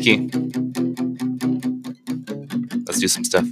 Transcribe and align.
Nikki. 0.00 0.30
Let's 2.86 3.00
do 3.00 3.08
some 3.08 3.24
stuff. 3.24 3.46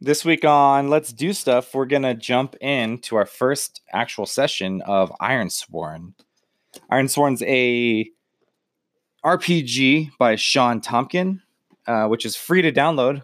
This 0.00 0.24
week 0.24 0.44
on 0.44 0.90
Let's 0.90 1.12
Do 1.12 1.32
Stuff, 1.32 1.74
we're 1.74 1.86
going 1.86 2.02
to 2.02 2.14
jump 2.14 2.54
into 2.60 3.16
our 3.16 3.26
first 3.26 3.80
actual 3.92 4.26
session 4.26 4.80
of 4.82 5.10
Ironsworn. 5.20 6.12
Ironsworn's 6.92 7.42
a 7.42 8.10
RPG 9.24 10.10
by 10.18 10.36
Shawn 10.36 10.80
Tomkin, 10.80 11.40
uh, 11.86 12.06
which 12.06 12.24
is 12.24 12.36
free 12.36 12.62
to 12.62 12.72
download. 12.72 13.22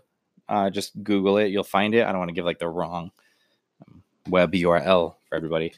Uh, 0.49 0.71
just 0.71 1.01
Google 1.03 1.39
it, 1.39 1.47
you'll 1.49 1.63
find 1.63 1.95
it. 1.95 2.05
I 2.05 2.11
don't 2.11 2.19
want 2.19 2.29
to 2.31 2.35
give 2.35 2.45
like 2.45 2.59
the 2.59 2.69
wrong 2.69 3.13
um, 3.87 4.03
web 4.29 4.53
URL 4.53 5.15
for 5.29 5.35
everybody, 5.35 5.73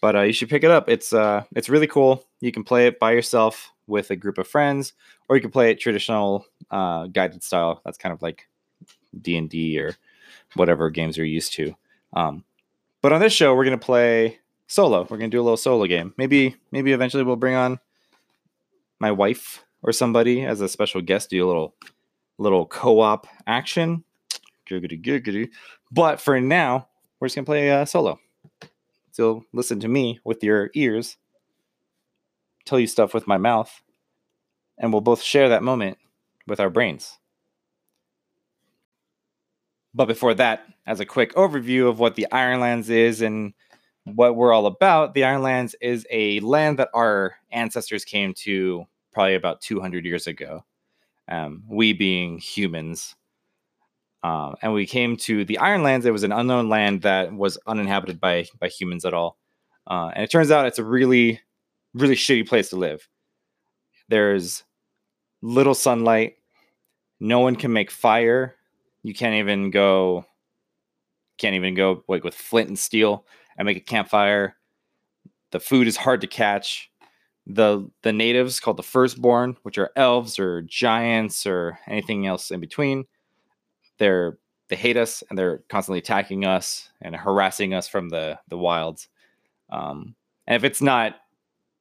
but 0.00 0.16
uh, 0.16 0.20
you 0.20 0.32
should 0.32 0.50
pick 0.50 0.64
it 0.64 0.70
up. 0.70 0.88
It's 0.88 1.12
uh, 1.12 1.44
it's 1.56 1.68
really 1.68 1.86
cool. 1.86 2.26
You 2.40 2.52
can 2.52 2.64
play 2.64 2.86
it 2.86 2.98
by 2.98 3.12
yourself 3.12 3.72
with 3.86 4.10
a 4.10 4.16
group 4.16 4.38
of 4.38 4.46
friends, 4.46 4.92
or 5.28 5.36
you 5.36 5.42
can 5.42 5.50
play 5.50 5.70
it 5.70 5.80
traditional 5.80 6.46
uh, 6.70 7.06
guided 7.06 7.42
style. 7.42 7.80
That's 7.84 7.98
kind 7.98 8.12
of 8.12 8.20
like 8.20 8.48
D 9.20 9.36
and 9.36 9.48
D 9.48 9.78
or 9.78 9.96
whatever 10.54 10.90
games 10.90 11.16
you're 11.16 11.26
used 11.26 11.54
to. 11.54 11.74
Um, 12.12 12.44
but 13.00 13.12
on 13.12 13.20
this 13.20 13.32
show, 13.32 13.54
we're 13.54 13.64
gonna 13.64 13.78
play 13.78 14.38
solo. 14.66 15.06
We're 15.08 15.16
gonna 15.16 15.28
do 15.30 15.40
a 15.40 15.42
little 15.42 15.56
solo 15.56 15.86
game. 15.86 16.12
Maybe 16.18 16.56
maybe 16.70 16.92
eventually 16.92 17.22
we'll 17.22 17.36
bring 17.36 17.54
on 17.54 17.80
my 18.98 19.10
wife 19.10 19.64
or 19.82 19.92
somebody 19.92 20.44
as 20.44 20.60
a 20.60 20.68
special 20.68 21.00
guest, 21.00 21.30
do 21.30 21.44
a 21.44 21.48
little 21.48 21.74
little 22.42 22.66
co-op 22.66 23.26
action. 23.46 24.04
But 25.90 26.20
for 26.20 26.40
now, 26.40 26.88
we're 27.20 27.28
just 27.28 27.36
gonna 27.36 27.46
play 27.46 27.70
uh, 27.70 27.84
solo. 27.84 28.18
So 29.12 29.44
listen 29.52 29.80
to 29.80 29.88
me 29.88 30.20
with 30.24 30.42
your 30.42 30.70
ears, 30.74 31.18
tell 32.64 32.80
you 32.80 32.86
stuff 32.86 33.12
with 33.12 33.26
my 33.26 33.36
mouth, 33.36 33.82
and 34.78 34.92
we'll 34.92 35.02
both 35.02 35.22
share 35.22 35.50
that 35.50 35.62
moment 35.62 35.98
with 36.46 36.60
our 36.60 36.70
brains. 36.70 37.18
But 39.94 40.06
before 40.06 40.34
that, 40.34 40.64
as 40.86 41.00
a 41.00 41.06
quick 41.06 41.34
overview 41.34 41.88
of 41.88 41.98
what 41.98 42.14
the 42.14 42.30
Ironlands 42.32 42.88
is 42.88 43.20
and 43.20 43.52
what 44.04 44.34
we're 44.34 44.52
all 44.52 44.66
about, 44.66 45.12
the 45.12 45.24
Ironlands 45.24 45.76
is 45.80 46.06
a 46.10 46.40
land 46.40 46.78
that 46.78 46.88
our 46.94 47.36
ancestors 47.50 48.04
came 48.04 48.32
to 48.38 48.86
probably 49.12 49.34
about 49.34 49.60
200 49.60 50.06
years 50.06 50.26
ago. 50.26 50.64
Um, 51.28 51.62
we 51.68 51.92
being 51.92 52.38
humans. 52.38 53.14
Um, 54.22 54.54
and 54.62 54.72
we 54.72 54.86
came 54.86 55.16
to 55.18 55.44
the 55.44 55.58
Ironlands. 55.58 56.06
It 56.06 56.12
was 56.12 56.22
an 56.22 56.32
unknown 56.32 56.68
land 56.68 57.02
that 57.02 57.32
was 57.32 57.58
uninhabited 57.66 58.20
by 58.20 58.46
by 58.60 58.68
humans 58.68 59.04
at 59.04 59.14
all. 59.14 59.36
Uh, 59.86 60.12
and 60.14 60.22
it 60.22 60.30
turns 60.30 60.50
out 60.50 60.66
it's 60.66 60.78
a 60.78 60.84
really, 60.84 61.40
really 61.94 62.14
shitty 62.14 62.48
place 62.48 62.70
to 62.70 62.76
live. 62.76 63.08
There's 64.08 64.62
little 65.40 65.74
sunlight. 65.74 66.36
No 67.18 67.40
one 67.40 67.56
can 67.56 67.72
make 67.72 67.90
fire. 67.90 68.54
You 69.02 69.14
can't 69.14 69.34
even 69.34 69.70
go. 69.70 70.24
Can't 71.38 71.56
even 71.56 71.74
go 71.74 72.04
like 72.08 72.22
with 72.22 72.34
flint 72.34 72.68
and 72.68 72.78
steel 72.78 73.26
and 73.56 73.66
make 73.66 73.76
a 73.76 73.80
campfire. 73.80 74.56
The 75.50 75.58
food 75.58 75.88
is 75.88 75.96
hard 75.96 76.20
to 76.20 76.26
catch 76.28 76.91
the 77.46 77.88
the 78.02 78.12
natives 78.12 78.60
called 78.60 78.76
the 78.76 78.82
firstborn, 78.82 79.56
which 79.62 79.78
are 79.78 79.90
elves 79.96 80.38
or 80.38 80.62
giants 80.62 81.46
or 81.46 81.78
anything 81.86 82.26
else 82.26 82.50
in 82.50 82.60
between. 82.60 83.04
They're 83.98 84.38
they 84.68 84.76
hate 84.76 84.96
us 84.96 85.22
and 85.28 85.38
they're 85.38 85.58
constantly 85.68 85.98
attacking 85.98 86.44
us 86.44 86.90
and 87.00 87.14
harassing 87.14 87.74
us 87.74 87.88
from 87.88 88.08
the 88.08 88.38
the 88.48 88.58
wilds. 88.58 89.08
Um, 89.70 90.14
and 90.46 90.56
if 90.56 90.64
it's 90.64 90.82
not 90.82 91.16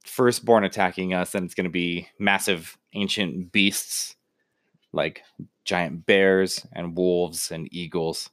firstborn 0.06 0.64
attacking 0.64 1.14
us, 1.14 1.32
then 1.32 1.44
it's 1.44 1.54
going 1.54 1.66
to 1.66 1.70
be 1.70 2.08
massive 2.18 2.78
ancient 2.94 3.52
beasts 3.52 4.16
like 4.94 5.24
giant 5.64 6.06
bears 6.06 6.66
and 6.74 6.98
wolves 6.98 7.52
and 7.52 7.72
eagles. 7.72 8.30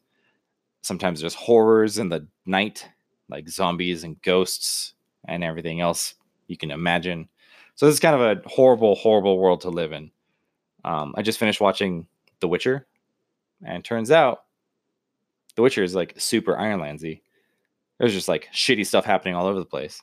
Sometimes 0.81 1.21
there's 1.21 1.35
horrors 1.35 1.99
in 1.99 2.09
the 2.09 2.27
night, 2.47 2.89
like 3.29 3.49
zombies 3.49 4.03
and 4.03 4.21
ghosts 4.23 4.95
and 5.27 5.45
everything 5.45 5.81
else 5.81 6.15
you 6.49 6.57
can 6.57 6.71
imagine. 6.71 7.29
So 7.77 7.87
this 7.87 7.95
is 7.95 8.01
kind 8.01 8.21
of 8.21 8.21
a 8.21 8.49
horrible, 8.49 8.97
horrible 8.97 9.39
world 9.39 9.61
to 9.61 9.71
live 9.71 9.93
in. 9.93 10.11
Um, 10.85 11.15
I 11.17 11.23
just 11.23 11.39
finished 11.39 11.61
watching 11.61 12.07
The 12.41 12.49
Witcher, 12.49 12.87
and 13.65 13.85
turns 13.85 14.11
out 14.11 14.45
The 15.55 15.63
Witcher 15.63 15.85
is 15.85 15.95
like 15.95 16.15
super 16.19 16.55
Ironlandsy. 16.55 17.21
There's 17.99 18.15
just 18.15 18.29
like 18.29 18.49
shitty 18.53 18.87
stuff 18.87 19.05
happening 19.05 19.35
all 19.35 19.47
over 19.47 19.59
the 19.59 19.65
place. 19.65 20.03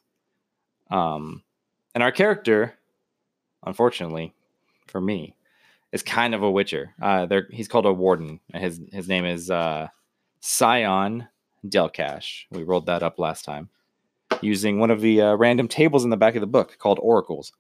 Um, 0.92 1.44
and 1.94 2.04
our 2.04 2.12
character, 2.12 2.78
unfortunately, 3.66 4.34
for 4.88 5.02
me, 5.02 5.36
is 5.92 6.04
kind 6.04 6.36
of 6.36 6.44
a 6.44 6.52
Witcher. 6.52 6.94
Uh, 7.02 7.28
he's 7.52 7.68
called 7.68 7.86
a 7.86 7.94
Warden, 7.94 8.40
and 8.54 8.64
his 8.64 8.82
his 8.92 9.08
name 9.08 9.26
is 9.26 9.50
uh, 9.50 9.88
Scion 10.42 11.28
Delcash. 11.66 12.44
We 12.52 12.64
rolled 12.64 12.86
that 12.88 13.02
up 13.04 13.18
last 13.18 13.46
time 13.46 13.70
using 14.42 14.80
one 14.80 14.92
of 14.92 15.02
the 15.02 15.22
uh, 15.22 15.36
random 15.36 15.68
tables 15.68 16.04
in 16.04 16.10
the 16.10 16.18
back 16.18 16.36
of 16.36 16.42
the 16.42 16.48
book 16.48 16.78
called 16.78 17.00
oracles. 17.02 17.52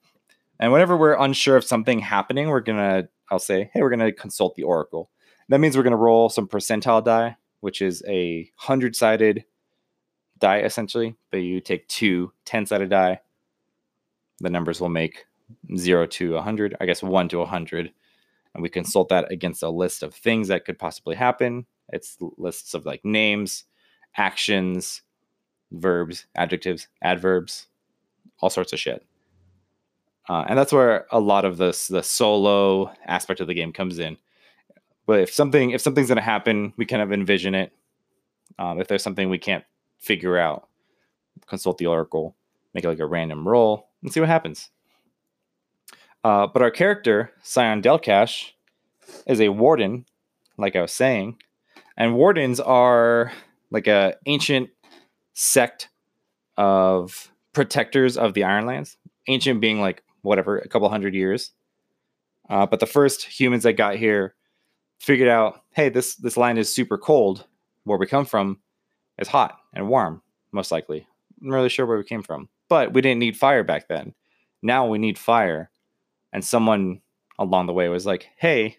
And 0.59 0.71
whenever 0.71 0.95
we're 0.95 1.19
unsure 1.19 1.57
of 1.57 1.63
something 1.63 1.99
happening, 1.99 2.47
we're 2.47 2.61
gonna 2.61 3.09
I'll 3.29 3.39
say, 3.39 3.69
hey, 3.73 3.81
we're 3.81 3.89
gonna 3.89 4.11
consult 4.11 4.55
the 4.55 4.63
oracle. 4.63 5.09
That 5.49 5.59
means 5.59 5.75
we're 5.75 5.83
gonna 5.83 5.97
roll 5.97 6.29
some 6.29 6.47
percentile 6.47 7.03
die, 7.03 7.37
which 7.59 7.81
is 7.81 8.03
a 8.07 8.49
hundred 8.55 8.95
sided 8.95 9.45
die 10.39 10.59
essentially, 10.59 11.15
but 11.31 11.37
you 11.37 11.61
take 11.61 11.87
two 11.87 12.31
10 12.45 12.65
sided 12.65 12.89
die. 12.89 13.21
The 14.39 14.49
numbers 14.49 14.81
will 14.81 14.89
make 14.89 15.25
zero 15.75 16.05
to 16.07 16.33
100, 16.33 16.75
I 16.79 16.85
guess 16.85 17.01
one 17.01 17.29
to 17.29 17.39
100. 17.39 17.91
And 18.53 18.61
we 18.61 18.69
consult 18.69 19.09
that 19.09 19.31
against 19.31 19.63
a 19.63 19.69
list 19.69 20.03
of 20.03 20.13
things 20.13 20.47
that 20.47 20.65
could 20.65 20.79
possibly 20.79 21.15
happen. 21.15 21.65
It's 21.89 22.17
lists 22.37 22.73
of 22.73 22.85
like 22.85 23.03
names, 23.03 23.65
actions, 24.17 25.01
verbs, 25.71 26.25
adjectives, 26.35 26.87
adverbs, 27.01 27.67
all 28.39 28.49
sorts 28.49 28.73
of 28.73 28.79
shit. 28.79 29.05
Uh, 30.27 30.43
and 30.47 30.57
that's 30.57 30.73
where 30.73 31.05
a 31.11 31.19
lot 31.19 31.45
of 31.45 31.57
this 31.57 31.87
the 31.87 32.01
solo 32.01 32.91
aspect 33.05 33.39
of 33.39 33.47
the 33.47 33.53
game 33.53 33.71
comes 33.71 33.99
in. 33.99 34.17
But 35.05 35.19
if 35.19 35.31
something 35.33 35.71
if 35.71 35.81
something's 35.81 36.07
going 36.07 36.17
to 36.17 36.21
happen, 36.23 36.73
we 36.77 36.85
kind 36.85 37.01
of 37.01 37.11
envision 37.11 37.53
it. 37.53 37.71
Um, 38.57 38.79
if 38.79 38.87
there's 38.87 39.03
something 39.03 39.29
we 39.29 39.37
can't 39.37 39.63
figure 39.99 40.37
out, 40.37 40.67
consult 41.45 41.77
the 41.77 41.87
oracle, 41.87 42.35
make 42.73 42.83
it 42.83 42.87
like 42.87 42.99
a 42.99 43.05
random 43.05 43.47
roll, 43.47 43.89
and 44.01 44.11
see 44.11 44.19
what 44.19 44.29
happens. 44.29 44.69
Uh, 46.23 46.47
but 46.47 46.61
our 46.61 46.71
character, 46.71 47.31
Scion 47.43 47.81
Delcash, 47.81 48.51
is 49.27 49.39
a 49.39 49.49
warden, 49.49 50.05
like 50.57 50.75
I 50.75 50.81
was 50.81 50.91
saying, 50.91 51.37
and 51.97 52.15
wardens 52.15 52.59
are 52.59 53.31
like 53.69 53.85
a 53.87 54.15
ancient 54.25 54.69
sect 55.35 55.89
of 56.57 57.31
protectors 57.53 58.17
of 58.17 58.33
the 58.33 58.43
Ironlands. 58.43 58.97
Ancient 59.27 59.61
being 59.61 59.79
like 59.79 60.03
whatever, 60.23 60.57
a 60.57 60.67
couple 60.67 60.89
hundred 60.89 61.13
years. 61.13 61.51
Uh, 62.49 62.65
but 62.65 62.79
the 62.79 62.85
first 62.85 63.23
humans 63.23 63.63
that 63.63 63.73
got 63.73 63.95
here 63.95 64.35
figured 64.99 65.29
out, 65.29 65.63
hey, 65.71 65.89
this 65.89 66.15
this 66.15 66.37
land 66.37 66.57
is 66.57 66.73
super 66.73 66.97
cold. 66.97 67.45
Where 67.83 67.99
we 67.99 68.07
come 68.07 68.25
from 68.25 68.59
is 69.19 69.27
hot 69.27 69.59
and 69.73 69.87
warm, 69.87 70.21
most 70.51 70.71
likely. 70.71 71.07
I'm 71.41 71.49
really 71.49 71.69
sure 71.69 71.85
where 71.85 71.97
we 71.97 72.03
came 72.03 72.23
from, 72.23 72.49
but 72.69 72.93
we 72.93 73.01
didn't 73.01 73.19
need 73.19 73.37
fire 73.37 73.63
back 73.63 73.87
then. 73.87 74.13
Now 74.63 74.87
we 74.87 74.97
need 74.97 75.19
fire, 75.19 75.69
and 76.33 76.43
someone 76.43 77.01
along 77.37 77.67
the 77.67 77.73
way 77.73 77.89
was 77.89 78.05
like, 78.05 78.29
hey, 78.37 78.77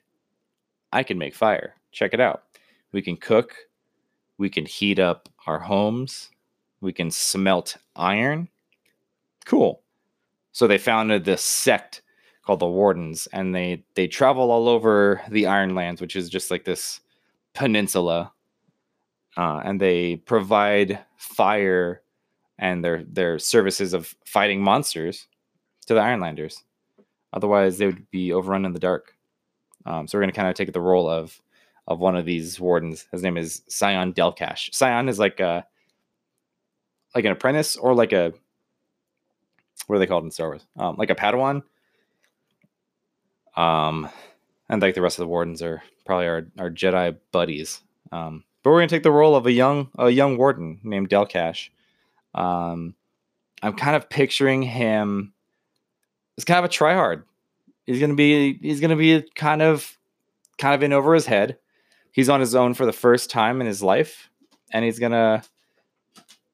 I 0.93 1.03
can 1.03 1.19
make 1.19 1.35
fire. 1.35 1.75
Check 1.93 2.15
it 2.15 2.21
out. 2.21 2.45
We 2.93 3.03
can 3.03 3.17
cook. 3.17 3.55
We 4.39 4.51
can 4.51 4.67
heat 4.67 4.99
up 4.99 5.29
our 5.47 5.59
homes. 5.59 6.31
We 6.81 6.93
can 6.93 7.11
smelt 7.11 7.77
iron. 7.95 8.49
Cool. 9.45 9.83
So 10.53 10.67
they 10.67 10.79
founded 10.79 11.25
this 11.25 11.43
sect 11.43 12.03
called 12.43 12.61
the 12.61 12.67
Wardens, 12.67 13.27
and 13.33 13.55
they 13.55 13.85
they 13.95 14.07
travel 14.07 14.51
all 14.51 14.69
over 14.69 15.21
the 15.29 15.47
Ironlands, 15.47 16.01
which 16.01 16.17
is 16.17 16.31
just 16.31 16.51
like 16.51 16.65
this 16.65 17.01
peninsula, 17.55 18.33
uh, 19.37 19.61
and 19.65 19.81
they 19.81 20.17
provide 20.17 21.01
fire 21.17 22.03
and 22.59 22.85
their 22.85 23.03
their 23.05 23.39
services 23.39 23.93
of 23.93 24.15
fighting 24.25 24.63
monsters 24.63 25.27
to 25.87 25.95
the 25.95 26.01
Ironlanders. 26.01 26.63
Otherwise, 27.33 27.79
they 27.79 27.87
would 27.87 28.11
be 28.11 28.33
overrun 28.33 28.65
in 28.65 28.73
the 28.73 28.79
dark. 28.79 29.15
Um, 29.85 30.09
so 30.09 30.17
we're 30.17 30.23
going 30.23 30.33
to 30.33 30.37
kind 30.37 30.49
of 30.49 30.55
take 30.55 30.73
the 30.73 30.81
role 30.81 31.09
of 31.09 31.41
of 31.89 32.01
one 32.01 32.17
of 32.17 32.25
these 32.25 32.59
wardens. 32.59 33.07
His 33.13 33.23
name 33.23 33.37
is 33.37 33.63
Scion 33.69 34.13
Delcash. 34.13 34.75
Scion 34.75 35.09
is 35.09 35.19
like 35.19 35.41
a 35.41 35.65
like 37.17 37.25
an 37.25 37.33
apprentice 37.33 37.77
or 37.77 37.95
like 37.95 38.13
a 38.13 38.35
what 39.87 39.97
are 39.97 39.99
they 39.99 40.07
called 40.07 40.25
in 40.25 40.31
Star 40.31 40.49
Wars? 40.49 40.67
Um, 40.77 40.97
like 40.97 41.11
a 41.11 41.15
Padawan. 41.15 41.63
Um, 43.57 44.09
and 44.69 44.83
like 44.83 44.95
the 44.95 45.01
rest 45.01 45.19
of 45.19 45.23
the 45.23 45.29
wardens 45.29 45.63
are 45.63 45.83
probably 46.05 46.27
our, 46.27 46.47
our 46.59 46.71
Jedi 46.71 47.17
buddies. 47.33 47.83
Um, 48.13 48.45
but 48.63 48.71
we're 48.71 48.81
gonna 48.81 48.89
take 48.89 49.03
the 49.03 49.11
role 49.11 49.35
of 49.35 49.47
a 49.47 49.53
young 49.53 49.89
a 49.99 50.11
young 50.11 50.37
warden 50.37 50.81
named 50.83 51.09
Delcash. 51.09 51.71
Um, 52.35 52.95
I'm 53.63 53.75
kind 53.75 53.97
of 53.97 54.11
picturing 54.11 54.63
him 54.63 55.33
as 56.37 56.45
kind 56.45 56.59
of 56.59 56.67
a 56.67 56.69
tryhard. 56.69 57.23
He's 57.87 58.01
gonna 58.01 58.15
be 58.15 58.59
he's 58.61 58.81
gonna 58.81 58.97
be 58.97 59.25
kind 59.35 59.63
of 59.63 59.97
kind 60.59 60.75
of 60.75 60.83
in 60.83 60.93
over 60.93 61.15
his 61.15 61.27
head. 61.27 61.59
He's 62.13 62.29
on 62.29 62.41
his 62.41 62.55
own 62.55 62.75
for 62.75 62.85
the 62.85 62.93
first 62.93 63.31
time 63.31 63.61
in 63.61 63.67
his 63.67 63.83
life, 63.83 64.29
and 64.73 64.85
he's 64.85 64.99
gonna 64.99 65.43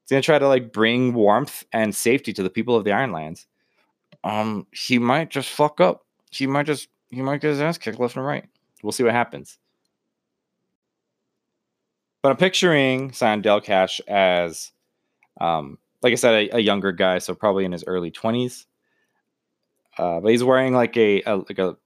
he's 0.03 0.11
gonna 0.11 0.23
try 0.23 0.39
to 0.39 0.49
like 0.49 0.73
bring 0.73 1.15
warmth 1.15 1.65
and 1.73 1.95
safety 1.95 2.33
to 2.33 2.43
the 2.43 2.51
people 2.51 2.77
of 2.77 2.85
the 2.85 2.93
Ironlands. 2.93 3.47
Um, 4.25 4.67
he 4.73 4.99
might 4.99 5.31
just 5.31 5.51
fuck 5.51 5.81
up. 5.81 6.07
He 6.31 6.47
might 6.47 6.67
just 6.67 6.89
he 7.11 7.23
might 7.23 7.41
get 7.41 7.49
his 7.49 7.61
ass 7.61 7.79
kicked 7.79 8.01
left 8.01 8.17
and 8.17 8.25
right. 8.25 8.45
We'll 8.83 8.93
see 8.93 9.05
what 9.05 9.13
happens. 9.13 9.59
But 12.23 12.31
I'm 12.31 12.37
picturing 12.37 13.11
Sion 13.11 13.43
Delcash 13.43 14.01
as, 14.07 14.71
um, 15.41 15.79
like 16.03 16.13
I 16.13 16.17
said, 16.17 16.35
a, 16.35 16.57
a, 16.57 16.61
younger 16.61 16.93
guy, 16.93 17.19
so 17.19 17.35
probably 17.35 17.65
in 17.65 17.73
his 17.73 17.85
early 17.85 18.13
20s. 18.13 18.65
Uh, 19.99 20.21
but 20.21 20.31
he's 20.31 20.45
wearing 20.45 20.73
like 20.73 20.97
a, 20.97 21.23
a 21.23 21.37
like 21.37 21.59
a, 21.59 21.77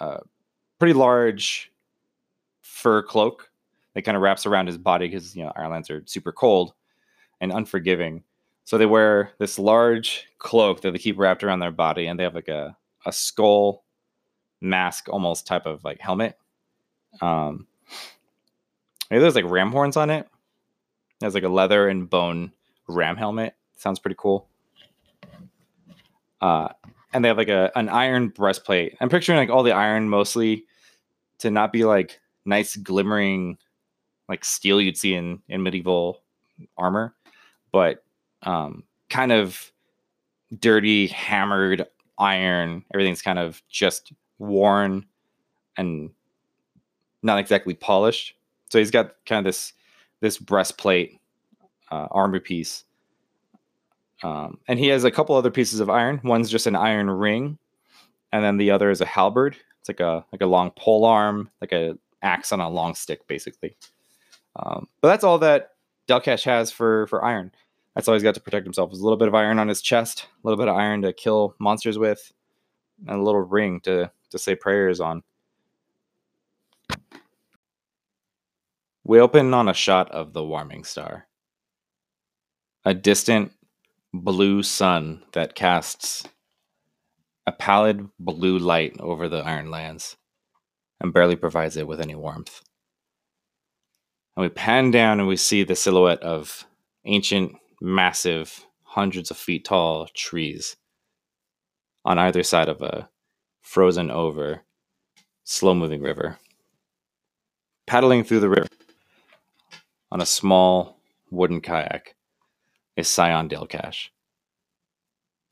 a 0.00 0.20
pretty 0.78 0.94
large 0.94 1.70
fur 2.62 3.02
cloak 3.02 3.50
that 3.94 4.02
kind 4.02 4.16
of 4.16 4.22
wraps 4.22 4.46
around 4.46 4.66
his 4.66 4.78
body 4.78 5.06
because 5.06 5.36
you 5.36 5.44
know 5.44 5.52
Ironlands 5.54 5.90
are 5.90 6.02
super 6.06 6.32
cold 6.32 6.72
and 7.42 7.52
unforgiving. 7.52 8.22
So 8.64 8.78
they 8.78 8.86
wear 8.86 9.32
this 9.38 9.58
large 9.58 10.28
cloak 10.38 10.80
that 10.80 10.92
they 10.92 10.98
keep 10.98 11.18
wrapped 11.18 11.44
around 11.44 11.58
their 11.58 11.72
body, 11.72 12.06
and 12.06 12.18
they 12.18 12.24
have 12.24 12.34
like 12.34 12.48
a 12.48 12.76
a 13.04 13.12
skull 13.12 13.84
mask, 14.60 15.08
almost 15.10 15.46
type 15.46 15.66
of 15.66 15.84
like 15.84 16.00
helmet. 16.00 16.38
Um, 17.20 17.66
maybe 19.10 19.20
there's 19.20 19.34
like 19.34 19.50
ram 19.50 19.72
horns 19.72 19.96
on 19.96 20.08
it. 20.08 20.26
It 21.20 21.24
has 21.24 21.34
like 21.34 21.42
a 21.42 21.48
leather 21.48 21.88
and 21.88 22.08
bone 22.08 22.52
ram 22.88 23.16
helmet. 23.16 23.54
Sounds 23.76 23.98
pretty 23.98 24.16
cool. 24.16 24.48
Uh, 26.40 26.68
and 27.12 27.24
they 27.24 27.28
have 27.28 27.36
like 27.36 27.48
a 27.48 27.72
an 27.76 27.88
iron 27.88 28.28
breastplate. 28.28 28.96
I'm 29.00 29.08
picturing 29.08 29.38
like 29.38 29.50
all 29.50 29.64
the 29.64 29.72
iron 29.72 30.08
mostly 30.08 30.64
to 31.40 31.50
not 31.50 31.72
be 31.72 31.84
like 31.84 32.20
nice 32.44 32.76
glimmering 32.76 33.58
like 34.28 34.44
steel 34.44 34.80
you'd 34.80 34.96
see 34.96 35.14
in 35.14 35.42
in 35.48 35.64
medieval 35.64 36.22
armor, 36.78 37.14
but 37.72 38.04
um, 38.42 38.84
kind 39.10 39.32
of 39.32 39.72
dirty 40.58 41.08
hammered 41.08 41.86
iron. 42.18 42.84
Everything's 42.92 43.22
kind 43.22 43.38
of 43.38 43.62
just 43.68 44.12
worn 44.38 45.06
and 45.76 46.10
not 47.22 47.38
exactly 47.38 47.74
polished. 47.74 48.34
So 48.68 48.78
he's 48.78 48.90
got 48.90 49.14
kind 49.26 49.38
of 49.38 49.44
this 49.44 49.72
this 50.20 50.38
breastplate 50.38 51.18
uh, 51.90 52.06
armor 52.10 52.40
piece 52.40 52.84
um, 54.22 54.58
and 54.68 54.78
he 54.78 54.88
has 54.88 55.04
a 55.04 55.10
couple 55.10 55.34
other 55.34 55.50
pieces 55.50 55.80
of 55.80 55.90
iron. 55.90 56.20
One's 56.22 56.50
just 56.50 56.66
an 56.66 56.76
iron 56.76 57.10
ring, 57.10 57.58
and 58.32 58.44
then 58.44 58.56
the 58.56 58.70
other 58.70 58.90
is 58.90 59.00
a 59.00 59.06
halberd. 59.06 59.56
It's 59.80 59.88
like 59.88 60.00
a 60.00 60.24
like 60.32 60.42
a 60.42 60.46
long 60.46 60.70
pole 60.72 61.04
arm, 61.04 61.50
like 61.60 61.72
a 61.72 61.98
axe 62.22 62.52
on 62.52 62.60
a 62.60 62.70
long 62.70 62.94
stick, 62.94 63.26
basically. 63.26 63.76
Um, 64.56 64.88
but 65.00 65.08
that's 65.08 65.24
all 65.24 65.38
that 65.40 65.71
Delcash 66.08 66.44
has 66.44 66.70
for 66.70 67.06
for 67.06 67.24
iron. 67.24 67.52
That's 67.94 68.08
all 68.08 68.14
he's 68.14 68.22
got 68.22 68.34
to 68.34 68.40
protect 68.40 68.66
himself. 68.66 68.90
There's 68.90 69.00
a 69.00 69.04
little 69.04 69.18
bit 69.18 69.28
of 69.28 69.34
iron 69.34 69.58
on 69.58 69.68
his 69.68 69.82
chest, 69.82 70.26
a 70.42 70.46
little 70.46 70.56
bit 70.56 70.68
of 70.68 70.76
iron 70.76 71.02
to 71.02 71.12
kill 71.12 71.54
monsters 71.58 71.98
with, 71.98 72.32
and 73.06 73.20
a 73.20 73.22
little 73.22 73.40
ring 73.40 73.80
to 73.80 74.10
to 74.30 74.38
say 74.38 74.54
prayers 74.54 75.00
on. 75.00 75.22
We 79.04 79.20
open 79.20 79.52
on 79.52 79.68
a 79.68 79.74
shot 79.74 80.10
of 80.10 80.32
the 80.32 80.44
warming 80.44 80.84
star. 80.84 81.26
A 82.84 82.94
distant 82.94 83.52
blue 84.14 84.62
sun 84.62 85.22
that 85.32 85.54
casts 85.54 86.24
a 87.46 87.52
pallid 87.52 88.08
blue 88.18 88.58
light 88.58 88.96
over 89.00 89.28
the 89.28 89.38
Ironlands 89.44 90.16
and 91.00 91.12
barely 91.12 91.36
provides 91.36 91.76
it 91.76 91.88
with 91.88 92.00
any 92.00 92.14
warmth. 92.14 92.62
And 94.36 94.42
we 94.42 94.48
pan 94.48 94.90
down 94.90 95.18
and 95.18 95.28
we 95.28 95.36
see 95.36 95.62
the 95.62 95.76
silhouette 95.76 96.22
of 96.22 96.64
ancient, 97.04 97.56
massive, 97.80 98.66
hundreds 98.82 99.30
of 99.30 99.36
feet 99.36 99.64
tall 99.64 100.08
trees 100.14 100.76
on 102.04 102.18
either 102.18 102.42
side 102.42 102.68
of 102.68 102.82
a 102.82 103.08
frozen 103.60 104.10
over, 104.10 104.62
slow 105.44 105.74
moving 105.74 106.02
river. 106.02 106.38
Paddling 107.86 108.24
through 108.24 108.40
the 108.40 108.48
river 108.48 108.68
on 110.10 110.20
a 110.20 110.26
small 110.26 110.98
wooden 111.30 111.60
kayak 111.60 112.14
is 112.96 113.12
Sion 113.12 113.48
Delcash. 113.48 114.08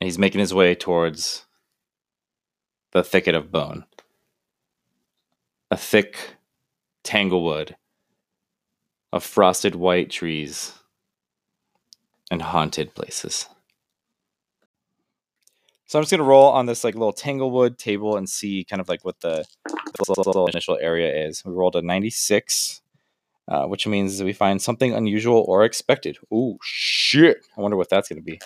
And 0.01 0.07
he's 0.07 0.19
making 0.19 0.41
his 0.41 0.55
way 0.55 0.75
towards 0.75 1.47
the 2.93 3.05
thicket 3.05 3.35
of 3.35 3.53
bone. 3.53 3.85
A 5.71 5.77
thick 5.77 6.37
tanglewood 7.05 7.77
of 9.13 9.25
frosted 9.25 9.75
white 9.75 10.11
trees 10.11 10.73
and 12.31 12.43
haunted 12.43 12.95
places. 12.95 13.47
So 15.87 15.99
I'm 15.99 16.03
just 16.03 16.13
gonna 16.13 16.23
roll 16.23 16.51
on 16.51 16.67
this 16.67 16.85
like 16.85 16.95
little 16.95 17.13
tanglewood 17.13 17.79
table 17.79 18.17
and 18.17 18.29
see 18.29 18.65
kind 18.65 18.81
of 18.81 18.89
like 18.89 19.05
what 19.05 19.21
the, 19.21 19.45
the 20.07 20.47
initial 20.53 20.79
area 20.81 21.27
is. 21.27 21.45
We 21.45 21.53
rolled 21.53 21.75
a 21.77 21.83
96 21.83 22.81
uh, 23.51 23.67
which 23.67 23.85
means 23.87 24.23
we 24.23 24.33
find 24.33 24.63
something 24.63 24.95
unusual 24.95 25.45
or 25.49 25.65
expected. 25.65 26.19
Oh, 26.33 26.57
shit. 26.63 27.45
I 27.57 27.61
wonder 27.61 27.77
what 27.77 27.91
that's 27.91 28.09
to 28.09 28.21
be. 28.23 28.39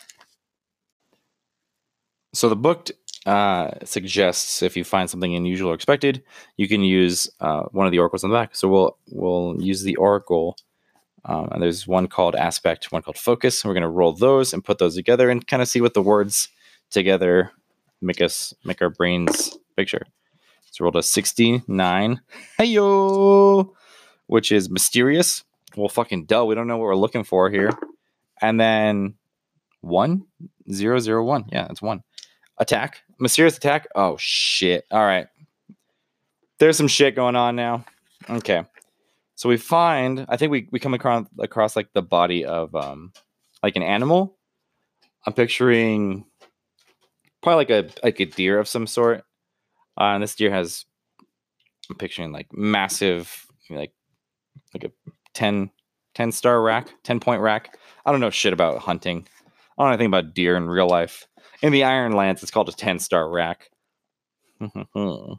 So 2.34 2.48
the 2.48 2.56
book 2.56 2.90
uh, 3.26 3.70
suggests 3.84 4.62
if 4.62 4.76
you 4.76 4.84
find 4.84 5.08
something 5.08 5.34
unusual 5.34 5.70
or 5.70 5.74
expected, 5.74 6.22
you 6.56 6.68
can 6.68 6.82
use 6.82 7.30
uh, 7.40 7.62
one 7.70 7.86
of 7.86 7.92
the 7.92 7.98
oracles 7.98 8.24
on 8.24 8.30
the 8.30 8.36
back. 8.36 8.54
So 8.54 8.68
we'll 8.68 8.98
we'll 9.10 9.56
use 9.60 9.82
the 9.82 9.96
oracle, 9.96 10.56
um, 11.24 11.48
and 11.52 11.62
there's 11.62 11.86
one 11.86 12.06
called 12.08 12.34
aspect, 12.34 12.92
one 12.92 13.02
called 13.02 13.18
focus. 13.18 13.62
And 13.62 13.70
we're 13.70 13.74
going 13.74 13.82
to 13.82 13.88
roll 13.88 14.12
those 14.12 14.52
and 14.52 14.64
put 14.64 14.78
those 14.78 14.94
together 14.94 15.30
and 15.30 15.46
kind 15.46 15.62
of 15.62 15.68
see 15.68 15.80
what 15.80 15.94
the 15.94 16.02
words 16.02 16.48
together 16.90 17.52
make 18.02 18.20
us 18.20 18.52
make 18.64 18.82
our 18.82 18.90
brains 18.90 19.56
picture. 19.76 20.06
So 20.70 20.84
rolled 20.84 20.96
a 20.96 21.02
69. 21.02 22.20
Hey 22.58 22.64
yo! 22.64 23.74
which 24.26 24.52
is 24.52 24.70
mysterious. 24.70 25.44
Well, 25.76 25.88
fucking 25.88 26.26
duh. 26.26 26.44
We 26.44 26.54
don't 26.54 26.66
know 26.66 26.76
what 26.76 26.84
we're 26.84 26.96
looking 26.96 27.24
for 27.24 27.50
here. 27.50 27.70
And 28.40 28.58
then 28.60 29.14
one 29.80 30.26
zero 30.70 30.98
zero 30.98 31.24
one. 31.24 31.46
Yeah, 31.52 31.66
it's 31.70 31.82
one. 31.82 32.02
Attack. 32.58 33.02
Mysterious 33.18 33.56
attack. 33.56 33.86
Oh 33.94 34.16
shit. 34.18 34.84
All 34.90 35.04
right. 35.04 35.26
There's 36.58 36.76
some 36.76 36.88
shit 36.88 37.16
going 37.16 37.36
on 37.36 37.56
now. 37.56 37.84
Okay. 38.30 38.64
So 39.34 39.48
we 39.48 39.56
find. 39.56 40.24
I 40.28 40.36
think 40.36 40.52
we 40.52 40.68
we 40.70 40.78
come 40.78 40.94
across 40.94 41.26
across 41.38 41.76
like 41.76 41.92
the 41.92 42.02
body 42.02 42.44
of 42.44 42.74
um 42.74 43.12
like 43.62 43.76
an 43.76 43.82
animal. 43.82 44.36
I'm 45.26 45.32
picturing 45.32 46.24
probably 47.42 47.64
like 47.64 47.70
a 47.70 47.90
like 48.04 48.20
a 48.20 48.26
deer 48.26 48.58
of 48.58 48.68
some 48.68 48.86
sort. 48.86 49.24
Uh, 49.98 50.14
and 50.14 50.22
this 50.22 50.34
deer 50.34 50.50
has. 50.50 50.84
I'm 51.90 51.96
picturing 51.96 52.32
like 52.32 52.48
massive 52.52 53.46
like 53.68 53.92
like 54.72 54.84
a 54.84 54.90
10, 55.34 55.70
10 56.14 56.32
star 56.32 56.62
rack, 56.62 56.88
10 57.04 57.20
point 57.20 57.40
rack. 57.40 57.78
I 58.06 58.12
don't 58.12 58.20
know 58.20 58.30
shit 58.30 58.52
about 58.52 58.78
hunting. 58.78 59.26
I 59.76 59.82
don't 59.82 59.88
know 59.88 59.92
anything 59.92 60.06
about 60.06 60.34
deer 60.34 60.56
in 60.56 60.68
real 60.68 60.88
life. 60.88 61.26
In 61.64 61.72
the 61.72 61.84
Ironlands, 61.84 62.42
it's 62.42 62.52
called 62.52 62.68
a 62.68 62.72
10 62.72 62.98
star 62.98 63.26
rack. 63.26 63.70
uh, 64.60 65.36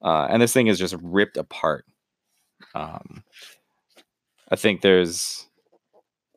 and 0.00 0.40
this 0.40 0.52
thing 0.52 0.68
is 0.68 0.78
just 0.78 0.94
ripped 1.02 1.36
apart. 1.36 1.84
Um, 2.76 3.24
I 4.48 4.54
think 4.54 4.80
there's 4.80 5.48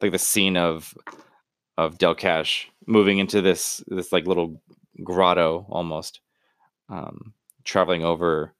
like 0.01 0.11
the 0.11 0.17
scene 0.17 0.57
of 0.57 0.95
of 1.77 1.99
Delcash 1.99 2.65
moving 2.87 3.19
into 3.19 3.39
this 3.39 3.83
this 3.85 4.11
like 4.11 4.25
little 4.25 4.63
grotto 5.03 5.67
almost, 5.69 6.21
um, 6.89 7.35
traveling 7.63 8.03
over 8.03 8.55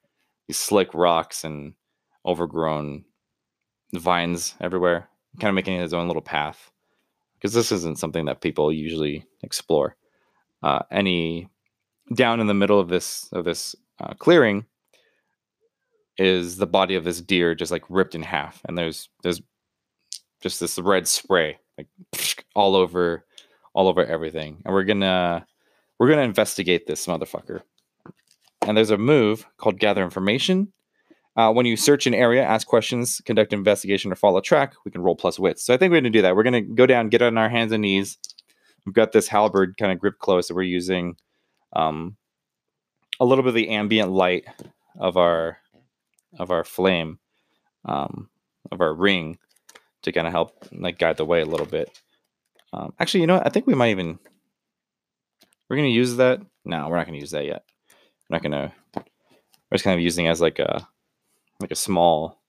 these 0.47 0.59
slick 0.59 0.93
rocks 0.93 1.43
and 1.43 1.73
overgrown 2.27 3.05
vines 3.93 4.53
everywhere, 4.61 5.09
kind 5.39 5.49
of 5.49 5.55
making 5.55 5.79
his 5.79 5.95
own 5.95 6.05
little 6.05 6.21
path 6.21 6.71
because 7.33 7.55
this 7.55 7.71
isn't 7.71 7.97
something 7.97 8.25
that 8.25 8.41
people 8.41 8.71
usually 8.71 9.25
explore. 9.41 9.95
Uh, 10.63 10.80
he 11.08 11.50
down 12.16 12.39
in 12.39 12.48
the 12.48 12.54
middle 12.54 12.80
of 12.80 12.89
this 12.89 13.30
of 13.34 13.46
this 13.46 13.75
uh, 14.01 14.13
clearing 14.16 14.66
is 16.18 16.58
the 16.58 16.68
body 16.68 16.96
of 16.96 17.04
this 17.06 17.22
deer 17.22 17.56
just 17.56 17.72
like 17.72 17.84
ripped 17.89 18.16
in 18.16 18.24
half, 18.24 18.62
and 18.68 18.78
there's 18.78 19.10
there's 19.24 19.42
just 20.42 20.60
this 20.60 20.80
red 20.80 21.08
spray 21.08 21.60
like 21.78 21.88
all 22.56 22.75
over 22.75 23.25
all 23.74 23.88
over 23.88 24.06
everything, 24.06 24.62
and 24.66 24.74
we're 24.74 24.84
gonna 24.86 25.46
we're 26.00 26.10
gonna 26.10 26.24
investigate 26.24 26.88
this 26.88 27.08
motherfucker. 27.08 27.62
And 28.63 28.78
there's 28.78 28.92
a 28.92 28.98
move 28.98 29.46
called 29.58 29.80
gather 29.80 30.04
information 30.04 30.70
Uh, 31.36 31.51
when 31.54 31.66
you 31.66 31.78
search 31.78 32.08
an 32.08 32.13
area, 32.13 32.44
ask 32.44 32.68
questions, 32.68 33.22
conduct 33.25 33.54
investigation, 33.54 34.12
or 34.12 34.16
follow 34.16 34.39
a 34.39 34.42
track, 34.42 34.75
we 34.86 34.92
can 34.92 35.01
roll 35.01 35.16
plus 35.16 35.39
wits. 35.39 35.63
So 35.63 35.74
I 35.74 35.78
think 35.78 35.92
we're 35.92 36.01
to 36.01 36.12
do 36.12 36.22
that. 36.24 36.36
We're 36.36 36.44
to 36.54 36.62
go 36.62 36.86
down, 36.86 37.10
get 37.10 37.22
on 37.24 37.38
our 37.38 37.50
hands 37.50 37.72
and 37.72 37.82
knees. 37.84 38.20
We've 38.89 38.96
got 38.96 39.12
this 39.12 39.27
halberd 39.27 39.77
kind 39.77 39.91
of 39.91 40.00
gripped 40.00 40.17
close 40.17 40.48
that 40.48 40.55
we're 40.55 40.63
using 40.63 41.15
um, 41.74 42.17
a 43.19 43.25
little 43.25 43.43
bit 43.43 43.50
of 43.50 43.53
the 43.53 43.69
ambient 43.69 44.10
light 44.10 44.46
of 44.98 45.15
our 45.15 45.60
of 46.39 46.50
our 46.50 46.63
flame 46.63 47.19
um, 47.86 48.31
of 48.72 48.81
our 48.81 48.91
ring 48.91 49.38
to 50.01 50.12
kind 50.12 50.25
of 50.25 50.34
help 50.34 50.65
like 50.72 50.98
guide 50.98 51.17
the 51.17 51.25
way 51.25 51.41
a 51.41 51.46
little 51.46 51.67
bit. 51.67 52.01
Um, 52.74 52.96
actually, 53.00 53.22
you 53.22 53.27
know 53.27 53.36
what? 53.36 53.46
I 53.46 53.51
think 53.51 53.67
we 53.67 53.75
might 53.75 53.91
even 53.91 54.17
we're 55.69 55.75
gonna 55.75 55.89
use 55.89 56.15
that. 56.15 56.41
No, 56.65 56.89
we're 56.89 56.98
not 56.98 57.05
gonna 57.05 57.19
use 57.19 57.29
that 57.29 57.46
yet. 57.46 57.63
We're 58.27 58.38
not 58.38 58.41
gonna. 58.41 58.74
We're 58.96 59.75
just 59.75 59.84
kind 59.84 60.00
of 60.00 60.03
using 60.03 60.25
as 60.25 60.41
like 60.41 60.58
a 60.58 60.88
like 61.60 61.69
a 61.69 61.75
small. 61.75 62.39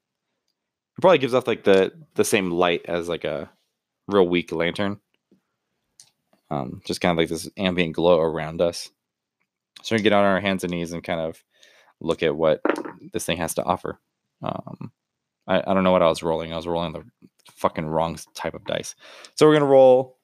It 0.97 1.03
probably 1.03 1.19
gives 1.19 1.35
off 1.35 1.47
like 1.47 1.65
the 1.65 1.93
the 2.15 2.25
same 2.25 2.51
light 2.51 2.87
as 2.87 3.11
like 3.11 3.25
a 3.25 3.51
real 4.09 4.27
weak 4.27 4.53
lantern. 4.53 5.01
Um, 6.51 6.83
just 6.85 7.01
kind 7.01 7.13
of 7.13 7.19
like 7.19 7.29
this 7.29 7.49
ambient 7.57 7.95
glow 7.95 8.19
around 8.21 8.61
us. 8.61 8.91
So 9.83 9.95
we 9.95 10.03
get 10.03 10.13
on 10.13 10.25
our 10.25 10.41
hands 10.41 10.65
and 10.65 10.73
knees 10.73 10.93
and 10.93 11.03
kind 11.03 11.21
of 11.21 11.43
look 12.01 12.23
at 12.23 12.35
what 12.35 12.61
this 13.13 13.25
thing 13.25 13.37
has 13.39 13.55
to 13.55 13.65
offer. 13.65 13.99
Um, 14.43 14.93
I, 15.47 15.63
I 15.67 15.75
don't 15.75 15.85
know 15.85 15.93
what 15.93 16.03
I 16.03 16.09
was 16.09 16.23
rolling. 16.23 16.53
I 16.53 16.57
was 16.57 16.67
rolling 16.67 16.93
the 16.93 17.05
fucking 17.55 17.87
wrong 17.87 18.19
type 18.35 18.55
of 18.55 18.65
dice. 18.65 18.95
So 19.37 19.47
we're 19.47 19.55
gonna 19.55 19.67
roll 19.67 20.19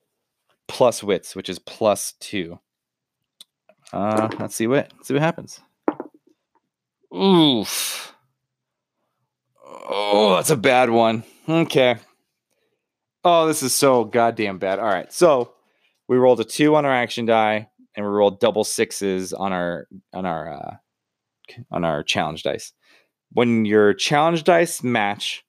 plus 0.68 1.02
wits, 1.02 1.36
which 1.36 1.48
is 1.48 1.58
plus 1.58 2.14
two. 2.20 2.58
Uh, 3.92 4.28
let's 4.38 4.56
see 4.56 4.66
what 4.66 4.90
see 5.02 5.14
what 5.14 5.22
happens. 5.22 5.60
Oof. 7.14 8.14
Oh, 9.64 10.34
that's 10.36 10.50
a 10.50 10.56
bad 10.56 10.90
one. 10.90 11.24
Okay. 11.48 11.96
Oh, 13.24 13.46
this 13.46 13.62
is 13.62 13.74
so 13.74 14.04
goddamn 14.04 14.58
bad. 14.58 14.78
All 14.78 14.86
right, 14.86 15.12
so 15.12 15.52
we 16.08 16.16
rolled 16.16 16.40
a 16.40 16.44
two 16.44 16.76
on 16.76 16.84
our 16.84 16.92
action 16.92 17.26
die, 17.26 17.68
and 17.94 18.04
we 18.04 18.10
rolled 18.10 18.40
double 18.40 18.64
sixes 18.64 19.32
on 19.32 19.52
our 19.52 19.88
on 20.12 20.26
our 20.26 20.52
uh, 20.52 20.76
on 21.70 21.84
our 21.84 22.02
challenge 22.02 22.42
dice. 22.42 22.72
When 23.32 23.64
your 23.64 23.92
challenge 23.94 24.44
dice 24.44 24.82
match, 24.82 25.44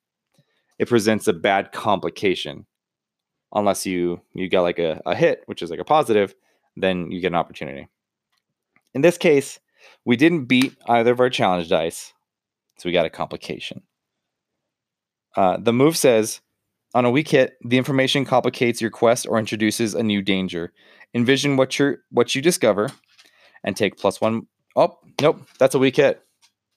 it 0.80 0.90
presents 0.90 1.28
a 1.28 1.34
bad 1.34 1.72
complication. 1.72 2.66
Unless 3.54 3.86
you 3.86 4.22
you 4.34 4.50
get 4.50 4.62
like 4.62 4.80
a, 4.80 5.02
a 5.06 5.16
hit, 5.16 5.44
which 5.46 5.62
is 5.62 5.70
like 5.70 5.80
a 5.80 5.86
positive, 5.86 6.36
then 6.76 7.12
you 7.12 7.22
get 7.22 7.32
an 7.32 7.36
opportunity. 7.36 7.88
In 8.94 9.02
this 9.02 9.18
case, 9.18 9.60
we 10.06 10.16
didn't 10.16 10.46
beat 10.46 10.76
either 10.88 11.12
of 11.12 11.20
our 11.20 11.30
challenge 11.30 11.70
dice, 11.70 12.14
so 12.78 12.90
we 12.90 12.94
got 12.94 13.06
a 13.06 13.10
complication. 13.10 13.84
Uh, 15.36 15.58
the 15.58 15.74
move 15.74 15.96
says 15.96 16.42
on 16.94 17.06
a 17.06 17.12
weak 17.12 17.30
hit, 17.30 17.58
the 17.64 17.78
information 17.78 18.26
complicates 18.26 18.82
your 18.82 18.92
quest 18.92 19.28
or 19.28 19.38
introduces 19.40 19.94
a 19.94 20.04
new 20.04 20.22
danger. 20.22 20.74
Envision 21.14 21.58
what 21.58 21.78
you 21.80 21.98
what 22.12 22.36
you 22.36 22.42
discover, 22.42 22.90
and 23.64 23.76
take 23.76 23.98
plus 23.98 24.20
one. 24.20 24.48
Oh, 24.76 24.98
nope, 25.22 25.48
that's 25.60 25.76
a 25.76 25.80
weak 25.80 25.96
hit. 25.96 26.22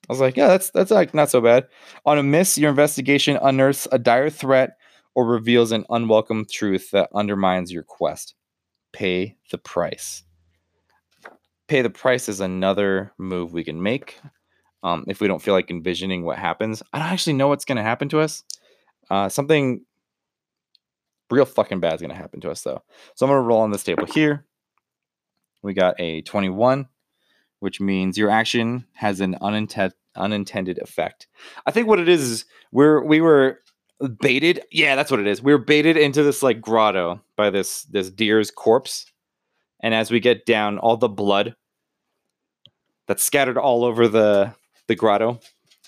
I 0.08 0.12
was 0.12 0.20
like, 0.20 0.36
yeah, 0.36 0.48
that's 0.48 0.70
that's 0.70 0.90
like 0.90 1.14
not 1.14 1.30
so 1.30 1.40
bad. 1.40 1.66
On 2.06 2.18
a 2.18 2.22
miss, 2.22 2.58
your 2.58 2.70
investigation 2.70 3.38
unearths 3.40 3.86
a 3.92 3.98
dire 3.98 4.30
threat 4.30 4.76
or 5.14 5.26
reveals 5.26 5.72
an 5.72 5.84
unwelcome 5.90 6.46
truth 6.50 6.90
that 6.92 7.10
undermines 7.14 7.72
your 7.72 7.82
quest. 7.82 8.34
Pay 8.92 9.36
the 9.50 9.58
price. 9.58 10.22
Pay 11.68 11.82
the 11.82 11.90
price 11.90 12.28
is 12.28 12.40
another 12.40 13.12
move 13.18 13.52
we 13.52 13.64
can 13.64 13.82
make. 13.82 14.18
Um, 14.82 15.04
if 15.06 15.20
we 15.20 15.28
don't 15.28 15.42
feel 15.42 15.54
like 15.54 15.70
envisioning 15.70 16.24
what 16.24 16.38
happens, 16.38 16.82
I 16.92 16.98
don't 16.98 17.08
actually 17.08 17.34
know 17.34 17.48
what's 17.48 17.64
going 17.64 17.76
to 17.76 17.82
happen 17.82 18.08
to 18.08 18.20
us. 18.20 18.42
Uh, 19.10 19.28
something 19.28 19.84
real 21.30 21.44
fucking 21.44 21.80
bad 21.80 21.94
is 21.94 22.00
going 22.00 22.10
to 22.10 22.16
happen 22.16 22.40
to 22.40 22.50
us, 22.50 22.62
though. 22.62 22.82
So 23.14 23.26
I'm 23.26 23.30
going 23.30 23.42
to 23.42 23.46
roll 23.46 23.60
on 23.60 23.70
this 23.70 23.84
table 23.84 24.06
here. 24.06 24.44
We 25.62 25.74
got 25.74 26.00
a 26.00 26.22
21, 26.22 26.88
which 27.60 27.80
means 27.80 28.16
your 28.16 28.30
action 28.30 28.86
has 28.94 29.20
an 29.20 29.36
unintended 29.40 29.94
unintended 30.16 30.78
effect. 30.78 31.28
I 31.66 31.70
think 31.70 31.86
what 31.86 32.00
it 32.00 32.08
is 32.08 32.22
is 32.22 32.44
we're 32.72 33.04
we 33.04 33.20
were 33.20 33.60
baited. 34.20 34.62
Yeah, 34.70 34.96
that's 34.96 35.10
what 35.10 35.20
it 35.20 35.26
is. 35.26 35.42
We're 35.42 35.58
baited 35.58 35.96
into 35.96 36.22
this 36.22 36.42
like 36.42 36.60
grotto 36.60 37.20
by 37.36 37.50
this 37.50 37.82
this 37.84 38.10
deer's 38.10 38.50
corpse, 38.50 39.06
and 39.80 39.94
as 39.94 40.10
we 40.10 40.20
get 40.20 40.46
down, 40.46 40.78
all 40.78 40.96
the 40.96 41.08
blood 41.08 41.54
that's 43.06 43.22
scattered 43.24 43.58
all 43.58 43.84
over 43.84 44.08
the 44.08 44.54
the 44.86 44.94
grotto 44.94 45.40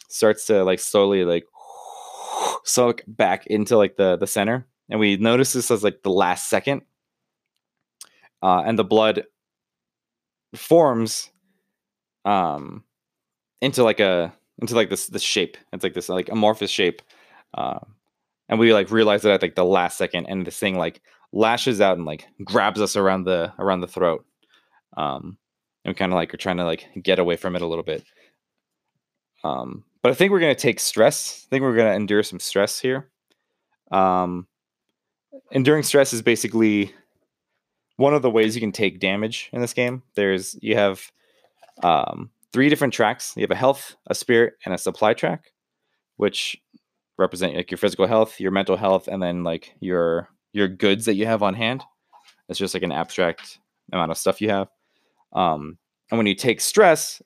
starts 0.09 0.47
to 0.47 0.65
like 0.65 0.79
slowly 0.79 1.25
like 1.25 1.45
soak 2.65 3.03
back 3.07 3.47
into 3.47 3.77
like 3.77 3.97
the 3.97 4.17
the 4.17 4.27
center 4.27 4.67
and 4.91 5.01
we 5.01 5.17
notice 5.17 5.53
this 5.53 5.71
as 5.71 5.83
like 5.85 6.03
the 6.03 6.11
last 6.11 6.49
second. 6.49 6.83
Uh, 8.43 8.63
and 8.67 8.79
the 8.79 8.85
blood 8.85 9.25
forms 10.55 11.31
um 12.25 12.85
into 13.61 13.83
like 13.83 14.01
a 14.01 14.33
into 14.59 14.75
like 14.75 14.91
this 14.91 15.07
this 15.07 15.23
shape. 15.23 15.57
It's 15.73 15.83
like 15.85 15.95
this 15.95 16.09
like 16.09 16.29
amorphous 16.29 16.71
shape. 16.71 17.03
Uh, 17.55 17.79
and 18.49 18.59
we 18.59 18.73
like 18.75 18.91
realize 18.91 19.23
that 19.23 19.33
at 19.33 19.43
like 19.43 19.55
the 19.55 19.65
last 19.65 19.97
second. 19.97 20.27
And 20.27 20.47
this 20.47 20.59
thing 20.59 20.77
like 20.77 21.01
lashes 21.33 21.81
out 21.81 21.97
and 21.97 22.07
like 22.07 22.27
grabs 22.45 22.81
us 22.81 22.97
around 22.97 23.25
the 23.25 23.53
around 23.59 23.81
the 23.81 23.87
throat. 23.87 24.25
Um 24.97 25.39
and 25.85 25.91
we 25.91 25.95
kind 25.95 26.13
of 26.13 26.17
like 26.17 26.33
are 26.35 26.39
trying 26.39 26.59
to 26.59 26.65
like 26.65 26.87
get 27.03 27.19
away 27.19 27.37
from 27.37 27.57
it 27.57 27.63
a 27.63 27.67
little 27.67 27.85
bit. 27.85 28.05
Um 29.45 29.85
but 30.03 30.11
i 30.11 30.15
think 30.15 30.33
we're 30.33 30.41
to 30.55 30.61
take 30.61 30.81
stress. 30.81 31.47
I 31.47 31.49
think 31.49 31.63
we're 31.63 31.77
to 31.91 31.95
endure 31.95 32.23
some 32.23 32.41
stress 32.41 32.79
here. 32.79 33.11
Um 33.91 34.47
enduring 35.51 35.83
stress 35.83 36.13
is 36.13 36.23
basically 36.23 36.93
one 37.97 38.15
of 38.15 38.23
the 38.23 38.31
ways 38.31 38.55
you 38.55 38.61
can 38.61 38.73
take 38.73 39.01
damage 39.01 39.51
in 39.53 39.61
this 39.61 39.73
game. 39.73 40.03
There's 40.15 40.57
you 40.63 40.75
have 40.75 41.11
um, 41.83 42.31
three 42.53 42.69
different 42.69 42.95
tracks. 42.95 43.33
You 43.37 43.43
have 43.43 43.51
a 43.51 43.57
health, 43.57 43.97
a 44.07 44.15
spirit, 44.15 44.55
and 44.65 44.75
a 44.75 44.79
supply 44.79 45.15
track, 45.15 45.53
which 46.17 46.57
represent 47.19 47.55
like 47.55 47.71
your 47.71 47.79
physical 47.79 48.07
health, 48.07 48.41
your 48.41 48.51
mental 48.51 48.77
health, 48.77 49.09
and 49.09 49.23
then 49.23 49.45
like 49.45 49.75
your 49.81 50.29
your 50.53 50.69
goods 50.69 51.05
that 51.07 51.15
you 51.15 51.27
have 51.27 51.43
on 51.43 51.55
hand. 51.55 51.83
It's 52.49 52.59
just 52.59 52.75
like 52.75 52.83
an 52.83 52.93
abstract 52.93 53.59
amount 53.93 54.11
of 54.11 54.19
stuff 54.19 54.41
you 54.41 54.51
have. 54.51 54.69
Um, 55.33 55.79
and 56.11 56.19
when 56.19 56.27
you 56.27 56.35
take 56.35 56.61
stress, 56.61 57.23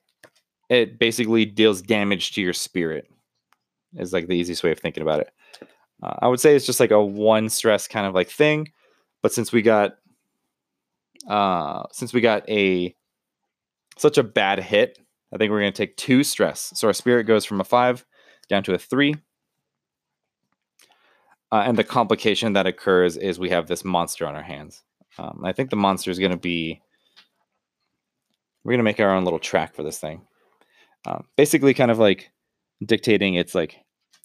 it 0.69 0.99
basically 0.99 1.45
deals 1.45 1.81
damage 1.81 2.33
to 2.33 2.41
your 2.41 2.53
spirit. 2.53 3.09
Is 3.97 4.13
like 4.13 4.27
the 4.27 4.35
easiest 4.35 4.63
way 4.63 4.71
of 4.71 4.79
thinking 4.79 5.01
about 5.01 5.21
it. 5.21 5.29
Uh, 6.01 6.15
I 6.21 6.27
would 6.27 6.39
say 6.39 6.55
it's 6.55 6.65
just 6.65 6.79
like 6.79 6.91
a 6.91 7.03
one 7.03 7.49
stress 7.49 7.87
kind 7.87 8.05
of 8.05 8.13
like 8.13 8.29
thing, 8.29 8.71
but 9.21 9.33
since 9.33 9.51
we 9.51 9.61
got 9.61 9.97
uh 11.27 11.83
since 11.91 12.13
we 12.13 12.21
got 12.21 12.47
a 12.49 12.95
such 13.97 14.17
a 14.17 14.23
bad 14.23 14.59
hit, 14.59 14.99
I 15.33 15.37
think 15.37 15.51
we're 15.51 15.59
going 15.59 15.73
to 15.73 15.77
take 15.77 15.97
two 15.97 16.23
stress. 16.23 16.71
So 16.75 16.87
our 16.87 16.93
spirit 16.93 17.25
goes 17.25 17.45
from 17.45 17.59
a 17.59 17.65
5 17.65 18.05
down 18.49 18.63
to 18.63 18.73
a 18.73 18.77
3. 18.77 19.15
Uh, 21.51 21.63
and 21.65 21.77
the 21.77 21.83
complication 21.83 22.53
that 22.53 22.67
occurs 22.67 23.17
is 23.17 23.39
we 23.39 23.49
have 23.49 23.67
this 23.67 23.83
monster 23.83 24.25
on 24.25 24.35
our 24.35 24.43
hands. 24.43 24.83
Um, 25.17 25.41
I 25.43 25.53
think 25.53 25.69
the 25.69 25.75
monster 25.75 26.11
is 26.11 26.19
going 26.19 26.31
to 26.31 26.37
be. 26.37 26.81
We're 28.63 28.71
going 28.71 28.79
to 28.79 28.83
make 28.83 28.99
our 28.99 29.15
own 29.15 29.23
little 29.23 29.39
track 29.39 29.73
for 29.73 29.83
this 29.83 29.97
thing. 29.97 30.27
Um, 31.05 31.25
basically, 31.37 31.73
kind 31.73 31.89
of 31.89 31.99
like 31.99 32.31
dictating 32.85 33.35
its 33.35 33.55
like 33.55 33.77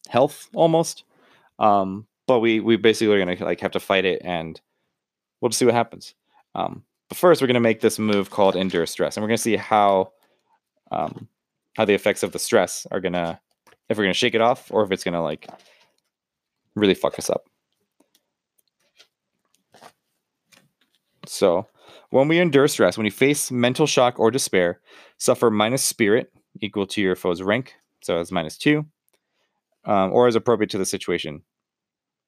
health 0.08 0.48
almost. 0.52 1.04
Um, 1.58 2.06
but 2.26 2.40
we 2.40 2.60
we 2.60 2.76
basically 2.76 3.14
are 3.14 3.18
gonna 3.18 3.44
like 3.44 3.60
have 3.60 3.72
to 3.72 3.80
fight 3.80 4.04
it, 4.04 4.22
and 4.24 4.60
we'll 5.40 5.50
just 5.50 5.58
see 5.58 5.64
what 5.64 5.74
happens. 5.74 6.14
Um, 6.54 6.84
but 7.08 7.18
first, 7.18 7.40
we're 7.40 7.46
gonna 7.46 7.60
make 7.60 7.80
this 7.80 7.98
move 7.98 8.30
called 8.30 8.56
endure 8.56 8.86
stress, 8.86 9.16
and 9.16 9.22
we're 9.22 9.28
gonna 9.28 9.38
see 9.38 9.56
how 9.56 10.12
um, 10.90 11.28
how 11.76 11.84
the 11.84 11.94
effects 11.94 12.22
of 12.22 12.32
the 12.32 12.38
stress 12.38 12.86
are 12.90 13.00
gonna 13.00 13.40
if 13.88 13.98
we're 13.98 14.04
gonna 14.04 14.14
shake 14.14 14.34
it 14.34 14.40
off 14.40 14.70
or 14.70 14.82
if 14.84 14.90
it's 14.92 15.04
gonna 15.04 15.22
like 15.22 15.48
really 16.74 16.94
fuck 16.94 17.18
us 17.18 17.28
up. 17.28 17.44
So, 21.26 21.66
when 22.10 22.28
we 22.28 22.38
endure 22.38 22.68
stress, 22.68 22.96
when 22.96 23.06
you 23.06 23.12
face 23.12 23.50
mental 23.50 23.86
shock 23.86 24.18
or 24.18 24.30
despair, 24.30 24.80
suffer 25.18 25.50
minus 25.50 25.82
spirit 25.82 26.32
equal 26.60 26.86
to 26.86 27.00
your 27.00 27.16
foe's 27.16 27.42
rank, 27.42 27.74
so 28.02 28.20
it's 28.20 28.32
minus 28.32 28.58
two, 28.58 28.84
um, 29.84 30.12
or 30.12 30.28
as 30.28 30.34
appropriate 30.34 30.70
to 30.70 30.78
the 30.78 30.86
situation. 30.86 31.42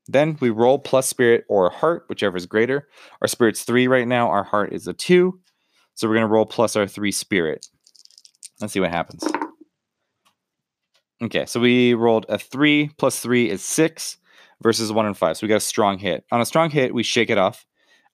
Then 0.07 0.37
we 0.41 0.51
roll 0.51 0.79
plus 0.79 1.09
spirit 1.09 1.45
or 1.49 1.71
heart, 1.71 2.05
whichever 2.09 2.37
is 2.37 2.47
greater. 2.47 2.89
Our 3.23 3.29
spirit's 3.29 3.63
three 3.63 3.87
right 3.89 4.07
now. 4.07 4.29
Our 4.29 4.45
heart 4.45 4.73
is 4.73 4.87
a 4.87 4.93
two. 4.93 5.41
So 5.95 6.09
we're 6.09 6.15
going 6.15 6.27
to 6.27 6.33
roll 6.33 6.47
plus 6.47 6.77
our 6.77 6.87
three 6.87 7.13
spirit. 7.13 7.67
Let's 8.61 8.73
see 8.73 8.81
what 8.81 8.91
happens. 8.91 9.25
Okay, 11.23 11.47
so 11.47 11.61
we 11.61 11.95
rolled 11.95 12.27
a 12.29 12.39
three 12.39 12.91
plus 12.99 13.21
three 13.21 13.49
is 13.49 13.63
six 13.63 14.19
versus 14.63 14.93
one 14.93 15.07
and 15.07 15.17
five. 15.17 15.37
So 15.37 15.47
we 15.47 15.49
got 15.49 15.57
a 15.57 15.61
strong 15.61 15.99
hit. 15.99 16.25
On 16.33 16.41
a 16.41 16.47
strong 16.47 16.71
hit, 16.71 16.95
we 16.95 17.03
shake 17.03 17.31
it 17.31 17.39
off. 17.39 17.65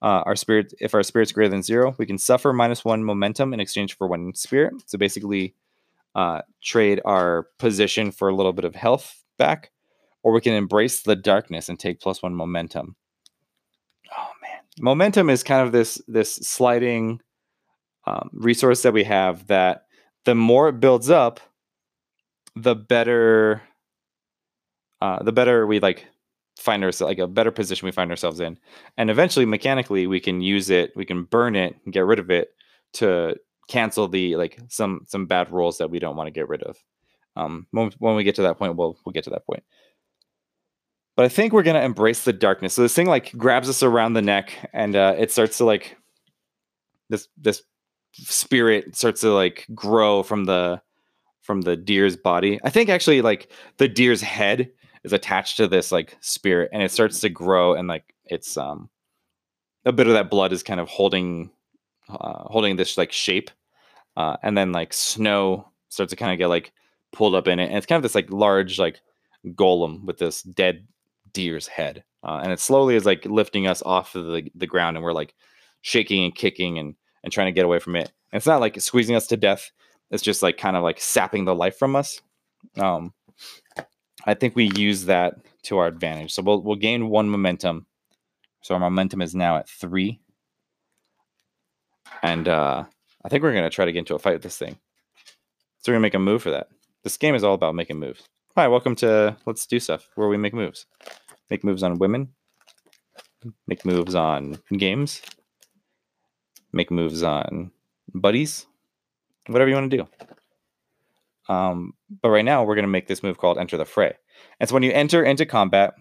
Uh, 0.02 0.22
our 0.24 0.36
spirit, 0.36 0.72
if 0.80 0.94
our 0.94 1.02
spirit's 1.02 1.32
greater 1.32 1.50
than 1.50 1.62
zero, 1.62 1.94
we 1.98 2.06
can 2.06 2.18
suffer 2.18 2.52
minus 2.52 2.84
one 2.84 3.04
momentum 3.04 3.52
in 3.52 3.60
exchange 3.60 3.96
for 3.96 4.06
one 4.06 4.32
spirit. 4.34 4.72
So 4.86 4.96
basically, 4.96 5.54
uh, 6.14 6.42
trade 6.62 7.00
our 7.04 7.48
position 7.58 8.10
for 8.10 8.28
a 8.28 8.34
little 8.34 8.52
bit 8.52 8.64
of 8.64 8.74
health 8.74 9.19
back, 9.40 9.72
or 10.22 10.32
we 10.32 10.40
can 10.40 10.52
embrace 10.52 11.02
the 11.02 11.16
darkness 11.16 11.68
and 11.68 11.80
take 11.80 12.00
plus 12.00 12.22
one 12.22 12.34
momentum. 12.34 12.94
Oh 14.16 14.30
man, 14.42 14.60
momentum 14.78 15.30
is 15.30 15.42
kind 15.42 15.66
of 15.66 15.72
this 15.72 16.00
this 16.06 16.36
sliding 16.36 17.20
um, 18.06 18.30
resource 18.32 18.82
that 18.82 18.92
we 18.92 19.04
have 19.04 19.48
that 19.48 19.86
the 20.24 20.34
more 20.34 20.68
it 20.68 20.78
builds 20.80 21.10
up, 21.10 21.40
the 22.54 22.76
better 22.76 23.62
uh, 25.00 25.22
the 25.22 25.32
better 25.32 25.66
we 25.66 25.80
like 25.80 26.06
find 26.58 26.84
ourselves 26.84 27.08
like 27.08 27.18
a 27.18 27.26
better 27.26 27.50
position 27.50 27.86
we 27.86 27.92
find 27.92 28.10
ourselves 28.10 28.38
in. 28.38 28.58
And 28.98 29.10
eventually 29.10 29.46
mechanically 29.46 30.06
we 30.06 30.20
can 30.20 30.40
use 30.40 30.68
it 30.70 30.92
we 30.94 31.06
can 31.06 31.24
burn 31.24 31.56
it 31.56 31.74
and 31.84 31.94
get 31.94 32.04
rid 32.04 32.18
of 32.18 32.30
it 32.30 32.50
to 32.94 33.36
cancel 33.68 34.08
the 34.08 34.36
like 34.36 34.58
some 34.68 35.06
some 35.06 35.26
bad 35.26 35.50
rolls 35.50 35.78
that 35.78 35.90
we 35.90 35.98
don't 35.98 36.16
want 36.16 36.26
to 36.26 36.32
get 36.32 36.48
rid 36.48 36.62
of 36.64 36.76
um 37.36 37.66
when, 37.70 37.90
when 37.98 38.16
we 38.16 38.24
get 38.24 38.34
to 38.34 38.42
that 38.42 38.58
point 38.58 38.76
we'll 38.76 38.96
we'll 39.04 39.12
get 39.12 39.24
to 39.24 39.30
that 39.30 39.46
point. 39.46 39.62
But 41.16 41.24
i 41.26 41.28
think 41.28 41.52
we're 41.52 41.62
gonna 41.62 41.80
embrace 41.80 42.24
the 42.24 42.32
darkness. 42.32 42.74
So 42.74 42.82
this 42.82 42.94
thing 42.94 43.06
like 43.06 43.32
grabs 43.36 43.68
us 43.68 43.82
around 43.82 44.14
the 44.14 44.22
neck 44.22 44.52
and 44.72 44.96
uh 44.96 45.14
it 45.18 45.30
starts 45.30 45.58
to 45.58 45.64
like 45.64 45.96
this 47.08 47.28
this 47.36 47.62
spirit 48.12 48.96
starts 48.96 49.20
to 49.20 49.32
like 49.32 49.66
grow 49.74 50.22
from 50.22 50.44
the 50.44 50.80
from 51.42 51.62
the 51.62 51.76
deer's 51.76 52.16
body. 52.16 52.60
I 52.64 52.70
think 52.70 52.88
actually 52.88 53.22
like 53.22 53.50
the 53.78 53.88
deer's 53.88 54.20
head 54.20 54.70
is 55.04 55.12
attached 55.12 55.56
to 55.56 55.66
this 55.66 55.90
like 55.90 56.16
spirit 56.20 56.70
and 56.72 56.82
it 56.82 56.90
starts 56.90 57.20
to 57.20 57.28
grow 57.28 57.74
and 57.74 57.88
like 57.88 58.14
it's 58.26 58.56
um 58.56 58.90
a 59.84 59.92
bit 59.92 60.06
of 60.06 60.12
that 60.12 60.30
blood 60.30 60.52
is 60.52 60.62
kind 60.62 60.80
of 60.80 60.88
holding 60.88 61.50
uh, 62.08 62.44
holding 62.44 62.76
this 62.76 62.98
like 62.98 63.12
shape. 63.12 63.50
Uh, 64.16 64.36
and 64.42 64.56
then 64.56 64.72
like 64.72 64.92
snow 64.92 65.68
starts 65.88 66.10
to 66.10 66.16
kind 66.16 66.32
of 66.32 66.38
get 66.38 66.48
like 66.48 66.72
pulled 67.12 67.34
up 67.34 67.48
in 67.48 67.58
it 67.58 67.66
and 67.66 67.76
it's 67.76 67.86
kind 67.86 67.96
of 67.96 68.02
this 68.02 68.14
like 68.14 68.30
large 68.30 68.78
like 68.78 69.00
golem 69.48 70.04
with 70.04 70.18
this 70.18 70.42
dead 70.42 70.86
deer's 71.32 71.66
head 71.66 72.04
uh, 72.22 72.40
and 72.42 72.52
it 72.52 72.60
slowly 72.60 72.94
is 72.94 73.06
like 73.06 73.24
lifting 73.24 73.66
us 73.66 73.82
off 73.82 74.14
of 74.14 74.26
the, 74.26 74.50
the 74.54 74.66
ground 74.66 74.96
and 74.96 75.04
we're 75.04 75.12
like 75.12 75.34
shaking 75.82 76.24
and 76.24 76.34
kicking 76.34 76.78
and 76.78 76.94
and 77.22 77.32
trying 77.32 77.46
to 77.46 77.52
get 77.52 77.64
away 77.64 77.78
from 77.78 77.96
it 77.96 78.12
and 78.32 78.38
it's 78.38 78.46
not 78.46 78.60
like 78.60 78.80
squeezing 78.80 79.16
us 79.16 79.26
to 79.26 79.36
death 79.36 79.70
it's 80.10 80.22
just 80.22 80.42
like 80.42 80.56
kind 80.56 80.76
of 80.76 80.82
like 80.82 81.00
sapping 81.00 81.44
the 81.44 81.54
life 81.54 81.78
from 81.78 81.96
us 81.96 82.20
um 82.78 83.12
I 84.26 84.34
think 84.34 84.54
we 84.54 84.70
use 84.76 85.06
that 85.06 85.36
to 85.64 85.78
our 85.78 85.86
advantage. 85.86 86.32
So 86.32 86.42
we'll 86.42 86.62
we'll 86.62 86.76
gain 86.76 87.08
one 87.08 87.28
momentum. 87.28 87.86
So 88.62 88.74
our 88.74 88.80
momentum 88.80 89.22
is 89.22 89.34
now 89.34 89.56
at 89.56 89.68
three. 89.68 90.20
And 92.22 92.48
uh, 92.48 92.84
I 93.24 93.28
think 93.28 93.42
we're 93.42 93.54
gonna 93.54 93.70
try 93.70 93.84
to 93.84 93.92
get 93.92 94.00
into 94.00 94.14
a 94.14 94.18
fight 94.18 94.34
with 94.34 94.42
this 94.42 94.58
thing. 94.58 94.78
So 95.78 95.90
we're 95.90 95.94
gonna 95.94 96.02
make 96.02 96.14
a 96.14 96.18
move 96.18 96.42
for 96.42 96.50
that. 96.50 96.68
This 97.02 97.16
game 97.16 97.34
is 97.34 97.42
all 97.42 97.54
about 97.54 97.74
making 97.74 97.98
moves. 97.98 98.24
Hi, 98.56 98.68
welcome 98.68 98.94
to 98.96 99.34
Let's 99.46 99.66
Do 99.66 99.80
Stuff, 99.80 100.10
where 100.16 100.28
we 100.28 100.36
make 100.36 100.52
moves. 100.52 100.84
Make 101.48 101.64
moves 101.64 101.82
on 101.82 101.98
women. 101.98 102.28
Make 103.66 103.86
moves 103.86 104.14
on 104.14 104.58
games. 104.76 105.22
Make 106.74 106.90
moves 106.90 107.22
on 107.22 107.70
buddies. 108.12 108.66
Whatever 109.46 109.70
you 109.70 109.76
want 109.76 109.90
to 109.90 109.96
do. 109.96 110.08
Um, 111.50 111.94
but 112.22 112.28
right 112.28 112.44
now, 112.44 112.64
we're 112.64 112.74
going 112.74 112.82
to 112.82 112.88
make 112.88 113.08
this 113.08 113.22
move 113.22 113.38
called 113.38 113.56
Enter 113.56 113.78
the 113.78 113.86
Fray. 113.86 114.12
And 114.60 114.68
so 114.68 114.74
when 114.74 114.82
you 114.82 114.92
enter 114.92 115.24
into 115.24 115.46
combat, 115.46 115.94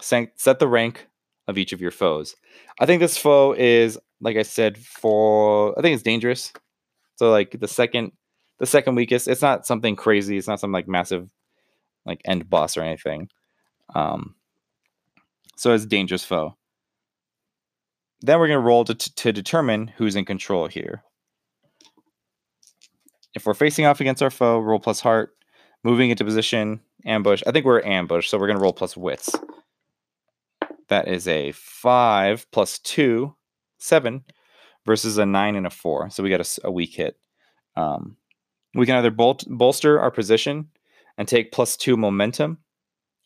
set 0.00 0.60
the 0.60 0.68
rank 0.68 1.08
of 1.48 1.58
each 1.58 1.72
of 1.72 1.80
your 1.80 1.90
foes. 1.90 2.36
I 2.78 2.86
think 2.86 3.00
this 3.00 3.18
foe 3.18 3.54
is, 3.58 3.98
like 4.20 4.36
I 4.36 4.42
said, 4.42 4.78
for 4.78 5.76
I 5.76 5.82
think 5.82 5.94
it's 5.94 6.04
dangerous. 6.04 6.52
So 7.16 7.32
like 7.32 7.58
the 7.58 7.66
second, 7.66 8.12
the 8.58 8.66
second 8.66 8.94
weakest. 8.94 9.28
It's 9.28 9.42
not 9.42 9.66
something 9.66 9.96
crazy. 9.96 10.36
It's 10.36 10.48
not 10.48 10.60
some 10.60 10.72
like 10.72 10.88
massive, 10.88 11.30
like 12.06 12.20
end 12.24 12.48
boss 12.48 12.76
or 12.76 12.82
anything. 12.82 13.28
Um, 13.94 14.34
so 15.56 15.72
it's 15.72 15.86
dangerous 15.86 16.24
foe. 16.24 16.56
Then 18.20 18.38
we're 18.38 18.48
gonna 18.48 18.60
roll 18.60 18.84
to, 18.84 18.94
to 18.94 19.32
determine 19.32 19.88
who's 19.88 20.16
in 20.16 20.24
control 20.24 20.66
here. 20.68 21.02
If 23.34 23.46
we're 23.46 23.54
facing 23.54 23.84
off 23.84 24.00
against 24.00 24.22
our 24.22 24.30
foe, 24.30 24.58
roll 24.58 24.78
plus 24.78 25.00
heart. 25.00 25.30
Moving 25.82 26.08
into 26.08 26.24
position, 26.24 26.80
ambush. 27.04 27.42
I 27.46 27.52
think 27.52 27.66
we're 27.66 27.84
ambush, 27.84 28.30
so 28.30 28.38
we're 28.38 28.46
going 28.46 28.56
to 28.56 28.62
roll 28.62 28.72
plus 28.72 28.96
wits. 28.96 29.34
That 30.88 31.08
is 31.08 31.28
a 31.28 31.52
five 31.52 32.46
plus 32.52 32.78
two, 32.78 33.36
seven, 33.76 34.24
versus 34.86 35.18
a 35.18 35.26
nine 35.26 35.56
and 35.56 35.66
a 35.66 35.70
four. 35.70 36.08
So 36.08 36.22
we 36.22 36.30
got 36.30 36.40
a, 36.40 36.60
a 36.68 36.72
weak 36.72 36.94
hit. 36.94 37.18
Um, 37.76 38.16
we 38.74 38.86
can 38.86 38.96
either 38.96 39.10
bol- 39.10 39.40
bolster 39.46 40.00
our 40.00 40.10
position 40.10 40.68
and 41.16 41.28
take 41.28 41.52
plus 41.52 41.76
two 41.76 41.96
momentum, 41.96 42.58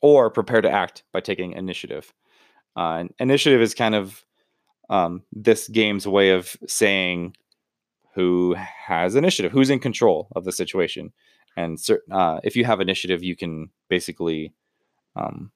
or 0.00 0.30
prepare 0.30 0.60
to 0.60 0.70
act 0.70 1.02
by 1.12 1.20
taking 1.20 1.52
initiative. 1.52 2.12
Uh, 2.76 3.04
initiative 3.18 3.60
is 3.60 3.74
kind 3.74 3.94
of 3.94 4.24
um, 4.90 5.22
this 5.32 5.68
game's 5.68 6.06
way 6.06 6.30
of 6.30 6.56
saying 6.66 7.34
who 8.14 8.54
has 8.54 9.14
initiative, 9.14 9.52
who's 9.52 9.70
in 9.70 9.80
control 9.80 10.28
of 10.36 10.44
the 10.44 10.52
situation. 10.52 11.12
And 11.56 11.78
uh, 12.10 12.40
if 12.44 12.56
you 12.56 12.64
have 12.64 12.80
initiative, 12.80 13.22
you 13.22 13.34
can 13.34 13.70
basically 13.88 14.52
um, 15.16 15.50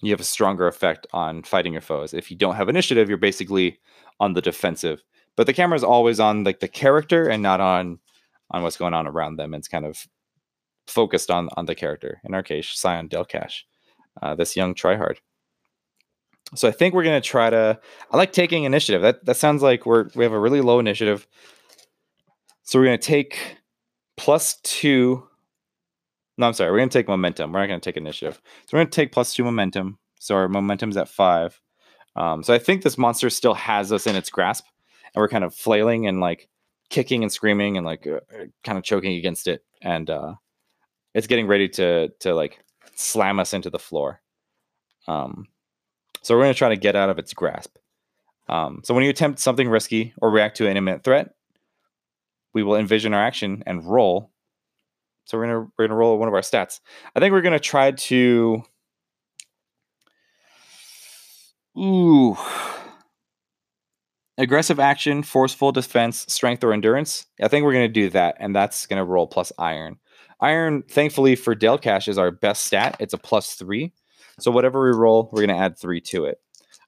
you 0.00 0.10
have 0.10 0.20
a 0.20 0.24
stronger 0.24 0.66
effect 0.66 1.06
on 1.12 1.42
fighting 1.42 1.72
your 1.72 1.82
foes. 1.82 2.12
If 2.12 2.30
you 2.30 2.36
don't 2.36 2.56
have 2.56 2.68
initiative, 2.68 3.08
you're 3.08 3.18
basically 3.18 3.78
on 4.20 4.34
the 4.34 4.42
defensive. 4.42 5.02
But 5.36 5.46
the 5.46 5.52
camera 5.52 5.76
is 5.76 5.84
always 5.84 6.20
on 6.20 6.44
like 6.44 6.60
the 6.60 6.68
character 6.68 7.28
and 7.28 7.42
not 7.42 7.60
on 7.60 7.98
on 8.54 8.62
what's 8.62 8.76
going 8.76 8.94
on 8.94 9.06
around 9.06 9.36
them. 9.36 9.52
and 9.52 9.60
It's 9.60 9.68
kind 9.68 9.84
of 9.84 10.06
focused 10.86 11.30
on 11.30 11.48
on 11.56 11.66
the 11.66 11.74
character. 11.74 12.20
In 12.24 12.34
our 12.34 12.42
case, 12.42 12.68
Scion 12.68 13.08
Delcash, 13.08 13.62
uh, 14.22 14.34
this 14.34 14.56
young 14.56 14.74
tryhard. 14.74 15.16
So 16.54 16.68
I 16.68 16.70
think 16.70 16.94
we're 16.94 17.04
gonna 17.04 17.20
try 17.20 17.50
to. 17.50 17.80
I 18.10 18.16
like 18.16 18.32
taking 18.32 18.64
initiative. 18.64 19.02
That 19.02 19.24
that 19.24 19.36
sounds 19.36 19.62
like 19.62 19.86
we're 19.86 20.08
we 20.14 20.24
have 20.24 20.32
a 20.32 20.38
really 20.38 20.60
low 20.60 20.78
initiative. 20.78 21.26
So 22.62 22.78
we're 22.78 22.96
to 22.96 22.98
take 22.98 23.58
plus 24.16 24.60
two. 24.62 25.26
No, 26.38 26.46
I'm 26.46 26.52
sorry. 26.52 26.70
We're 26.70 26.84
to 26.84 26.88
take 26.88 27.08
momentum. 27.08 27.52
We're 27.52 27.66
not 27.66 27.74
to 27.74 27.80
take 27.80 27.96
initiative. 27.96 28.40
So 28.66 28.76
we're 28.76 28.84
to 28.84 28.90
take 28.90 29.12
plus 29.12 29.34
two 29.34 29.44
momentum. 29.44 29.98
So 30.18 30.34
our 30.36 30.48
momentum's 30.48 30.96
at 30.96 31.08
five. 31.08 31.60
Um, 32.16 32.42
so 32.42 32.54
I 32.54 32.58
think 32.58 32.82
this 32.82 32.96
monster 32.96 33.28
still 33.30 33.54
has 33.54 33.92
us 33.92 34.06
in 34.06 34.16
its 34.16 34.30
grasp, 34.30 34.64
and 35.14 35.20
we're 35.20 35.28
kind 35.28 35.44
of 35.44 35.54
flailing 35.54 36.06
and 36.06 36.20
like 36.20 36.48
kicking 36.90 37.22
and 37.22 37.32
screaming 37.32 37.76
and 37.76 37.86
like 37.86 38.06
uh, 38.06 38.20
uh 38.34 38.44
kind 38.62 38.78
of 38.78 38.84
choking 38.84 39.14
against 39.14 39.48
it, 39.48 39.64
and 39.82 40.08
uh, 40.10 40.34
it's 41.14 41.26
getting 41.26 41.46
ready 41.46 41.68
to 41.70 42.08
to 42.20 42.34
like 42.34 42.58
slam 42.94 43.38
us 43.38 43.52
into 43.52 43.70
the 43.70 43.78
floor. 43.78 44.20
Um, 45.06 45.46
so 46.22 46.34
we're 46.34 46.42
going 46.42 46.54
to 46.54 46.58
try 46.58 46.70
to 46.70 46.76
get 46.76 46.96
out 46.96 47.10
of 47.10 47.18
its 47.18 47.34
grasp. 47.34 47.76
Um, 48.48 48.80
so 48.84 48.94
when 48.94 49.04
you 49.04 49.10
attempt 49.10 49.38
something 49.38 49.68
risky 49.68 50.14
or 50.20 50.30
react 50.30 50.56
to 50.58 50.68
an 50.68 50.76
imminent 50.76 51.04
threat, 51.04 51.30
we 52.52 52.62
will 52.62 52.76
envision 52.76 53.14
our 53.14 53.22
action 53.22 53.62
and 53.66 53.84
roll. 53.84 54.30
So 55.24 55.38
we're 55.38 55.46
gonna 55.46 55.66
we're 55.78 55.88
gonna 55.88 55.98
roll 55.98 56.18
one 56.18 56.28
of 56.28 56.34
our 56.34 56.40
stats. 56.40 56.80
I 57.14 57.20
think 57.20 57.32
we're 57.32 57.42
gonna 57.42 57.58
try 57.58 57.92
to. 57.92 58.62
Ooh. 61.78 62.36
Aggressive 64.36 64.80
action, 64.80 65.22
forceful 65.22 65.70
defense, 65.70 66.26
strength, 66.28 66.64
or 66.64 66.72
endurance. 66.72 67.26
I 67.40 67.48
think 67.48 67.64
we're 67.64 67.72
gonna 67.72 67.88
do 67.88 68.10
that, 68.10 68.36
and 68.40 68.54
that's 68.54 68.86
gonna 68.86 69.04
roll 69.04 69.26
plus 69.26 69.52
iron. 69.58 69.98
Iron, 70.40 70.82
thankfully 70.82 71.36
for 71.36 71.54
Delcash, 71.54 72.08
is 72.08 72.18
our 72.18 72.30
best 72.30 72.66
stat. 72.66 72.96
It's 72.98 73.14
a 73.14 73.18
plus 73.18 73.54
three. 73.54 73.92
So 74.40 74.50
whatever 74.50 74.84
we 74.84 74.96
roll, 74.96 75.30
we're 75.32 75.46
gonna 75.46 75.58
add 75.58 75.78
three 75.78 76.00
to 76.02 76.24
it. 76.24 76.40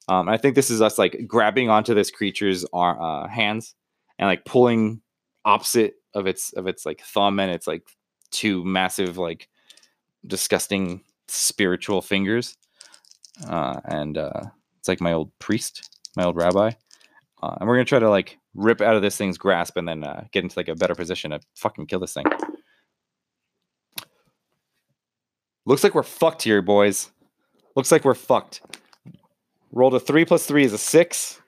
Um, 0.08 0.28
I 0.28 0.36
think 0.36 0.54
this 0.54 0.70
is 0.70 0.82
us 0.82 0.98
like 0.98 1.24
grabbing 1.26 1.70
onto 1.70 1.94
this 1.94 2.10
creature's 2.10 2.64
uh, 2.72 3.26
hands 3.28 3.74
and 4.18 4.28
like 4.28 4.44
pulling 4.44 5.00
opposite 5.44 5.94
of 6.14 6.26
its 6.26 6.52
of 6.54 6.66
its 6.66 6.86
like 6.86 7.00
thumb 7.02 7.38
and 7.40 7.50
its 7.50 7.66
like 7.66 7.82
two 8.30 8.64
massive 8.64 9.18
like 9.18 9.48
disgusting 10.26 11.02
spiritual 11.28 12.02
fingers 12.02 12.56
uh, 13.48 13.80
and 13.84 14.18
uh, 14.18 14.42
it's 14.78 14.88
like 14.88 15.00
my 15.00 15.12
old 15.12 15.30
priest 15.38 15.88
my 16.16 16.24
old 16.24 16.36
rabbi 16.36 16.70
uh, 17.46 17.56
and 17.60 17.68
we're 17.68 17.76
gonna 17.76 17.84
try 17.84 17.98
to 17.98 18.10
like 18.10 18.38
rip 18.54 18.80
out 18.80 18.96
of 18.96 19.02
this 19.02 19.16
thing's 19.16 19.38
grasp 19.38 19.76
and 19.76 19.86
then 19.86 20.04
uh, 20.04 20.24
get 20.32 20.42
into 20.42 20.58
like 20.58 20.68
a 20.68 20.74
better 20.74 20.94
position 20.94 21.30
to 21.30 21.40
fucking 21.54 21.86
kill 21.86 22.00
this 22.00 22.14
thing 22.14 22.24
looks 25.64 25.84
like 25.84 25.94
we're 25.94 26.02
fucked 26.02 26.42
here 26.42 26.62
boys 26.62 27.10
looks 27.74 27.92
like 27.92 28.04
we're 28.04 28.14
fucked 28.14 28.62
rolled 29.72 29.94
a 29.94 30.00
three 30.00 30.24
plus 30.24 30.46
three 30.46 30.64
is 30.64 30.72
a 30.72 30.78
six 30.78 31.40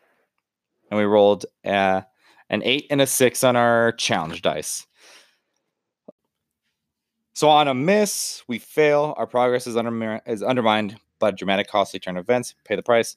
and 0.91 0.99
we 0.99 1.05
rolled 1.05 1.47
uh 1.65 2.03
an 2.51 2.63
eight 2.65 2.87
and 2.91 3.01
a 3.01 3.07
six 3.07 3.45
on 3.45 3.57
our 3.57 3.93
challenge 3.93 4.43
dice. 4.43 4.87
So 7.35 7.49
on 7.49 7.69
a 7.69 7.75
miss, 7.75 8.43
we 8.49 8.59
fail. 8.59 9.15
Our 9.17 9.27
progress 9.27 9.67
is, 9.67 9.77
under, 9.77 10.21
is 10.27 10.43
undermined 10.43 10.97
by 11.21 11.31
dramatic, 11.31 11.69
costly 11.69 12.01
turn 12.01 12.17
events. 12.17 12.55
Pay 12.65 12.75
the 12.75 12.83
price. 12.83 13.17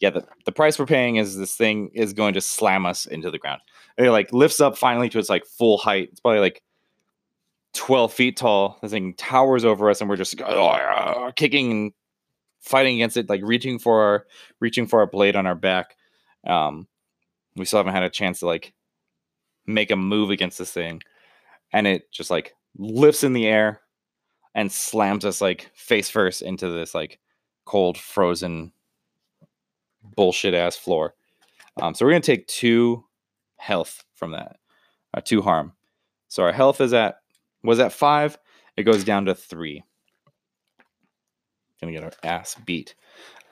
Yeah, 0.00 0.10
the, 0.10 0.26
the 0.46 0.52
price 0.52 0.78
we're 0.78 0.86
paying 0.86 1.16
is 1.16 1.36
this 1.36 1.54
thing 1.54 1.90
is 1.94 2.14
going 2.14 2.34
to 2.34 2.40
slam 2.40 2.86
us 2.86 3.06
into 3.06 3.30
the 3.30 3.38
ground. 3.38 3.60
It 3.98 4.10
like 4.10 4.32
lifts 4.32 4.60
up 4.60 4.76
finally 4.78 5.10
to 5.10 5.18
its 5.18 5.28
like 5.28 5.44
full 5.44 5.76
height. 5.76 6.08
It's 6.10 6.20
probably 6.20 6.40
like 6.40 6.62
12 7.74 8.12
feet 8.12 8.36
tall. 8.36 8.78
This 8.82 8.92
thing 8.92 9.14
towers 9.14 9.64
over 9.64 9.90
us, 9.90 10.00
and 10.00 10.08
we're 10.08 10.16
just 10.16 10.40
uh, 10.40 11.32
kicking 11.36 11.70
and 11.70 11.92
fighting 12.60 12.96
against 12.96 13.16
it, 13.16 13.28
like 13.28 13.42
reaching 13.44 13.78
for 13.78 14.02
our 14.02 14.26
reaching 14.58 14.86
for 14.86 15.00
our 15.00 15.06
blade 15.06 15.36
on 15.36 15.46
our 15.46 15.54
back. 15.54 15.96
Um, 16.46 16.88
we 17.56 17.64
still 17.64 17.78
haven't 17.78 17.94
had 17.94 18.02
a 18.02 18.10
chance 18.10 18.40
to 18.40 18.46
like 18.46 18.72
make 19.66 19.90
a 19.90 19.96
move 19.96 20.30
against 20.30 20.58
this 20.58 20.72
thing, 20.72 21.02
and 21.72 21.86
it 21.86 22.10
just 22.10 22.30
like 22.30 22.54
lifts 22.78 23.22
in 23.22 23.32
the 23.32 23.46
air 23.46 23.80
and 24.54 24.70
slams 24.70 25.24
us 25.24 25.40
like 25.40 25.70
face 25.74 26.08
first 26.10 26.42
into 26.42 26.68
this 26.70 26.94
like 26.94 27.18
cold, 27.64 27.96
frozen, 27.96 28.72
bullshit 30.20 30.52
ass 30.52 30.76
floor. 30.76 31.14
Um, 31.80 31.94
so 31.94 32.04
we're 32.04 32.10
gonna 32.10 32.20
take 32.20 32.46
two 32.46 33.02
health 33.56 34.04
from 34.14 34.32
that, 34.32 34.58
uh, 35.14 35.22
two 35.24 35.40
harm. 35.40 35.72
So 36.28 36.42
our 36.42 36.52
health 36.52 36.82
is 36.82 36.92
at 36.92 37.22
was 37.62 37.80
at 37.80 37.90
five. 37.90 38.36
It 38.76 38.82
goes 38.82 39.02
down 39.02 39.24
to 39.24 39.34
three. 39.34 39.82
Gonna 41.80 41.92
get 41.92 42.04
our 42.04 42.12
ass 42.22 42.54
beat. 42.66 42.94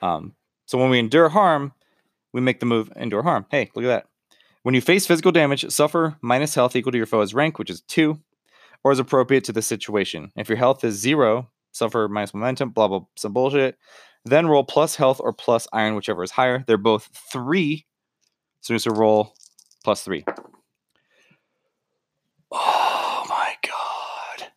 Um, 0.03 0.35
so 0.67 0.77
when 0.77 0.91
we 0.91 0.99
endure 0.99 1.27
harm, 1.29 1.73
we 2.33 2.39
make 2.39 2.59
the 2.59 2.67
move 2.67 2.93
endure 2.95 3.23
harm. 3.23 3.47
Hey, 3.49 3.71
look 3.73 3.85
at 3.85 3.87
that. 3.87 4.05
When 4.61 4.75
you 4.75 4.81
face 4.81 5.07
physical 5.07 5.31
damage, 5.31 5.67
suffer 5.71 6.17
minus 6.21 6.53
health 6.53 6.75
equal 6.75 6.91
to 6.91 6.99
your 6.99 7.07
foe's 7.07 7.33
rank, 7.33 7.57
which 7.57 7.71
is 7.71 7.81
two, 7.81 8.19
or 8.83 8.91
is 8.91 8.99
appropriate 8.99 9.43
to 9.45 9.53
the 9.53 9.63
situation. 9.63 10.31
If 10.35 10.49
your 10.49 10.59
health 10.59 10.83
is 10.83 10.99
zero, 10.99 11.49
suffer 11.71 12.07
minus 12.07 12.33
momentum, 12.33 12.69
blah, 12.69 12.87
blah, 12.87 13.05
some 13.15 13.33
bullshit. 13.33 13.77
Then 14.25 14.47
roll 14.47 14.63
plus 14.63 14.95
health 14.95 15.19
or 15.21 15.33
plus 15.33 15.67
iron, 15.71 15.95
whichever 15.95 16.23
is 16.23 16.31
higher. 16.31 16.63
They're 16.67 16.77
both 16.77 17.09
three. 17.31 17.85
So 18.61 18.73
just 18.73 18.87
a 18.87 18.91
roll 18.91 19.33
plus 19.83 20.03
three. 20.03 20.25
Oh 22.51 23.25
my 23.29 23.55
god. 23.63 24.51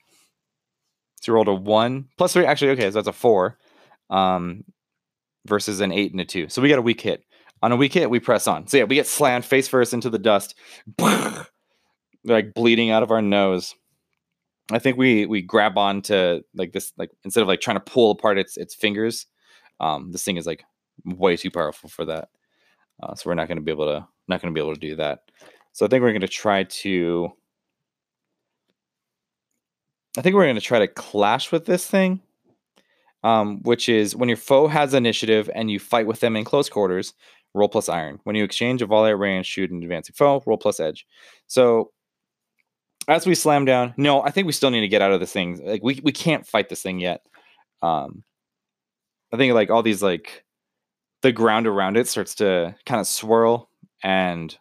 So 1.21 1.31
you 1.33 1.35
rolled 1.35 1.49
a 1.49 1.55
one 1.55 2.09
plus 2.19 2.33
three. 2.33 2.45
Actually, 2.45 2.73
okay, 2.73 2.91
so 2.91 2.93
that's 2.93 3.09
a 3.09 3.13
four. 3.13 3.59
Um, 4.11 4.65
versus 5.47 5.81
an 5.81 5.93
eight 5.93 6.13
and 6.13 6.21
a 6.21 6.25
two. 6.25 6.49
So 6.49 6.63
we 6.63 6.69
got 6.69 6.79
a 6.79 6.83
weak 6.83 7.01
hit. 7.01 7.25
On 7.63 7.71
a 7.71 7.77
weak 7.77 7.93
hit, 7.93 8.11
we 8.11 8.19
press 8.19 8.49
on. 8.49 8.67
So 8.67 8.79
yeah, 8.79 8.85
we 8.85 8.97
get 8.97 9.07
slammed 9.07 9.45
face 9.45 9.69
first 9.69 9.95
into 9.95 10.11
the 10.11 10.19
dust, 10.19 10.57
like 12.25 12.55
bleeding 12.55 12.91
out 12.91 13.05
of 13.05 13.13
our 13.13 13.23
nose. 13.23 13.77
I 14.71 14.79
think 14.79 14.97
we 14.97 15.27
we 15.27 15.43
grab 15.43 15.77
on 15.77 16.03
to 16.03 16.45
like 16.55 16.73
this 16.73 16.93
like 16.97 17.11
instead 17.25 17.43
of 17.43 17.49
like 17.49 17.61
trying 17.61 17.77
to 17.77 17.81
pull 17.81 18.11
apart 18.11 18.39
its 18.39 18.57
its 18.57 18.75
fingers, 18.75 19.27
um, 19.81 20.13
this 20.13 20.25
thing 20.25 20.37
is 20.37 20.47
like 20.47 20.65
way 21.05 21.37
too 21.37 21.51
powerful 21.51 21.89
for 21.89 22.05
that. 22.05 22.29
Uh, 23.03 23.15
so 23.15 23.29
we're 23.29 23.35
not 23.35 23.49
going 23.49 23.57
to 23.57 23.63
be 23.63 23.73
able 23.73 23.87
to 23.87 24.07
not 24.29 24.41
going 24.41 24.53
to 24.53 24.59
be 24.59 24.65
able 24.65 24.75
to 24.75 24.81
do 24.81 24.97
that. 24.97 25.21
So 25.73 25.85
I 25.85 25.89
think 25.89 26.03
we're 26.03 26.13
going 26.13 26.21
to 26.21 26.29
try 26.29 26.65
to. 26.65 27.33
I 30.17 30.21
think 30.21 30.37
we're 30.37 30.45
going 30.45 30.57
to 30.57 30.61
try 30.61 30.79
to 30.79 30.89
clash 30.89 31.51
with 31.51 31.65
this 31.65 31.87
thing 31.87 32.21
um, 33.25 33.63
which 33.63 33.89
is 33.89 34.17
when 34.17 34.29
your 34.29 34.37
foe 34.37 34.67
has 34.67 34.95
initiative 34.95 35.49
and 35.55 35.71
you 35.71 35.79
fight 35.79 36.07
with 36.07 36.21
them 36.21 36.37
in 36.37 36.45
close 36.45 36.69
quarters, 36.69 37.15
roll 37.55 37.69
plus 37.69 37.89
iron. 37.89 38.19
When 38.25 38.37
you 38.37 38.45
exchange 38.45 38.83
a 38.83 38.87
volley 38.87 39.11
at 39.11 39.19
range, 39.19 39.47
shoot 39.47 39.71
an 39.71 39.83
advancing 39.83 40.15
foe, 40.15 40.43
roll 40.47 40.59
plus 40.59 40.81
edge. 40.81 41.07
So 41.47 41.93
as 43.09 43.27
we 43.27 43.35
slam 43.35 43.65
down, 43.65 43.95
no, 43.97 44.23
I 44.23 44.31
think 44.31 44.47
we 44.47 44.53
still 44.53 44.71
need 44.71 44.81
to 44.81 44.89
get 44.89 45.03
out 45.03 45.13
of 45.13 45.21
this 45.21 45.33
thing. 45.33 45.65
Like 45.65 45.83
we 45.83 46.01
we 46.03 46.13
can't 46.13 46.47
fight 46.47 46.69
this 46.69 46.83
thing 46.83 47.01
yet. 47.01 47.25
Um, 47.83 48.23
I 49.33 49.37
think 49.37 49.55
like 49.55 49.71
all 49.71 49.83
these 49.83 50.03
like 50.03 50.45
the 51.23 51.33
ground 51.33 51.67
around 51.67 51.97
it 51.97 52.09
starts 52.09 52.35
to 52.37 52.75
kind 52.87 53.01
of 53.01 53.07
swirl 53.07 53.71
and 54.03 54.57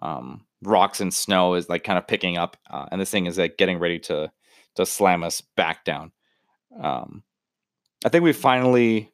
um, 0.00 0.44
rocks 0.62 1.00
and 1.00 1.12
snow 1.12 1.54
is 1.54 1.68
like 1.68 1.84
kind 1.84 1.98
of 1.98 2.06
picking 2.06 2.36
up, 2.36 2.56
uh, 2.70 2.86
and 2.90 3.00
this 3.00 3.10
thing 3.10 3.26
is 3.26 3.38
like 3.38 3.56
getting 3.56 3.78
ready 3.78 3.98
to 4.00 4.30
to 4.76 4.86
slam 4.86 5.22
us 5.22 5.40
back 5.40 5.84
down. 5.84 6.12
Um, 6.80 7.22
I 8.04 8.08
think 8.08 8.24
we 8.24 8.32
finally. 8.32 9.12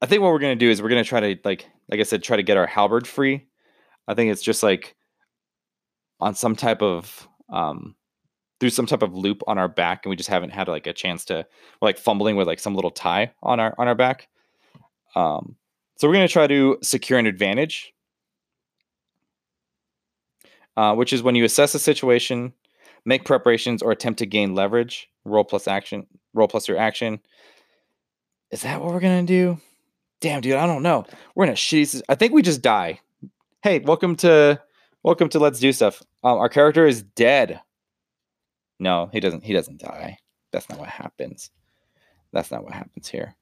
I 0.00 0.06
think 0.06 0.20
what 0.20 0.32
we're 0.32 0.40
gonna 0.40 0.56
do 0.56 0.70
is 0.70 0.82
we're 0.82 0.88
gonna 0.88 1.04
try 1.04 1.20
to 1.20 1.40
like 1.44 1.66
like 1.88 2.00
I 2.00 2.04
said 2.04 2.22
try 2.22 2.36
to 2.36 2.42
get 2.42 2.56
our 2.56 2.66
halberd 2.66 3.06
free. 3.06 3.46
I 4.08 4.14
think 4.14 4.32
it's 4.32 4.42
just 4.42 4.62
like 4.62 4.96
on 6.22 6.34
some 6.34 6.56
type 6.56 6.80
of 6.82 7.28
um 7.50 7.94
through 8.60 8.70
some 8.70 8.86
type 8.86 9.02
of 9.02 9.14
loop 9.14 9.42
on 9.46 9.58
our 9.58 9.68
back 9.68 10.04
and 10.04 10.10
we 10.10 10.16
just 10.16 10.28
haven't 10.28 10.50
had 10.50 10.68
like 10.68 10.86
a 10.86 10.92
chance 10.92 11.24
to 11.26 11.44
we're 11.80 11.88
like 11.88 11.98
fumbling 11.98 12.36
with 12.36 12.46
like 12.46 12.60
some 12.60 12.74
little 12.76 12.92
tie 12.92 13.32
on 13.42 13.60
our 13.60 13.74
on 13.76 13.88
our 13.88 13.94
back. 13.94 14.28
Um 15.14 15.56
so 15.96 16.08
we're 16.08 16.14
gonna 16.14 16.28
try 16.28 16.46
to 16.46 16.78
secure 16.82 17.18
an 17.18 17.26
advantage. 17.26 17.92
Uh, 20.74 20.94
which 20.94 21.12
is 21.12 21.22
when 21.22 21.34
you 21.34 21.44
assess 21.44 21.74
a 21.74 21.78
situation, 21.78 22.50
make 23.04 23.26
preparations, 23.26 23.82
or 23.82 23.90
attempt 23.90 24.18
to 24.18 24.24
gain 24.24 24.54
leverage. 24.54 25.10
Roll 25.26 25.44
plus 25.44 25.68
action 25.68 26.06
roll 26.34 26.48
plus 26.48 26.68
your 26.68 26.78
action. 26.78 27.20
Is 28.50 28.62
that 28.62 28.80
what 28.80 28.92
we're 28.92 29.00
gonna 29.00 29.24
do? 29.24 29.58
Damn, 30.20 30.40
dude, 30.40 30.54
I 30.54 30.66
don't 30.66 30.82
know. 30.82 31.04
We're 31.34 31.44
in 31.44 31.50
a 31.50 31.54
shitty. 31.54 32.02
I 32.08 32.14
think 32.14 32.32
we 32.32 32.42
just 32.42 32.62
die. 32.62 33.00
Hey, 33.62 33.80
welcome 33.80 34.16
to 34.16 34.60
welcome 35.02 35.28
to 35.30 35.38
Let's 35.38 35.60
Do 35.60 35.72
Stuff. 35.72 36.02
Um, 36.24 36.38
our 36.38 36.48
character 36.48 36.86
is 36.86 37.02
dead. 37.02 37.60
No, 38.78 39.08
he 39.12 39.20
doesn't. 39.20 39.44
He 39.44 39.52
doesn't 39.52 39.80
die. 39.80 40.18
That's 40.52 40.68
not 40.68 40.78
what 40.78 40.88
happens. 40.88 41.50
That's 42.32 42.50
not 42.50 42.64
what 42.64 42.72
happens 42.72 43.08
here. 43.08 43.36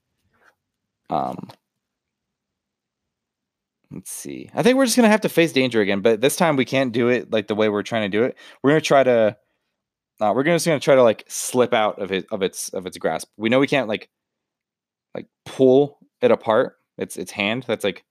Um, 1.09 1.49
let's 3.90 4.11
see. 4.11 4.51
I 4.55 4.62
think 4.62 4.77
we're 4.77 4.85
just 4.85 4.97
gonna 4.97 5.09
have 5.09 5.23
to 5.23 5.29
face 5.29 5.53
danger 5.53 5.81
again, 5.81 6.01
but 6.01 6.21
this 6.21 6.37
time 6.37 6.57
we 6.57 6.64
can't 6.64 6.93
do 6.93 7.09
it 7.09 7.31
like 7.31 7.49
the 7.49 7.55
way 7.55 7.69
we're 7.69 7.83
trying 7.83 8.11
to 8.11 8.16
do 8.16 8.25
it. 8.25 8.37
We're 8.62 8.71
gonna 8.71 8.81
try 8.81 9.03
to 9.05 9.37
uh, 10.21 10.33
we're 10.35 10.43
gonna 10.43 10.57
just 10.57 10.66
gonna 10.66 10.81
try 10.81 10.95
to 10.95 11.03
like 11.03 11.25
slip 11.29 11.73
out 11.73 12.01
of 12.01 12.12
it 12.12 12.27
of 12.31 12.43
its 12.43 12.69
of 12.71 12.87
its 12.87 12.99
grasp. 12.99 13.29
We 13.37 13.49
know 13.49 13.59
we 13.59 13.66
can't 13.66 13.88
like 13.88 14.09
like 15.14 15.27
pull 15.45 15.99
it 16.21 16.31
apart. 16.31 16.77
It's 16.99 17.16
its 17.16 17.33
hand 17.33 17.64
that's 17.66 17.85
like 17.85 18.05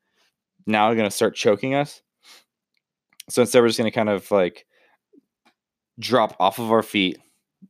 now 0.65 0.93
gonna 0.93 1.11
start 1.11 1.35
choking 1.35 1.75
us. 1.75 2.01
So 3.29 3.41
instead, 3.41 3.61
we're 3.61 3.67
just 3.67 3.77
gonna 3.77 3.91
kind 3.91 4.09
of 4.09 4.29
like 4.31 4.65
drop 5.99 6.35
off 6.39 6.59
of 6.59 6.71
our 6.71 6.83
feet 6.83 7.17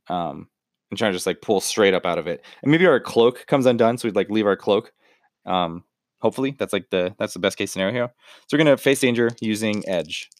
um, 0.08 0.48
and 0.90 0.98
try 0.98 1.08
to 1.08 1.14
just 1.14 1.26
like 1.26 1.42
pull 1.42 1.60
straight 1.60 1.94
up 1.94 2.06
out 2.06 2.18
of 2.18 2.26
it. 2.26 2.44
And 2.62 2.70
maybe 2.70 2.86
our 2.86 3.00
cloak 3.00 3.46
comes 3.46 3.66
undone, 3.66 3.98
so 3.98 4.08
we'd 4.08 4.16
like 4.16 4.30
leave 4.30 4.46
our 4.46 4.56
cloak. 4.56 4.92
Um, 5.46 5.84
hopefully, 6.20 6.54
that's 6.58 6.72
like 6.72 6.90
the 6.90 7.14
that's 7.18 7.34
the 7.34 7.40
best 7.40 7.58
case 7.58 7.72
scenario. 7.72 7.92
here. 7.94 8.10
So 8.48 8.56
we're 8.56 8.64
gonna 8.64 8.76
face 8.76 9.00
danger 9.00 9.30
using 9.40 9.86
edge. 9.88 10.30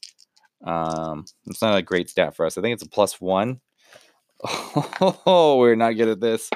Um, 0.65 1.25
it's 1.47 1.63
not 1.63 1.77
a 1.77 1.83
great 1.83 2.11
stat 2.11 2.37
for 2.37 2.45
us. 2.45 2.59
I 2.59 2.61
think 2.61 2.75
it's 2.75 2.83
a 2.83 2.89
plus 2.89 3.21
one 3.21 3.61
Oh, 4.45 5.57
we're 5.59 5.75
not 5.77 5.93
good 5.93 6.09
at 6.09 6.21
this. 6.21 6.49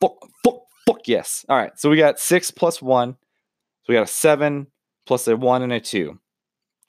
Fuck, 0.00 0.14
fuck, 0.44 0.60
fuck 0.86 1.06
yes. 1.06 1.44
All 1.48 1.56
right, 1.56 1.72
so 1.78 1.90
we 1.90 1.96
got 1.96 2.18
six 2.18 2.50
plus 2.50 2.80
one. 2.80 3.12
So 3.12 3.86
we 3.88 3.94
got 3.94 4.04
a 4.04 4.06
seven 4.06 4.68
plus 5.06 5.26
a 5.28 5.36
one 5.36 5.62
and 5.62 5.72
a 5.72 5.80
two. 5.80 6.18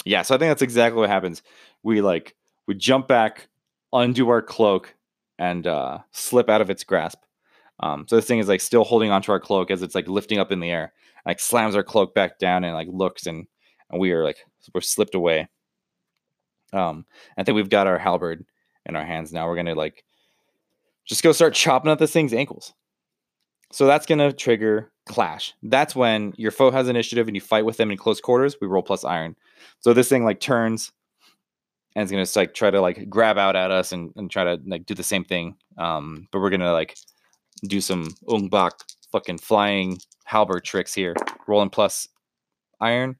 Yeah, 0.06 0.22
so 0.22 0.36
I 0.36 0.38
think 0.38 0.50
that's 0.50 0.62
exactly 0.62 1.00
what 1.00 1.10
happens. 1.10 1.42
We 1.84 2.02
like 2.02 2.36
we 2.68 2.76
jump 2.76 3.08
back, 3.08 3.48
undo 3.94 4.30
our 4.30 4.42
cloak, 4.42 4.96
and 5.40 5.66
uh, 5.68 6.00
slip 6.12 6.50
out 6.50 6.62
of 6.62 6.70
its 6.70 6.84
grasp. 6.84 7.20
Um, 7.80 8.06
so 8.08 8.16
this 8.16 8.26
thing 8.26 8.40
is 8.40 8.48
like 8.48 8.62
still 8.62 8.84
holding 8.84 9.12
onto 9.12 9.32
our 9.32 9.40
cloak 9.40 9.72
as 9.72 9.82
it's 9.82 9.96
like 9.96 10.08
lifting 10.08 10.40
up 10.40 10.52
in 10.52 10.60
the 10.60 10.70
air, 10.72 10.94
like 11.26 11.40
slams 11.40 11.76
our 11.76 11.84
cloak 11.84 12.14
back 12.14 12.40
down 12.40 12.64
and 12.64 12.74
like 12.74 12.88
looks 12.90 13.28
and 13.28 13.48
and 13.90 14.00
we 14.00 14.12
are 14.12 14.24
like 14.24 14.38
we're 14.74 14.82
slipped 14.82 15.16
away. 15.16 15.48
Um, 16.72 17.06
I 17.38 17.44
think 17.44 17.56
we've 17.56 17.70
got 17.70 17.88
our 17.88 17.98
halberd 18.00 18.46
in 18.86 18.96
our 18.96 19.06
hands 19.06 19.32
now. 19.32 19.48
We're 19.48 19.56
gonna 19.56 19.76
like 19.76 20.04
just 21.06 21.24
go 21.24 21.34
start 21.34 21.54
chopping 21.54 21.92
at 21.92 22.00
this 22.00 22.14
thing's 22.14 22.34
ankles. 22.34 22.74
So 23.74 23.88
that's 23.88 24.08
gonna 24.08 24.34
trigger 24.34 24.93
clash. 25.06 25.54
That's 25.64 25.96
when 25.96 26.34
your 26.38 26.52
foe 26.52 26.72
has 26.72 26.88
initiative 26.88 27.28
and 27.28 27.36
you 27.36 27.42
fight 27.42 27.66
with 27.66 27.78
them 27.78 27.92
in 27.92 27.98
close 27.98 28.22
quarters. 28.22 28.56
We 28.62 28.68
roll 28.68 28.84
plus 28.84 29.04
iron. 29.04 29.36
So 29.80 29.94
this 29.94 30.10
thing 30.10 30.24
like 30.24 30.40
turns 30.40 30.92
and 31.96 32.04
it's 32.04 32.12
gonna 32.12 32.26
like 32.36 32.54
try 32.54 32.72
to 32.72 32.82
like 32.82 33.10
grab 33.10 33.38
out 33.38 33.56
at 33.56 33.72
us 33.72 33.92
and, 33.92 34.12
and 34.16 34.30
try 34.30 34.44
to 34.44 34.60
like 34.66 34.86
do 34.86 34.96
the 34.96 35.04
same 35.04 35.24
thing. 35.24 35.56
Um, 35.78 36.28
but 36.32 36.40
we're 36.40 36.50
gonna 36.50 36.74
like 36.74 36.98
do 37.68 37.82
some 37.82 38.10
ong 38.28 38.50
bak 38.50 38.74
fucking 39.12 39.38
flying 39.38 40.00
halberd 40.26 40.64
tricks 40.64 40.94
here. 40.94 41.16
Rolling 41.48 41.70
plus 41.70 42.08
iron. 42.80 43.18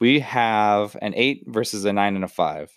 We 0.00 0.20
have 0.20 0.96
an 1.00 1.14
eight 1.14 1.44
versus 1.46 1.84
a 1.84 1.92
nine 1.92 2.14
and 2.14 2.24
a 2.24 2.28
five. 2.28 2.70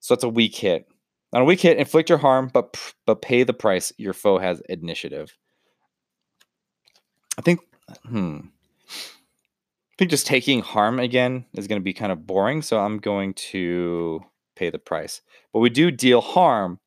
So 0.00 0.14
that's 0.14 0.24
a 0.24 0.28
weak 0.28 0.54
hit. 0.54 0.86
On 1.32 1.42
a 1.42 1.44
weak 1.44 1.60
hit, 1.60 1.78
inflict 1.78 2.08
your 2.08 2.18
harm, 2.18 2.50
but 2.52 2.76
but 3.06 3.22
pay 3.22 3.44
the 3.44 3.54
price. 3.54 3.92
Your 3.96 4.12
foe 4.12 4.38
has 4.38 4.60
initiative. 4.68 5.36
I 7.38 7.40
think, 7.40 7.60
hmm. 8.04 8.40
I 8.40 9.94
think 9.96 10.10
just 10.10 10.26
taking 10.26 10.60
harm 10.60 11.00
again 11.00 11.46
is 11.54 11.66
going 11.66 11.80
to 11.80 11.84
be 11.84 11.94
kind 11.94 12.12
of 12.12 12.26
boring, 12.26 12.60
so 12.60 12.78
I'm 12.78 12.98
going 12.98 13.32
to 13.34 14.20
pay 14.56 14.68
the 14.68 14.78
price. 14.78 15.22
But 15.52 15.60
we 15.60 15.70
do 15.70 15.90
deal 15.90 16.20
harm, 16.20 16.80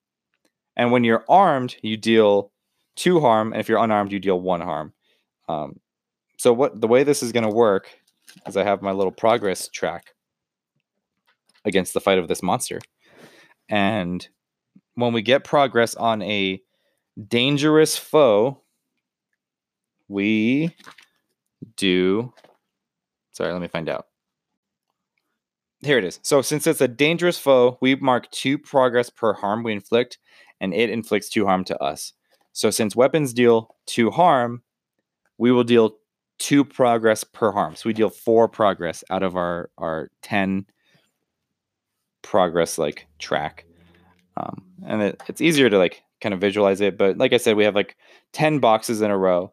and 0.76 0.92
when 0.92 1.04
you're 1.04 1.26
armed, 1.28 1.78
you 1.82 1.98
deal 1.98 2.52
two 2.96 3.20
harm, 3.20 3.54
and 3.54 3.60
if 3.60 3.68
you're 3.68 3.84
unarmed, 3.84 4.12
you 4.12 4.20
deal 4.20 4.40
one 4.40 4.62
harm. 4.62 4.94
Um, 5.50 5.80
so 6.38 6.54
what 6.54 6.80
the 6.80 6.88
way 6.88 7.04
this 7.04 7.24
is 7.24 7.32
going 7.32 7.50
to 7.50 7.56
work 7.56 7.90
is 8.46 8.56
I 8.56 8.64
have 8.64 8.84
my 8.84 8.92
little 8.92 9.12
progress 9.12 9.68
track 9.68 10.14
against 11.66 11.94
the 11.94 12.02
fight 12.02 12.20
of 12.20 12.28
this 12.28 12.44
monster 12.44 12.80
and 13.72 14.28
when 14.96 15.14
we 15.14 15.22
get 15.22 15.46
progress 15.46 15.96
on 15.96 16.22
a 16.22 16.62
dangerous 17.28 17.98
foe, 17.98 18.61
we 20.12 20.76
do. 21.78 22.34
Sorry, 23.32 23.52
let 23.52 23.62
me 23.62 23.67
find 23.67 23.89
out. 23.89 24.08
Here 25.82 25.97
it 25.97 26.04
is. 26.04 26.19
So, 26.21 26.41
since 26.41 26.67
it's 26.67 26.82
a 26.82 26.88
dangerous 26.88 27.39
foe, 27.39 27.78
we 27.82 27.95
mark 27.95 28.30
two 28.32 28.58
progress 28.58 29.10
per 29.10 29.34
harm 29.34 29.63
we 29.63 29.74
inflict, 29.74 30.19
and 30.60 30.74
it 30.74 30.89
inflicts 30.89 31.30
two 31.30 31.45
harm 31.45 31.63
to 31.65 31.82
us. 31.82 32.13
So, 32.54 32.69
since 32.69 32.95
weapons 32.95 33.34
deal 33.34 33.76
two 33.88 34.12
harm, 34.12 34.62
we 35.38 35.52
will 35.52 35.63
deal 35.63 35.95
two 36.38 36.63
progress 36.63 37.24
per 37.24 37.52
harm. 37.52 37.76
So, 37.76 37.84
we 37.89 37.93
deal 37.93 38.10
four 38.10 38.47
progress 38.47 39.04
out 39.10 39.24
of 39.24 39.36
our 39.36 39.71
our 39.78 40.12
ten 40.21 40.67
progress 42.21 42.78
like 42.78 43.08
track. 43.17 43.65
Um, 44.38 44.63
and 44.86 45.02
it, 45.02 45.21
it's 45.28 45.41
easier 45.41 45.69
to 45.69 45.78
like 45.78 46.04
kind 46.21 46.34
of 46.34 46.39
visualize 46.39 46.82
it. 46.82 46.97
But 46.97 47.17
like 47.17 47.34
I 47.34 47.38
said, 47.38 47.56
we 47.56 47.65
have 47.65 47.76
like 47.76 47.97
10 48.34 48.60
boxes 48.60 49.02
in 49.02 49.12
a 49.12 49.17
row. 49.17 49.52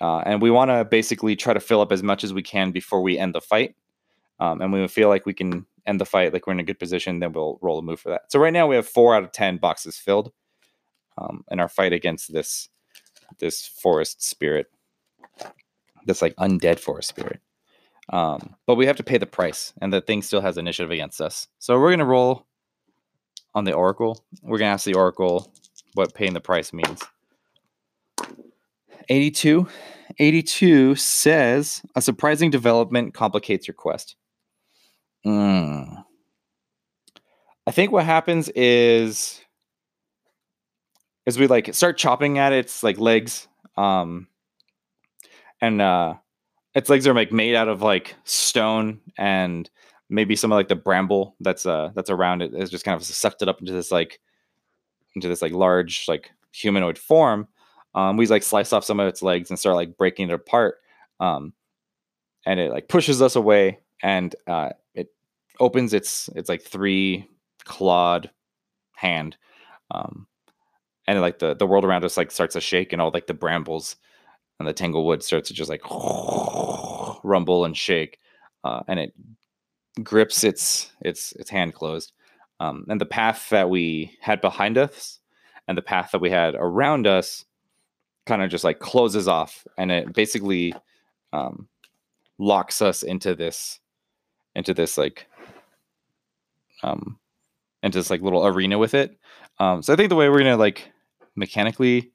Uh, 0.00 0.18
and 0.20 0.40
we 0.40 0.50
want 0.50 0.70
to 0.70 0.84
basically 0.84 1.36
try 1.36 1.52
to 1.52 1.60
fill 1.60 1.80
up 1.80 1.92
as 1.92 2.02
much 2.02 2.24
as 2.24 2.32
we 2.32 2.42
can 2.42 2.70
before 2.70 3.02
we 3.02 3.18
end 3.18 3.34
the 3.34 3.40
fight. 3.40 3.74
Um, 4.38 4.62
and 4.62 4.72
we 4.72 4.86
feel 4.88 5.08
like 5.08 5.26
we 5.26 5.34
can 5.34 5.66
end 5.86 6.00
the 6.00 6.06
fight, 6.06 6.32
like 6.32 6.46
we're 6.46 6.54
in 6.54 6.60
a 6.60 6.64
good 6.64 6.78
position, 6.78 7.20
then 7.20 7.32
we'll 7.32 7.58
roll 7.60 7.78
a 7.78 7.82
move 7.82 8.00
for 8.00 8.10
that. 8.10 8.22
So 8.32 8.38
right 8.38 8.52
now 8.52 8.66
we 8.66 8.76
have 8.76 8.88
four 8.88 9.14
out 9.14 9.22
of 9.22 9.32
10 9.32 9.58
boxes 9.58 9.98
filled 9.98 10.32
um, 11.18 11.44
in 11.50 11.60
our 11.60 11.68
fight 11.68 11.92
against 11.92 12.32
this 12.32 12.68
this 13.38 13.66
forest 13.66 14.22
spirit, 14.22 14.66
this 16.04 16.20
like 16.20 16.34
undead 16.36 16.78
forest 16.78 17.08
spirit. 17.08 17.40
Um, 18.08 18.56
but 18.66 18.74
we 18.74 18.86
have 18.86 18.96
to 18.96 19.04
pay 19.04 19.18
the 19.18 19.26
price, 19.26 19.72
and 19.80 19.92
the 19.92 20.00
thing 20.00 20.22
still 20.22 20.40
has 20.40 20.58
initiative 20.58 20.90
against 20.90 21.20
us. 21.20 21.46
So 21.58 21.78
we're 21.78 21.90
gonna 21.92 22.04
roll 22.04 22.46
on 23.54 23.64
the 23.64 23.72
oracle. 23.72 24.24
We're 24.42 24.58
gonna 24.58 24.72
ask 24.72 24.84
the 24.84 24.94
oracle 24.94 25.52
what 25.94 26.14
paying 26.14 26.34
the 26.34 26.40
price 26.40 26.72
means. 26.72 27.00
82. 29.10 29.66
82 30.18 30.94
says 30.94 31.82
a 31.94 32.00
surprising 32.02 32.50
development 32.50 33.12
complicates 33.12 33.66
your 33.68 33.74
quest. 33.74 34.16
Mm. 35.26 36.04
I 37.66 37.70
think 37.70 37.92
what 37.92 38.04
happens 38.04 38.48
is 38.50 39.40
is 41.26 41.38
we 41.38 41.46
like 41.46 41.74
start 41.74 41.98
chopping 41.98 42.38
at 42.38 42.52
its 42.52 42.82
like 42.82 42.98
legs 42.98 43.46
um 43.76 44.26
and 45.60 45.82
uh 45.82 46.14
its 46.74 46.88
legs 46.88 47.06
are 47.06 47.14
like 47.14 47.30
made 47.30 47.54
out 47.54 47.68
of 47.68 47.82
like 47.82 48.16
stone 48.24 49.00
and 49.18 49.68
maybe 50.08 50.34
some 50.34 50.50
of 50.50 50.56
like 50.56 50.68
the 50.68 50.74
bramble 50.74 51.36
that's 51.40 51.66
uh 51.66 51.90
that's 51.94 52.10
around 52.10 52.40
it 52.42 52.54
has 52.54 52.70
just 52.70 52.84
kind 52.84 52.96
of 52.96 53.04
sucked 53.04 53.42
it 53.42 53.48
up 53.48 53.60
into 53.60 53.72
this 53.72 53.92
like 53.92 54.18
into 55.14 55.28
this 55.28 55.42
like 55.42 55.52
large 55.52 56.06
like 56.08 56.30
humanoid 56.52 56.98
form 56.98 57.46
um 57.94 58.16
we 58.16 58.26
like 58.26 58.42
slice 58.42 58.72
off 58.72 58.84
some 58.84 59.00
of 59.00 59.08
its 59.08 59.22
legs 59.22 59.50
and 59.50 59.58
start 59.58 59.76
like 59.76 59.96
breaking 59.96 60.28
it 60.28 60.34
apart 60.34 60.76
um 61.20 61.52
and 62.46 62.60
it 62.60 62.70
like 62.70 62.88
pushes 62.88 63.20
us 63.20 63.36
away 63.36 63.78
and 64.02 64.34
uh 64.46 64.70
it 64.94 65.08
opens 65.58 65.92
its 65.92 66.28
it's 66.34 66.48
like 66.48 66.62
three 66.62 67.28
clawed 67.64 68.30
hand 68.94 69.36
um 69.90 70.26
and 71.06 71.20
like 71.20 71.38
the 71.38 71.54
the 71.54 71.66
world 71.66 71.84
around 71.84 72.04
us 72.04 72.16
like 72.16 72.30
starts 72.30 72.54
to 72.54 72.60
shake 72.60 72.92
and 72.92 73.02
all 73.02 73.10
like 73.12 73.26
the 73.26 73.34
brambles 73.34 73.96
and 74.60 74.68
the 74.68 74.72
tanglewood 74.72 75.22
starts 75.22 75.48
to 75.48 75.54
just 75.54 75.70
like 75.70 75.82
rumble 77.24 77.64
and 77.64 77.76
shake, 77.76 78.18
uh, 78.62 78.80
and 78.86 79.00
it 79.00 79.14
grips 80.02 80.44
its 80.44 80.92
its 81.00 81.32
its 81.32 81.50
hand 81.50 81.74
closed. 81.74 82.12
Um, 82.60 82.84
and 82.88 83.00
the 83.00 83.06
path 83.06 83.48
that 83.50 83.70
we 83.70 84.16
had 84.20 84.42
behind 84.42 84.76
us 84.76 85.18
and 85.66 85.78
the 85.78 85.82
path 85.82 86.10
that 86.12 86.20
we 86.20 86.30
had 86.30 86.54
around 86.54 87.06
us 87.06 87.46
kind 88.26 88.42
of 88.42 88.50
just 88.50 88.64
like 88.64 88.78
closes 88.78 89.28
off, 89.28 89.66
and 89.78 89.90
it 89.90 90.12
basically 90.12 90.74
um, 91.32 91.68
locks 92.38 92.82
us 92.82 93.02
into 93.02 93.34
this 93.34 93.80
into 94.56 94.74
this 94.74 94.98
like 94.98 95.28
um 96.82 97.18
into 97.82 97.98
this 97.98 98.10
like 98.10 98.22
little 98.22 98.46
arena 98.46 98.78
with 98.78 98.94
it. 98.94 99.18
Um, 99.58 99.82
so 99.82 99.92
I 99.92 99.96
think 99.96 100.08
the 100.08 100.16
way 100.16 100.28
we're 100.28 100.38
gonna 100.38 100.56
like 100.56 100.90
mechanically 101.36 102.12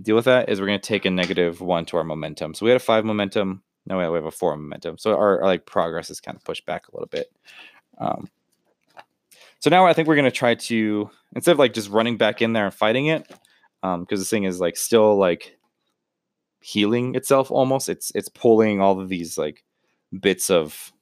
deal 0.00 0.16
with 0.16 0.24
that 0.24 0.48
is 0.48 0.60
we're 0.60 0.66
to 0.66 0.78
take 0.78 1.04
a 1.04 1.10
negative 1.10 1.60
one 1.60 1.84
to 1.86 1.96
our 1.96 2.04
momentum. 2.04 2.54
So 2.54 2.64
we 2.64 2.70
had 2.70 2.76
a 2.76 2.84
five 2.84 3.04
momentum. 3.04 3.62
No, 3.86 3.96
we 3.96 4.04
have 4.04 4.24
a 4.24 4.30
four 4.30 4.56
momentum. 4.56 4.98
So 4.98 5.16
our, 5.16 5.40
our 5.40 5.46
like 5.46 5.66
progress 5.66 6.10
is 6.10 6.20
kind 6.20 6.36
of 6.36 6.44
pushed 6.44 6.66
back 6.66 6.88
a 6.88 6.94
little 6.94 7.08
bit. 7.08 7.32
Um, 7.98 8.28
so 9.58 9.68
now 9.68 9.86
I 9.86 9.92
think 9.92 10.08
we're 10.08 10.14
to 10.24 10.30
try 10.30 10.54
to 10.54 11.10
instead 11.34 11.52
of 11.52 11.58
like 11.58 11.74
just 11.74 11.90
running 11.90 12.16
back 12.16 12.40
in 12.40 12.52
there 12.52 12.64
and 12.64 12.74
fighting 12.74 13.06
it, 13.06 13.30
because 13.82 13.96
um, 13.98 14.06
this 14.08 14.30
thing 14.30 14.44
is 14.44 14.60
like 14.60 14.76
still 14.76 15.16
like 15.16 15.56
healing 16.60 17.14
itself 17.14 17.50
almost. 17.50 17.88
It's 17.88 18.12
it's 18.14 18.28
pulling 18.28 18.80
all 18.80 19.00
of 19.00 19.08
these 19.08 19.38
like 19.38 19.64
bits 20.20 20.50
of 20.50 20.92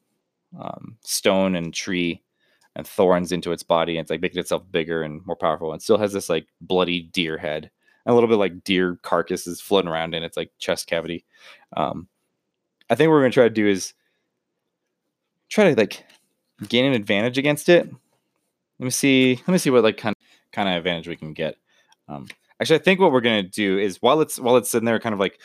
um, 0.59 0.97
stone 1.03 1.57
and 1.57 1.75
tree 1.75 2.23
and 2.77 2.87
thorns 2.87 3.33
into 3.33 3.53
its 3.53 3.63
body. 3.63 3.97
And 3.97 4.05
it's 4.05 4.11
like 4.11 4.23
making 4.23 4.39
itself 4.39 4.63
bigger 4.71 5.03
and 5.03 5.25
more 5.27 5.37
powerful. 5.37 5.73
And 5.73 5.83
still 5.83 5.99
has 5.99 6.13
this 6.13 6.29
like 6.29 6.47
bloody 6.61 7.03
deer 7.03 7.37
head 7.37 7.71
and 8.07 8.13
a 8.13 8.15
little 8.15 8.29
bit 8.29 8.37
like 8.37 8.65
deer 8.65 8.99
carcasses 9.03 9.61
floating 9.61 9.91
around 9.91 10.15
in 10.15 10.23
its 10.23 10.37
like 10.37 10.51
chest 10.59 10.87
cavity. 10.87 11.25
Um, 11.77 12.09
I 12.89 12.95
think 12.95 13.09
what 13.09 13.15
we're 13.15 13.23
gonna 13.23 13.33
try 13.33 13.45
to 13.45 13.51
do 13.51 13.67
is 13.67 13.93
try 15.49 15.73
to 15.73 15.79
like 15.79 16.05
gain 16.69 16.85
an 16.85 16.95
advantage 16.95 17.37
against 17.37 17.69
it. 17.69 17.87
Let 18.79 18.85
me 18.85 18.91
see. 18.91 19.37
Let 19.37 19.49
me 19.49 19.59
see 19.59 19.71
what 19.71 19.83
like 19.83 19.97
kind 19.97 20.15
of, 20.17 20.53
kind 20.53 20.69
of 20.69 20.77
advantage 20.77 21.09
we 21.09 21.17
can 21.17 21.33
get. 21.33 21.57
Um, 22.09 22.29
actually, 22.61 22.79
I 22.79 22.83
think 22.83 23.01
what 23.01 23.13
we're 23.13 23.21
gonna 23.21 23.43
do 23.43 23.79
is 23.79 24.03
while 24.03 24.21
it's 24.21 24.39
while 24.39 24.57
it's 24.57 24.75
in 24.75 24.85
there, 24.85 24.99
kind 25.01 25.13
of 25.13 25.21
like 25.21 25.41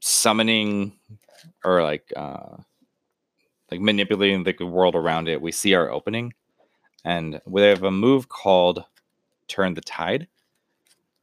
summoning 0.00 0.98
or 1.64 1.82
like 1.82 2.12
uh, 2.16 2.56
like 3.70 3.80
manipulating 3.80 4.44
the 4.44 4.64
world 4.64 4.94
around 4.94 5.28
it. 5.28 5.40
We 5.40 5.52
see 5.52 5.74
our 5.74 5.90
opening, 5.90 6.32
and 7.04 7.40
we 7.46 7.62
have 7.62 7.82
a 7.82 7.90
move 7.90 8.28
called 8.28 8.84
"Turn 9.48 9.74
the 9.74 9.80
Tide." 9.80 10.28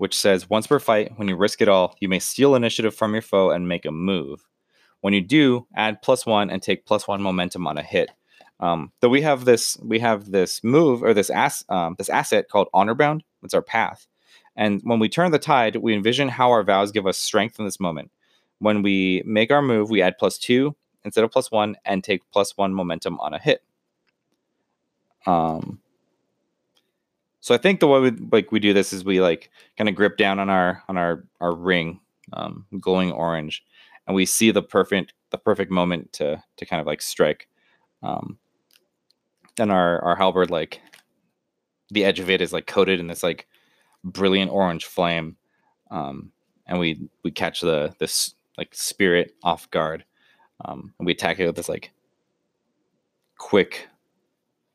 which 0.02 0.18
says 0.18 0.50
once 0.50 0.66
per 0.66 0.80
fight, 0.80 1.12
when 1.18 1.28
you 1.28 1.36
risk 1.36 1.62
it 1.62 1.68
all, 1.68 1.96
you 2.00 2.10
may 2.10 2.18
steal 2.18 2.56
initiative 2.56 2.96
from 2.96 3.14
your 3.14 3.22
foe 3.22 3.52
and 3.52 3.68
make 3.68 3.86
a 3.86 3.92
move. 3.92 4.48
When 5.02 5.14
you 5.14 5.22
do, 5.22 5.68
add 5.76 6.02
plus 6.02 6.26
one 6.26 6.50
and 6.50 6.60
take 6.60 6.88
plus 6.88 7.08
one 7.08 7.22
momentum 7.22 7.68
on 7.68 7.78
a 7.78 7.84
hit. 7.84 8.10
Um, 8.60 8.92
though 9.00 9.10
we 9.10 9.22
have 9.22 9.46
this, 9.46 9.78
we 9.80 10.00
have 10.00 10.32
this 10.32 10.64
move 10.64 11.04
or 11.04 11.14
this 11.14 11.30
ass, 11.30 11.64
um, 11.70 11.94
this 12.00 12.10
asset 12.10 12.50
called 12.50 12.68
Honor 12.74 12.96
Bound. 12.96 13.24
It's 13.44 13.54
our 13.54 13.62
path, 13.62 14.08
and 14.62 14.80
when 14.84 15.00
we 15.00 15.10
turn 15.10 15.32
the 15.32 15.40
tide, 15.40 15.78
we 15.78 15.96
envision 15.96 16.30
how 16.30 16.52
our 16.52 16.62
vows 16.62 16.92
give 16.92 17.08
us 17.08 17.18
strength 17.18 17.58
in 17.58 17.66
this 17.66 17.80
moment. 17.80 18.12
When 18.60 18.84
we 18.84 19.24
make 19.26 19.50
our 19.50 19.64
move, 19.64 19.90
we 19.90 20.04
add 20.04 20.20
plus 20.20 20.38
two 20.38 20.76
instead 21.04 21.24
of 21.24 21.32
plus 21.32 21.50
one 21.50 21.78
and 21.84 22.04
take 22.04 22.22
plus 22.32 22.56
one 22.56 22.72
momentum 22.72 23.20
on 23.22 23.34
a 23.34 23.40
hit. 23.40 23.64
Um, 25.26 25.80
so 27.40 27.56
I 27.56 27.58
think 27.58 27.80
the 27.80 27.88
way 27.88 28.02
we 28.02 28.12
like 28.12 28.52
we 28.52 28.60
do 28.60 28.72
this 28.72 28.94
is 28.94 29.04
we 29.04 29.20
like 29.20 29.50
kind 29.80 29.90
of 29.90 29.96
grip 29.96 30.16
down 30.16 30.38
on 30.38 30.52
our 30.52 30.84
on 30.88 30.96
our 30.96 31.24
our 31.40 31.56
ring, 31.56 32.00
um, 32.34 32.68
glowing 32.80 33.12
orange, 33.12 33.64
and 34.06 34.16
we 34.16 34.28
see 34.28 34.52
the 34.52 34.62
perfect 34.62 35.16
the 35.32 35.40
perfect 35.40 35.72
moment 35.72 36.14
to 36.14 36.44
to 36.58 36.66
kind 36.68 36.80
of 36.80 36.86
like 36.86 37.02
strike. 37.02 37.48
Um, 38.04 38.38
and 39.58 39.72
our 39.72 40.04
our 40.04 40.16
halberd 40.16 40.52
like 40.52 40.82
the 41.90 42.06
edge 42.06 42.20
of 42.20 42.30
it 42.30 42.42
is 42.42 42.54
like 42.54 42.68
coated 42.68 43.00
in 43.00 43.08
this 43.08 43.24
like 43.24 43.48
brilliant 44.04 44.52
orange 44.52 44.86
flame, 44.86 45.38
um, 45.90 46.32
and 46.68 46.80
we 46.80 47.10
we 47.24 47.32
catch 47.32 47.62
the 47.62 47.94
this 48.00 48.36
like 48.58 48.74
spirit 48.74 49.36
off 49.44 49.70
guard, 49.72 50.06
um, 50.66 50.94
and 51.00 51.06
we 51.06 51.12
attack 51.12 51.40
it 51.40 51.46
with 51.46 51.56
this 51.56 51.70
like 51.70 51.92
quick, 53.38 53.88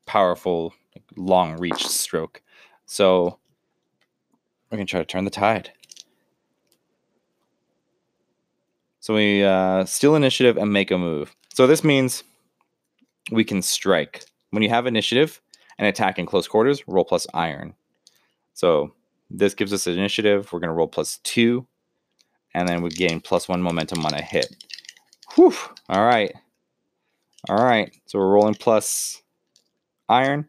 powerful, 0.05 0.73
long 1.15 1.57
reach 1.57 1.87
stroke. 1.87 2.41
So 2.85 3.39
we're 4.69 4.77
to 4.79 4.85
try 4.85 4.99
to 4.99 5.05
turn 5.05 5.25
the 5.25 5.31
tide. 5.31 5.71
So 8.99 9.15
we 9.15 9.43
uh, 9.43 9.85
steal 9.85 10.15
initiative 10.15 10.57
and 10.57 10.73
make 10.73 10.91
a 10.91 10.97
move. 10.97 11.33
So 11.53 11.65
this 11.65 11.83
means 11.83 12.23
we 13.31 13.45
can 13.45 13.61
strike. 13.61 14.25
When 14.49 14.63
you 14.63 14.69
have 14.69 14.85
initiative 14.85 15.41
and 15.77 15.87
attack 15.87 16.19
in 16.19 16.25
close 16.25 16.47
quarters, 16.47 16.85
roll 16.87 17.05
plus 17.05 17.25
iron. 17.33 17.73
So 18.53 18.93
this 19.29 19.53
gives 19.53 19.73
us 19.73 19.87
an 19.87 19.93
initiative. 19.93 20.51
We're 20.51 20.59
going 20.59 20.69
to 20.69 20.73
roll 20.73 20.87
plus 20.87 21.19
two, 21.23 21.67
and 22.53 22.67
then 22.67 22.81
we 22.81 22.89
gain 22.89 23.19
plus 23.19 23.47
one 23.47 23.61
momentum 23.61 24.05
on 24.05 24.13
a 24.13 24.21
hit. 24.21 24.47
Whew. 25.35 25.53
All 25.89 26.05
right. 26.05 26.33
All 27.49 27.63
right. 27.63 27.95
So 28.05 28.19
we're 28.19 28.29
rolling 28.29 28.55
plus 28.55 29.21
iron, 30.09 30.47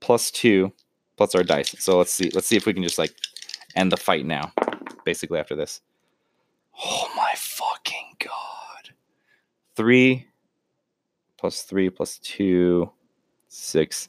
plus 0.00 0.30
two, 0.30 0.72
plus 1.16 1.34
our 1.34 1.42
dice. 1.42 1.74
So 1.78 1.98
let's 1.98 2.12
see. 2.12 2.30
Let's 2.34 2.46
see 2.46 2.56
if 2.56 2.66
we 2.66 2.74
can 2.74 2.82
just 2.82 2.98
like 2.98 3.14
end 3.76 3.92
the 3.92 3.96
fight 3.96 4.26
now. 4.26 4.52
Basically, 5.04 5.38
after 5.38 5.56
this. 5.56 5.80
Oh 6.82 7.10
my 7.16 7.32
fucking 7.36 8.16
god! 8.18 8.94
Three 9.76 10.26
plus 11.36 11.62
three 11.62 11.90
plus 11.90 12.18
two, 12.18 12.90
six, 13.48 14.08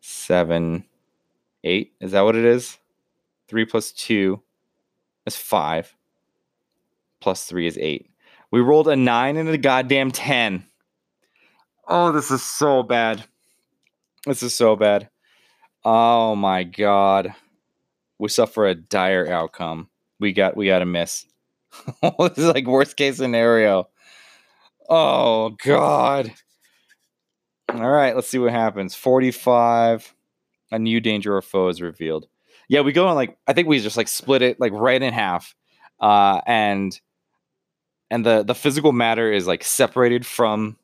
seven, 0.00 0.84
Eight. 1.62 1.92
Is 2.00 2.12
that 2.12 2.22
what 2.22 2.36
it 2.36 2.44
is? 2.44 2.78
Three 3.50 3.64
plus 3.64 3.90
two 3.90 4.40
is 5.26 5.34
five. 5.34 5.96
Plus 7.20 7.46
three 7.46 7.66
is 7.66 7.76
eight. 7.78 8.08
We 8.52 8.60
rolled 8.60 8.86
a 8.86 8.94
nine 8.94 9.36
and 9.36 9.48
a 9.48 9.58
goddamn 9.58 10.12
10. 10.12 10.64
Oh, 11.88 12.12
this 12.12 12.30
is 12.30 12.44
so 12.44 12.84
bad. 12.84 13.24
This 14.24 14.44
is 14.44 14.54
so 14.54 14.76
bad. 14.76 15.10
Oh 15.84 16.36
my 16.36 16.62
god. 16.62 17.34
We 18.20 18.28
suffer 18.28 18.68
a 18.68 18.76
dire 18.76 19.26
outcome. 19.26 19.88
We 20.20 20.32
got 20.32 20.56
we 20.56 20.68
got 20.68 20.82
a 20.82 20.86
miss. 20.86 21.26
this 22.02 22.38
is 22.38 22.46
like 22.46 22.68
worst 22.68 22.96
case 22.96 23.16
scenario. 23.16 23.88
Oh 24.88 25.56
god. 25.64 26.32
All 27.68 27.90
right, 27.90 28.14
let's 28.14 28.28
see 28.28 28.38
what 28.38 28.52
happens. 28.52 28.94
45 28.94 30.14
a 30.70 30.78
new 30.78 31.00
danger 31.00 31.36
or 31.36 31.42
foe 31.42 31.66
is 31.66 31.82
revealed. 31.82 32.28
Yeah, 32.70 32.82
we 32.82 32.92
go 32.92 33.08
on 33.08 33.16
like 33.16 33.36
I 33.48 33.52
think 33.52 33.66
we 33.66 33.80
just 33.80 33.96
like 33.96 34.06
split 34.06 34.42
it 34.42 34.60
like 34.60 34.72
right 34.72 35.02
in 35.02 35.12
half. 35.12 35.56
Uh 36.00 36.40
and 36.46 36.98
and 38.10 38.24
the 38.24 38.42
the 38.44 38.54
physical 38.54 38.92
matter 38.92 39.32
is 39.32 39.46
like 39.48 39.64
separated 39.64 40.24
from 40.24 40.76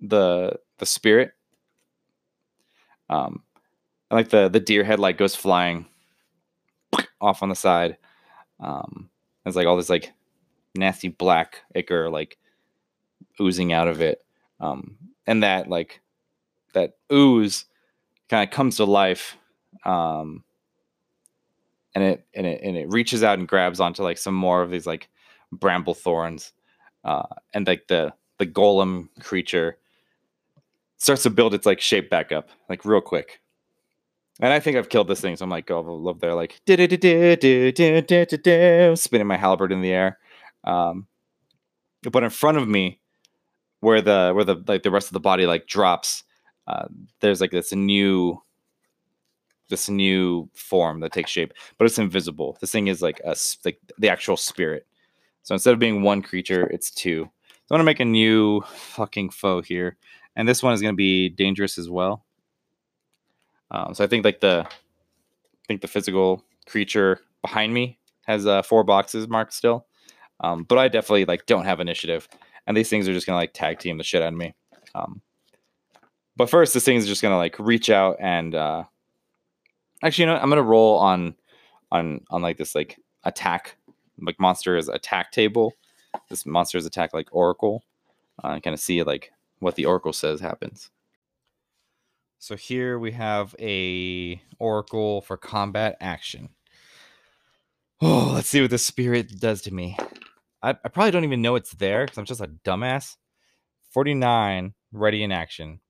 the 0.00 0.58
the 0.78 0.86
spirit. 0.86 1.32
Um 3.10 3.42
and 4.10 4.18
like 4.18 4.30
the 4.30 4.48
the 4.48 4.60
deer 4.60 4.84
head 4.84 5.00
like 5.00 5.18
goes 5.18 5.34
flying 5.36 5.86
off 7.20 7.42
on 7.42 7.48
the 7.48 7.54
side. 7.54 7.96
Um 8.60 9.10
there's 9.44 9.56
like 9.56 9.66
all 9.66 9.76
this 9.76 9.90
like 9.90 10.12
nasty 10.76 11.08
black 11.08 11.62
ichor 11.74 12.10
like 12.10 12.38
oozing 13.40 13.72
out 13.72 13.88
of 13.88 14.00
it. 14.00 14.24
Um 14.60 14.96
and 15.26 15.42
that 15.42 15.68
like 15.68 16.00
that 16.74 16.94
ooze 17.12 17.66
kind 18.28 18.48
of 18.48 18.54
comes 18.54 18.76
to 18.76 18.84
life. 18.84 19.36
Um 19.84 20.44
and 21.94 22.04
it 22.04 22.26
and 22.34 22.46
it 22.46 22.60
and 22.62 22.76
it 22.76 22.88
reaches 22.90 23.22
out 23.22 23.38
and 23.38 23.48
grabs 23.48 23.80
onto 23.80 24.02
like 24.02 24.18
some 24.18 24.34
more 24.34 24.62
of 24.62 24.70
these 24.70 24.86
like 24.86 25.08
bramble 25.52 25.94
thorns. 25.94 26.52
Uh 27.04 27.26
and 27.54 27.66
like 27.66 27.86
the 27.88 28.12
the 28.38 28.46
golem 28.46 29.08
creature 29.20 29.78
starts 30.96 31.22
to 31.22 31.30
build 31.30 31.54
its 31.54 31.66
like 31.66 31.80
shape 31.80 32.10
back 32.10 32.32
up 32.32 32.48
like 32.68 32.84
real 32.84 33.00
quick 33.00 33.40
and 34.40 34.52
I 34.52 34.60
think 34.60 34.76
I've 34.76 34.88
killed 34.88 35.08
this 35.08 35.20
thing, 35.20 35.36
so 35.36 35.44
I'm 35.44 35.50
like, 35.50 35.70
oh, 35.70 36.08
up 36.08 36.20
there, 36.20 36.34
like 36.34 36.60
spinning 38.94 39.26
my 39.26 39.36
halberd 39.36 39.72
in 39.72 39.80
the 39.80 39.92
air. 39.92 40.18
Um, 40.64 41.08
but 42.02 42.22
in 42.22 42.30
front 42.30 42.58
of 42.58 42.68
me, 42.68 43.00
where 43.80 44.00
the 44.00 44.32
where 44.34 44.44
the 44.44 44.62
like 44.66 44.84
the 44.84 44.90
rest 44.90 45.08
of 45.08 45.12
the 45.12 45.20
body 45.20 45.46
like 45.46 45.66
drops, 45.66 46.22
uh, 46.68 46.86
there's 47.20 47.40
like 47.40 47.50
this 47.50 47.72
new 47.72 48.40
this 49.68 49.88
new 49.88 50.48
form 50.54 51.00
that 51.00 51.12
takes 51.12 51.30
shape, 51.30 51.52
but 51.76 51.84
it's 51.84 51.98
invisible. 51.98 52.56
This 52.60 52.72
thing 52.72 52.88
is 52.88 53.02
like 53.02 53.20
a 53.24 53.36
like 53.64 53.80
the 53.98 54.08
actual 54.08 54.36
spirit. 54.36 54.86
So 55.42 55.54
instead 55.54 55.72
of 55.72 55.78
being 55.78 56.02
one 56.02 56.22
creature, 56.22 56.66
it's 56.66 56.90
two. 56.90 57.24
So 57.66 57.74
I'm 57.74 57.78
gonna 57.78 57.84
make 57.84 58.00
a 58.00 58.04
new 58.04 58.62
fucking 58.62 59.30
foe 59.30 59.62
here, 59.62 59.96
and 60.36 60.48
this 60.48 60.62
one 60.62 60.72
is 60.72 60.82
gonna 60.82 60.94
be 60.94 61.28
dangerous 61.28 61.78
as 61.78 61.88
well. 61.88 62.24
Um, 63.70 63.94
so 63.94 64.04
I 64.04 64.06
think 64.06 64.24
like 64.24 64.40
the 64.40 64.66
I 64.66 65.66
think 65.66 65.82
the 65.82 65.88
physical 65.88 66.44
creature 66.66 67.20
behind 67.42 67.74
me 67.74 67.98
has 68.26 68.46
uh, 68.46 68.62
four 68.62 68.84
boxes 68.84 69.28
marked 69.28 69.52
still, 69.52 69.86
um, 70.40 70.64
but 70.64 70.78
I 70.78 70.88
definitely 70.88 71.26
like 71.26 71.46
don't 71.46 71.64
have 71.64 71.80
initiative, 71.80 72.28
and 72.66 72.76
these 72.76 72.88
things 72.88 73.08
are 73.08 73.12
just 73.12 73.26
gonna 73.26 73.38
like 73.38 73.52
tag 73.52 73.78
team 73.78 73.98
the 73.98 74.04
shit 74.04 74.22
out 74.22 74.32
of 74.32 74.38
me. 74.38 74.54
Um, 74.94 75.20
but 76.36 76.48
first, 76.48 76.72
this 76.72 76.84
thing 76.84 76.96
is 76.96 77.06
just 77.06 77.20
gonna 77.20 77.36
like 77.36 77.58
reach 77.58 77.90
out 77.90 78.16
and 78.20 78.54
uh, 78.54 78.84
actually, 80.02 80.22
you 80.22 80.26
know, 80.26 80.34
what? 80.34 80.42
I'm 80.42 80.48
gonna 80.48 80.62
roll 80.62 80.98
on 80.98 81.34
on 81.90 82.20
on 82.30 82.42
like 82.42 82.56
this 82.56 82.74
like 82.74 82.98
attack 83.24 83.76
like 84.20 84.38
monster's 84.40 84.88
attack 84.88 85.32
table. 85.32 85.74
This 86.30 86.46
monster's 86.46 86.86
attack 86.86 87.12
like 87.12 87.28
oracle, 87.32 87.84
uh, 88.42 88.48
and 88.48 88.62
kind 88.62 88.74
of 88.74 88.80
see 88.80 89.02
like 89.02 89.32
what 89.60 89.74
the 89.74 89.86
oracle 89.86 90.12
says 90.12 90.40
happens. 90.40 90.90
So 92.38 92.56
here 92.56 92.98
we 92.98 93.12
have 93.12 93.54
a 93.58 94.40
oracle 94.58 95.22
for 95.22 95.36
combat 95.36 95.96
action. 96.00 96.50
Oh, 98.00 98.30
let's 98.34 98.48
see 98.48 98.60
what 98.60 98.70
the 98.70 98.78
spirit 98.78 99.40
does 99.40 99.60
to 99.62 99.74
me. 99.74 99.96
I, 100.62 100.70
I 100.70 100.88
probably 100.88 101.10
don't 101.10 101.24
even 101.24 101.42
know 101.42 101.56
it's 101.56 101.72
there 101.72 102.04
because 102.04 102.16
I'm 102.16 102.24
just 102.24 102.40
a 102.40 102.46
dumbass. 102.46 103.16
49, 103.90 104.74
ready 104.92 105.22
in 105.22 105.32
action. 105.32 105.80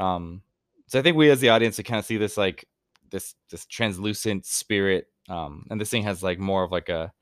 Um, 0.00 0.42
so 0.88 0.98
I 0.98 1.02
think 1.02 1.16
we 1.16 1.30
as 1.30 1.40
the 1.40 1.50
audience 1.50 1.76
to 1.76 1.82
kind 1.84 1.98
of 1.98 2.04
see 2.04 2.16
this 2.16 2.36
like 2.36 2.66
this 3.10 3.34
this 3.50 3.66
translucent 3.66 4.46
spirit. 4.46 5.06
Um, 5.28 5.66
and 5.70 5.80
this 5.80 5.90
thing 5.90 6.04
has 6.04 6.22
like 6.22 6.38
more 6.38 6.64
of 6.64 6.72
like 6.72 6.88
a 6.88 7.12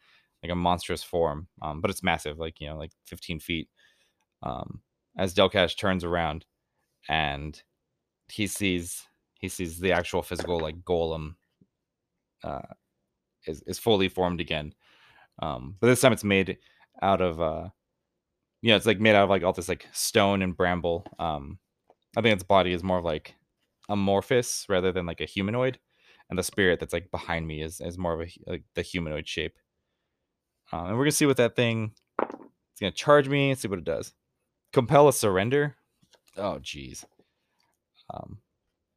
like 0.43 0.53
a 0.53 0.57
monstrous 0.57 1.03
form. 1.03 1.49
Um, 1.63 1.81
but 1.81 1.91
it's 1.91 2.03
massive, 2.03 2.39
like 2.39 2.61
you 2.61 2.69
know, 2.69 2.77
like 2.77 2.93
15 3.07 3.41
feet. 3.41 3.69
Um, 4.43 4.83
as 5.17 5.35
Delkash 5.35 5.77
turns 5.77 6.05
around 6.05 6.45
and 7.09 7.61
he 8.29 8.47
sees 8.47 9.07
he 9.35 9.49
sees 9.49 9.79
the 9.79 9.93
actual 9.93 10.23
physical 10.23 10.59
like 10.59 10.83
golem 10.83 11.35
uh, 12.43 12.63
is 13.47 13.63
is 13.67 13.79
fully 13.79 14.09
formed 14.09 14.41
again. 14.41 14.75
Um, 15.41 15.77
but 15.81 15.89
this 15.89 16.01
time 16.01 16.13
it's 16.13 16.25
made 16.25 16.59
out 17.03 17.21
of 17.21 17.41
uh, 17.41 17.69
you 18.63 18.71
know, 18.71 18.77
it's 18.77 18.87
like 18.87 19.01
made 19.01 19.15
out 19.15 19.25
of 19.25 19.31
like 19.31 19.43
all 19.43 19.53
this 19.53 19.69
like 19.69 19.87
stone 19.93 20.43
and 20.43 20.57
bramble. 20.57 21.07
Um, 21.19 21.59
I 22.17 22.23
think 22.23 22.35
its 22.35 22.43
body 22.43 22.73
is 22.73 22.83
more 22.83 23.03
like 23.03 23.35
amorphous 23.89 24.67
rather 24.69 24.93
than 24.93 25.07
like 25.07 25.21
a 25.21 25.27
humanoid, 25.27 25.79
and 26.31 26.39
the 26.39 26.43
spirit 26.43 26.81
that's 26.81 26.93
like 26.93 27.11
behind 27.11 27.47
me 27.47 27.63
is 27.63 27.81
is 27.81 27.99
more 27.99 28.15
of 28.21 28.27
a 28.29 28.33
like 28.47 28.65
the 28.75 28.83
humanoid 28.83 29.29
shape. 29.29 29.59
Um, 30.73 30.87
and 30.87 30.97
we're 30.97 31.05
gonna 31.05 31.13
see 31.13 31.27
what 31.27 31.37
that 31.39 31.57
thing. 31.57 31.93
It's 32.21 32.81
gonna 32.81 32.93
charge 32.93 33.29
me. 33.29 33.51
and 33.51 33.59
see 33.59 33.69
what 33.69 33.79
it 33.79 33.85
does. 33.85 34.15
Compel 34.73 35.09
a 35.09 35.13
surrender. 35.13 35.77
Oh, 36.37 36.59
geez. 36.59 37.05
Um, 38.13 38.39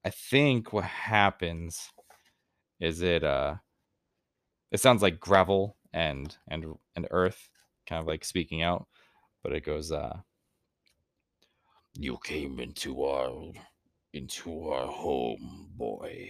I 0.03 0.09
think 0.09 0.73
what 0.73 0.85
happens 0.85 1.91
is 2.79 3.01
it 3.01 3.23
uh 3.23 3.55
it 4.71 4.79
sounds 4.79 5.01
like 5.01 5.19
gravel 5.19 5.77
and 5.93 6.37
and 6.47 6.65
and 6.95 7.07
earth 7.11 7.49
kind 7.87 7.99
of 8.01 8.07
like 8.07 8.23
speaking 8.23 8.61
out 8.61 8.87
but 9.43 9.53
it 9.53 9.63
goes 9.65 9.91
uh 9.91 10.17
you 11.95 12.17
came 12.23 12.59
into 12.59 13.03
our 13.03 13.51
into 14.17 14.69
our 14.69 14.87
home 14.87 15.69
boy 15.75 16.29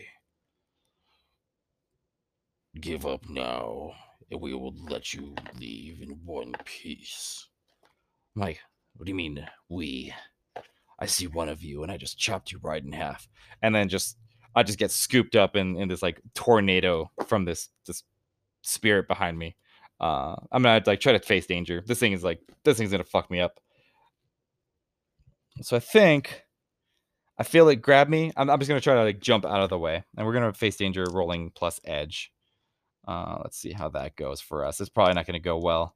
give 2.80 3.06
up 3.06 3.28
now 3.30 3.92
and 4.30 4.40
we 4.42 4.54
will 4.54 4.76
let 4.90 5.14
you 5.14 5.34
leave 5.60 6.02
in 6.02 6.10
one 6.24 6.54
piece 6.66 7.48
I'm 8.36 8.44
like 8.44 8.60
what 8.96 9.06
do 9.06 9.12
you 9.12 9.16
mean 9.16 9.48
we 9.70 10.14
I 11.00 11.06
see 11.06 11.28
one 11.28 11.50
of 11.50 11.64
you 11.64 11.84
and 11.84 11.92
I 11.92 11.98
just 11.98 12.18
chopped 12.18 12.52
you 12.52 12.60
right 12.62 12.84
in 12.84 12.92
half. 12.92 13.28
And 13.62 13.74
then 13.74 13.90
just 13.90 14.18
I 14.56 14.64
just 14.64 14.80
get 14.80 14.92
scooped 14.92 15.36
up 15.36 15.56
in, 15.56 15.76
in 15.78 15.88
this 15.88 16.02
like 16.02 16.22
tornado 16.34 17.12
from 17.28 17.46
this 17.46 17.70
this 17.86 18.04
spirit 18.64 19.08
behind 19.08 19.38
me. 19.38 19.56
Uh 20.00 20.36
I'm 20.52 20.64
gonna 20.64 20.82
like 20.86 21.00
try 21.00 21.14
to 21.14 21.20
face 21.20 21.46
danger. 21.46 21.84
This 21.86 22.00
thing 22.00 22.14
is 22.14 22.24
like 22.24 22.40
this 22.64 22.78
thing's 22.78 22.92
gonna 22.92 23.04
fuck 23.04 23.30
me 23.30 23.40
up. 23.40 23.60
So 25.62 25.76
I 25.76 25.80
think 25.80 26.44
I 27.40 27.44
feel 27.44 27.70
it 27.70 27.78
grab 27.78 28.10
me. 28.10 28.32
I'm, 28.36 28.50
I'm 28.50 28.60
just 28.60 28.68
gonna 28.70 28.82
try 28.82 28.96
to 28.96 29.04
like 29.04 29.20
jump 29.20 29.46
out 29.46 29.62
of 29.62 29.70
the 29.70 29.78
way. 29.78 30.04
And 30.18 30.26
we're 30.26 30.34
gonna 30.34 30.54
face 30.54 30.78
danger 30.78 31.06
rolling 31.12 31.52
plus 31.56 31.80
edge. 31.86 32.32
Uh 33.08 33.38
let's 33.44 33.58
see 33.58 33.72
how 33.72 33.90
that 33.90 34.16
goes 34.16 34.42
for 34.42 34.66
us. 34.66 34.82
It's 34.82 34.90
probably 34.90 35.14
not 35.14 35.26
gonna 35.28 35.40
go 35.40 35.58
well. 35.58 35.96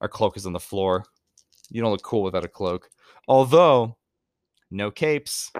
Our 0.00 0.08
cloak 0.08 0.36
is 0.36 0.46
on 0.46 0.52
the 0.52 0.60
floor. 0.60 1.04
You 1.70 1.80
don't 1.80 1.92
look 1.92 2.02
cool 2.02 2.22
without 2.22 2.44
a 2.44 2.48
cloak. 2.48 2.90
Although 3.28 3.96
no 4.70 4.90
capes. 4.90 5.52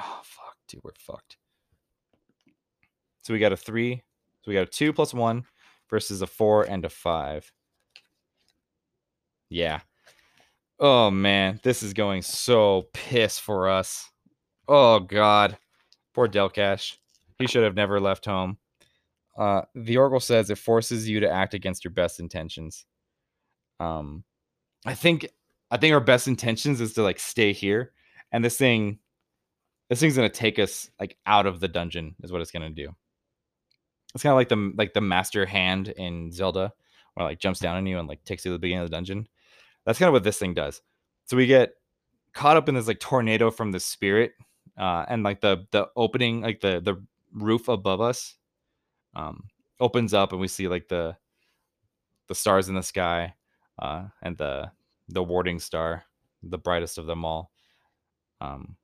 Oh, 0.00 0.20
fuck, 0.22 0.56
dude, 0.68 0.80
we're 0.84 0.92
fucked. 0.98 1.36
So 3.22 3.32
we 3.32 3.40
got 3.40 3.52
a 3.52 3.56
three. 3.56 4.02
So 4.42 4.50
we 4.50 4.54
got 4.54 4.62
a 4.62 4.66
two 4.66 4.92
plus 4.92 5.12
one 5.12 5.44
versus 5.90 6.22
a 6.22 6.26
four 6.26 6.64
and 6.64 6.84
a 6.84 6.88
five. 6.88 7.50
Yeah. 9.50 9.80
Oh, 10.80 11.10
man. 11.10 11.60
This 11.62 11.82
is 11.82 11.92
going 11.92 12.22
so 12.22 12.86
piss 12.92 13.38
for 13.38 13.68
us. 13.68 14.10
Oh, 14.68 15.00
God. 15.00 15.58
Poor 16.14 16.28
Delkash. 16.28 16.96
He 17.38 17.46
should 17.46 17.64
have 17.64 17.74
never 17.74 18.00
left 18.00 18.24
home. 18.24 18.58
Uh, 19.36 19.62
the 19.74 19.96
Oracle 19.96 20.20
says 20.20 20.50
it 20.50 20.58
forces 20.58 21.08
you 21.08 21.20
to 21.20 21.30
act 21.30 21.54
against 21.54 21.84
your 21.84 21.92
best 21.92 22.18
intentions. 22.18 22.84
Um, 23.78 24.24
I 24.84 24.94
think 24.94 25.28
I 25.70 25.76
think 25.76 25.94
our 25.94 26.00
best 26.00 26.26
intentions 26.26 26.80
is 26.80 26.94
to 26.94 27.02
like 27.02 27.20
stay 27.20 27.52
here, 27.52 27.92
and 28.32 28.44
this 28.44 28.56
thing, 28.56 28.98
this 29.88 30.00
thing's 30.00 30.16
gonna 30.16 30.28
take 30.28 30.58
us 30.58 30.90
like 30.98 31.16
out 31.24 31.46
of 31.46 31.60
the 31.60 31.68
dungeon. 31.68 32.16
Is 32.24 32.32
what 32.32 32.40
it's 32.40 32.50
gonna 32.50 32.70
do. 32.70 32.94
It's 34.12 34.24
kind 34.24 34.32
of 34.32 34.36
like 34.36 34.48
the 34.48 34.72
like 34.76 34.92
the 34.92 35.00
master 35.00 35.46
hand 35.46 35.88
in 35.88 36.32
Zelda, 36.32 36.72
where 37.14 37.26
like 37.26 37.38
jumps 37.38 37.60
down 37.60 37.76
on 37.76 37.86
you 37.86 38.00
and 38.00 38.08
like 38.08 38.24
takes 38.24 38.44
you 38.44 38.50
to 38.50 38.54
the 38.54 38.58
beginning 38.58 38.82
of 38.82 38.90
the 38.90 38.96
dungeon. 38.96 39.28
That's 39.84 39.98
kind 39.98 40.08
of 40.08 40.12
what 40.12 40.24
this 40.24 40.38
thing 40.38 40.54
does. 40.54 40.82
So 41.24 41.36
we 41.36 41.46
get 41.46 41.74
caught 42.32 42.56
up 42.56 42.68
in 42.68 42.74
this 42.74 42.88
like 42.88 43.00
tornado 43.00 43.50
from 43.50 43.72
the 43.72 43.80
spirit, 43.80 44.32
uh, 44.76 45.04
and 45.08 45.22
like 45.22 45.40
the 45.40 45.66
the 45.70 45.88
opening, 45.96 46.40
like 46.40 46.60
the 46.60 46.80
the 46.80 47.02
roof 47.32 47.68
above 47.68 48.00
us, 48.00 48.36
um, 49.14 49.44
opens 49.80 50.14
up, 50.14 50.32
and 50.32 50.40
we 50.40 50.48
see 50.48 50.68
like 50.68 50.88
the 50.88 51.16
the 52.28 52.34
stars 52.34 52.68
in 52.68 52.74
the 52.74 52.82
sky, 52.82 53.34
uh, 53.78 54.04
and 54.22 54.36
the 54.36 54.70
the 55.08 55.22
warding 55.22 55.58
star, 55.58 56.04
the 56.42 56.58
brightest 56.58 56.98
of 56.98 57.06
them 57.06 57.24
all. 57.24 57.50
Um, 58.40 58.76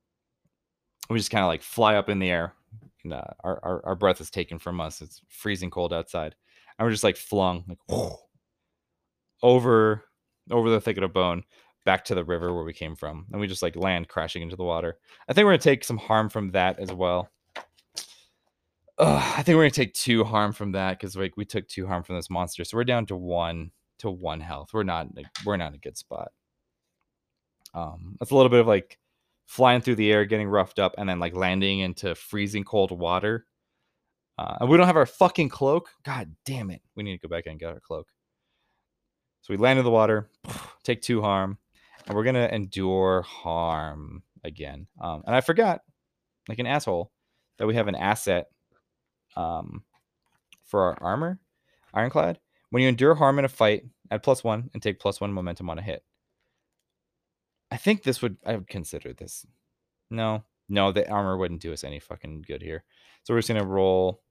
we 1.09 1.17
just 1.17 1.31
kind 1.31 1.43
of 1.43 1.47
like 1.47 1.61
fly 1.61 1.95
up 1.95 2.09
in 2.09 2.19
the 2.19 2.29
air. 2.29 2.53
And, 3.03 3.13
uh, 3.13 3.23
our, 3.43 3.59
our 3.63 3.85
our 3.85 3.95
breath 3.95 4.19
is 4.19 4.31
taken 4.31 4.57
from 4.57 4.81
us. 4.81 5.01
It's 5.01 5.21
freezing 5.29 5.69
cold 5.69 5.93
outside, 5.93 6.35
and 6.77 6.85
we're 6.85 6.91
just 6.91 7.03
like 7.03 7.17
flung 7.17 7.63
like 7.67 7.77
over 9.43 10.05
over 10.51 10.69
the 10.69 10.81
thicket 10.81 11.03
of 11.03 11.13
bone 11.13 11.43
back 11.85 12.03
to 12.05 12.15
the 12.15 12.23
river 12.23 12.53
where 12.53 12.63
we 12.63 12.73
came 12.73 12.95
from, 12.95 13.25
and 13.31 13.39
we 13.39 13.47
just 13.47 13.61
like 13.61 13.75
land 13.75 14.07
crashing 14.07 14.41
into 14.41 14.55
the 14.55 14.63
water. 14.63 14.97
I 15.29 15.33
think 15.33 15.45
we're 15.45 15.51
gonna 15.51 15.59
take 15.59 15.83
some 15.83 15.97
harm 15.97 16.29
from 16.29 16.51
that 16.51 16.79
as 16.79 16.91
well. 16.91 17.29
Ugh, 18.97 19.33
I 19.37 19.43
think 19.43 19.55
we're 19.55 19.63
gonna 19.63 19.71
take 19.71 19.93
two 19.93 20.23
harm 20.23 20.51
from 20.53 20.71
that 20.73 20.99
because 20.99 21.15
like 21.15 21.37
we 21.37 21.45
took 21.45 21.67
two 21.67 21.85
harm 21.85 22.03
from 22.03 22.15
this 22.15 22.29
monster, 22.29 22.63
so 22.63 22.77
we're 22.77 22.83
down 22.83 23.05
to 23.07 23.15
one 23.15 23.71
to 23.99 24.09
one 24.09 24.39
health. 24.41 24.69
We're 24.73 24.83
not 24.83 25.07
we're 25.45 25.57
not 25.57 25.69
in 25.69 25.75
a 25.75 25.79
good 25.79 25.97
spot. 25.97 26.31
Um, 27.73 28.15
that's 28.19 28.31
a 28.31 28.35
little 28.35 28.49
bit 28.49 28.61
of 28.61 28.67
like 28.67 28.97
flying 29.45 29.81
through 29.81 29.95
the 29.95 30.11
air, 30.11 30.25
getting 30.25 30.47
roughed 30.47 30.79
up, 30.79 30.95
and 30.97 31.07
then 31.07 31.19
like 31.19 31.35
landing 31.35 31.79
into 31.79 32.15
freezing 32.15 32.63
cold 32.63 32.91
water. 32.91 33.45
Uh, 34.37 34.57
and 34.61 34.69
we 34.69 34.77
don't 34.77 34.87
have 34.87 34.97
our 34.97 35.05
fucking 35.05 35.49
cloak. 35.49 35.89
God 36.03 36.33
damn 36.45 36.71
it! 36.71 36.81
We 36.95 37.03
need 37.03 37.19
to 37.19 37.27
go 37.27 37.33
back 37.33 37.45
and 37.45 37.59
get 37.59 37.69
our 37.69 37.79
cloak. 37.79 38.07
So 39.45 39.53
we 39.53 39.57
land 39.57 39.77
in 39.77 39.85
the 39.85 39.91
water, 39.91 40.27
take 40.83 41.03
two 41.03 41.21
harm, 41.21 41.59
and 42.07 42.17
we're 42.17 42.23
gonna 42.23 42.49
endure 42.51 43.21
harm 43.21 44.23
again. 44.43 44.87
Um, 44.99 45.21
and 45.27 45.35
I 45.35 45.41
forgot, 45.41 45.81
like 46.49 46.57
an 46.57 46.65
asshole, 46.65 47.11
that 47.59 47.67
we 47.67 47.75
have 47.75 47.87
an 47.87 47.93
asset 47.93 48.47
um, 49.35 49.83
for 50.63 50.81
our 50.81 50.97
armor, 50.99 51.39
ironclad. 51.93 52.39
When 52.71 52.81
you 52.81 52.89
endure 52.89 53.13
harm 53.13 53.37
in 53.37 53.45
a 53.45 53.47
fight, 53.47 53.83
add 54.09 54.23
plus 54.23 54.43
one 54.43 54.71
and 54.73 54.81
take 54.81 54.99
plus 54.99 55.21
one 55.21 55.31
momentum 55.31 55.69
on 55.69 55.77
a 55.77 55.83
hit. 55.83 56.03
I 57.69 57.77
think 57.77 58.01
this 58.01 58.23
would 58.23 58.37
I 58.47 58.55
would 58.55 58.67
consider 58.67 59.13
this. 59.13 59.45
No, 60.09 60.43
no, 60.69 60.91
the 60.91 61.07
armor 61.07 61.37
wouldn't 61.37 61.61
do 61.61 61.71
us 61.71 61.83
any 61.83 61.99
fucking 61.99 62.45
good 62.47 62.63
here. 62.63 62.83
So 63.21 63.35
we're 63.35 63.41
just 63.41 63.49
gonna 63.49 63.63
roll 63.63 64.23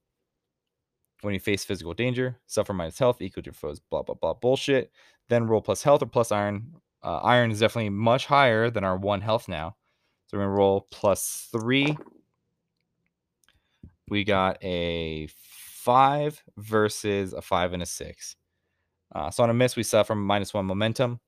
when 1.25 1.35
you 1.35 1.41
face 1.41 1.64
physical 1.64 1.95
danger, 1.95 2.39
suffer 2.47 2.72
minus 2.72 2.99
health 2.99 3.20
equal 3.20 3.43
to 3.43 3.49
your 3.49 3.55
foes, 3.55 3.81
blah 3.81 4.03
blah 4.03 4.14
blah 4.14 4.35
bullshit. 4.35 4.93
Then 5.29 5.47
roll 5.47 5.62
plus 5.62 5.83
health 5.83 6.03
or 6.03 6.07
plus 6.07 6.31
iron. 6.33 6.75
Uh, 7.03 7.18
iron 7.18 7.51
is 7.51 7.61
definitely 7.61 7.91
much 7.91 8.27
higher 8.27 8.70
than 8.70 8.85
our 8.85 8.97
one 8.97 9.20
health 9.20 9.49
now. 9.49 9.77
So 10.27 10.37
we're 10.37 10.45
gonna 10.45 10.55
roll 10.55 10.87
plus 10.91 11.49
three. 11.53 11.97
We 14.09 14.25
got 14.25 14.62
a 14.62 15.29
five 15.29 16.43
versus 16.57 17.33
a 17.33 17.43
five 17.43 17.72
and 17.72 17.83
a 17.83 17.87
six. 17.87 18.37
Uh, 19.14 19.31
so 19.31 19.43
on 19.43 19.51
a 19.51 19.55
miss, 19.55 19.77
we 19.77 19.83
suffer 19.83 20.14
minus 20.14 20.53
one 20.53 20.66
momentum. 20.66 21.20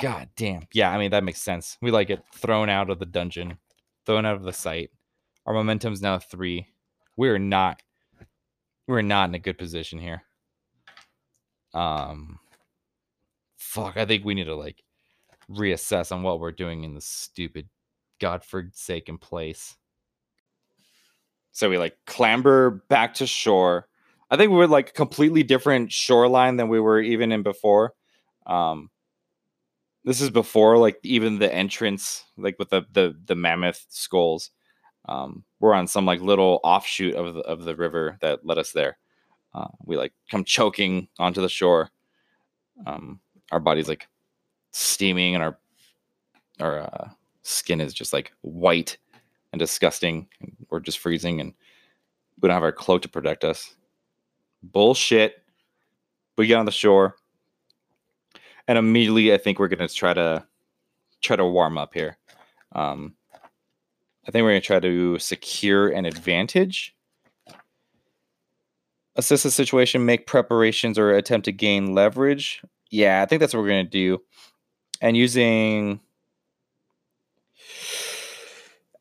God 0.00 0.28
damn. 0.36 0.66
Yeah, 0.72 0.90
I 0.90 0.98
mean, 0.98 1.10
that 1.10 1.24
makes 1.24 1.40
sense. 1.40 1.78
We 1.80 1.90
like 1.90 2.10
it 2.10 2.22
thrown 2.34 2.68
out 2.68 2.90
of 2.90 2.98
the 2.98 3.06
dungeon, 3.06 3.58
thrown 4.06 4.26
out 4.26 4.36
of 4.36 4.42
the 4.42 4.52
site. 4.52 4.90
Our 5.46 5.54
momentum's 5.54 6.02
now 6.02 6.18
three. 6.18 6.66
We're 7.16 7.38
not, 7.38 7.82
we're 8.86 9.02
not 9.02 9.28
in 9.28 9.34
a 9.34 9.38
good 9.38 9.58
position 9.58 9.98
here. 9.98 10.22
Um, 11.74 12.38
fuck, 13.56 13.96
I 13.96 14.04
think 14.04 14.24
we 14.24 14.34
need 14.34 14.44
to 14.44 14.54
like 14.54 14.82
reassess 15.50 16.12
on 16.12 16.22
what 16.22 16.40
we're 16.40 16.52
doing 16.52 16.84
in 16.84 16.94
this 16.94 17.06
stupid, 17.06 17.68
godforsaken 18.20 19.18
place. 19.18 19.76
So 21.52 21.68
we 21.68 21.78
like 21.78 21.96
clamber 22.06 22.82
back 22.88 23.14
to 23.14 23.26
shore. 23.26 23.88
I 24.30 24.36
think 24.36 24.50
we 24.50 24.56
were 24.56 24.66
like 24.66 24.94
completely 24.94 25.42
different 25.42 25.92
shoreline 25.92 26.56
than 26.56 26.68
we 26.68 26.80
were 26.80 27.00
even 27.00 27.32
in 27.32 27.42
before. 27.42 27.94
Um, 28.46 28.90
this 30.04 30.20
is 30.20 30.30
before 30.30 30.78
like 30.78 30.98
even 31.02 31.38
the 31.38 31.52
entrance, 31.52 32.24
like 32.36 32.58
with 32.58 32.70
the 32.70 32.82
the 32.90 33.14
the 33.24 33.36
mammoth 33.36 33.86
skulls. 33.88 34.50
Um, 35.06 35.44
we're 35.60 35.74
on 35.74 35.86
some 35.86 36.06
like 36.06 36.20
little 36.20 36.60
offshoot 36.62 37.14
of 37.14 37.34
the 37.34 37.40
of 37.40 37.64
the 37.64 37.76
river 37.76 38.18
that 38.20 38.44
led 38.46 38.58
us 38.58 38.72
there. 38.72 38.98
Uh, 39.54 39.68
we 39.84 39.96
like 39.96 40.12
come 40.30 40.44
choking 40.44 41.08
onto 41.18 41.40
the 41.40 41.48
shore. 41.48 41.90
Um, 42.86 43.20
our 43.50 43.60
bodies 43.60 43.88
like 43.88 44.08
steaming, 44.70 45.34
and 45.34 45.42
our 45.44 45.58
our 46.60 46.80
uh, 46.80 47.08
skin 47.42 47.80
is 47.80 47.94
just 47.94 48.12
like 48.12 48.32
white 48.42 48.96
and 49.52 49.58
disgusting. 49.58 50.28
We're 50.70 50.80
just 50.80 50.98
freezing, 50.98 51.40
and 51.40 51.52
we 52.40 52.48
don't 52.48 52.54
have 52.54 52.62
our 52.62 52.72
cloak 52.72 53.02
to 53.02 53.08
protect 53.08 53.44
us. 53.44 53.74
Bullshit. 54.62 55.36
We 56.38 56.46
get 56.46 56.56
on 56.56 56.64
the 56.64 56.72
shore 56.72 57.16
and 58.68 58.78
immediately 58.78 59.32
I 59.32 59.38
think 59.38 59.58
we're 59.58 59.68
gonna 59.68 59.88
try 59.88 60.14
to 60.14 60.44
try 61.20 61.36
to 61.36 61.44
warm 61.44 61.78
up 61.78 61.94
here. 61.94 62.18
Um, 62.72 63.14
I 64.26 64.30
think 64.30 64.42
we're 64.44 64.50
gonna 64.50 64.60
try 64.60 64.80
to 64.80 65.18
secure 65.18 65.88
an 65.88 66.04
advantage, 66.04 66.94
Assist 69.14 69.42
the 69.42 69.50
situation, 69.50 70.06
make 70.06 70.26
preparations, 70.26 70.98
or 70.98 71.10
attempt 71.10 71.44
to 71.44 71.52
gain 71.52 71.92
leverage. 71.94 72.62
Yeah, 72.90 73.20
I 73.20 73.26
think 73.26 73.40
that's 73.40 73.52
what 73.52 73.60
we're 73.60 73.68
gonna 73.68 73.84
do. 73.84 74.22
And 75.02 75.18
using 75.18 76.00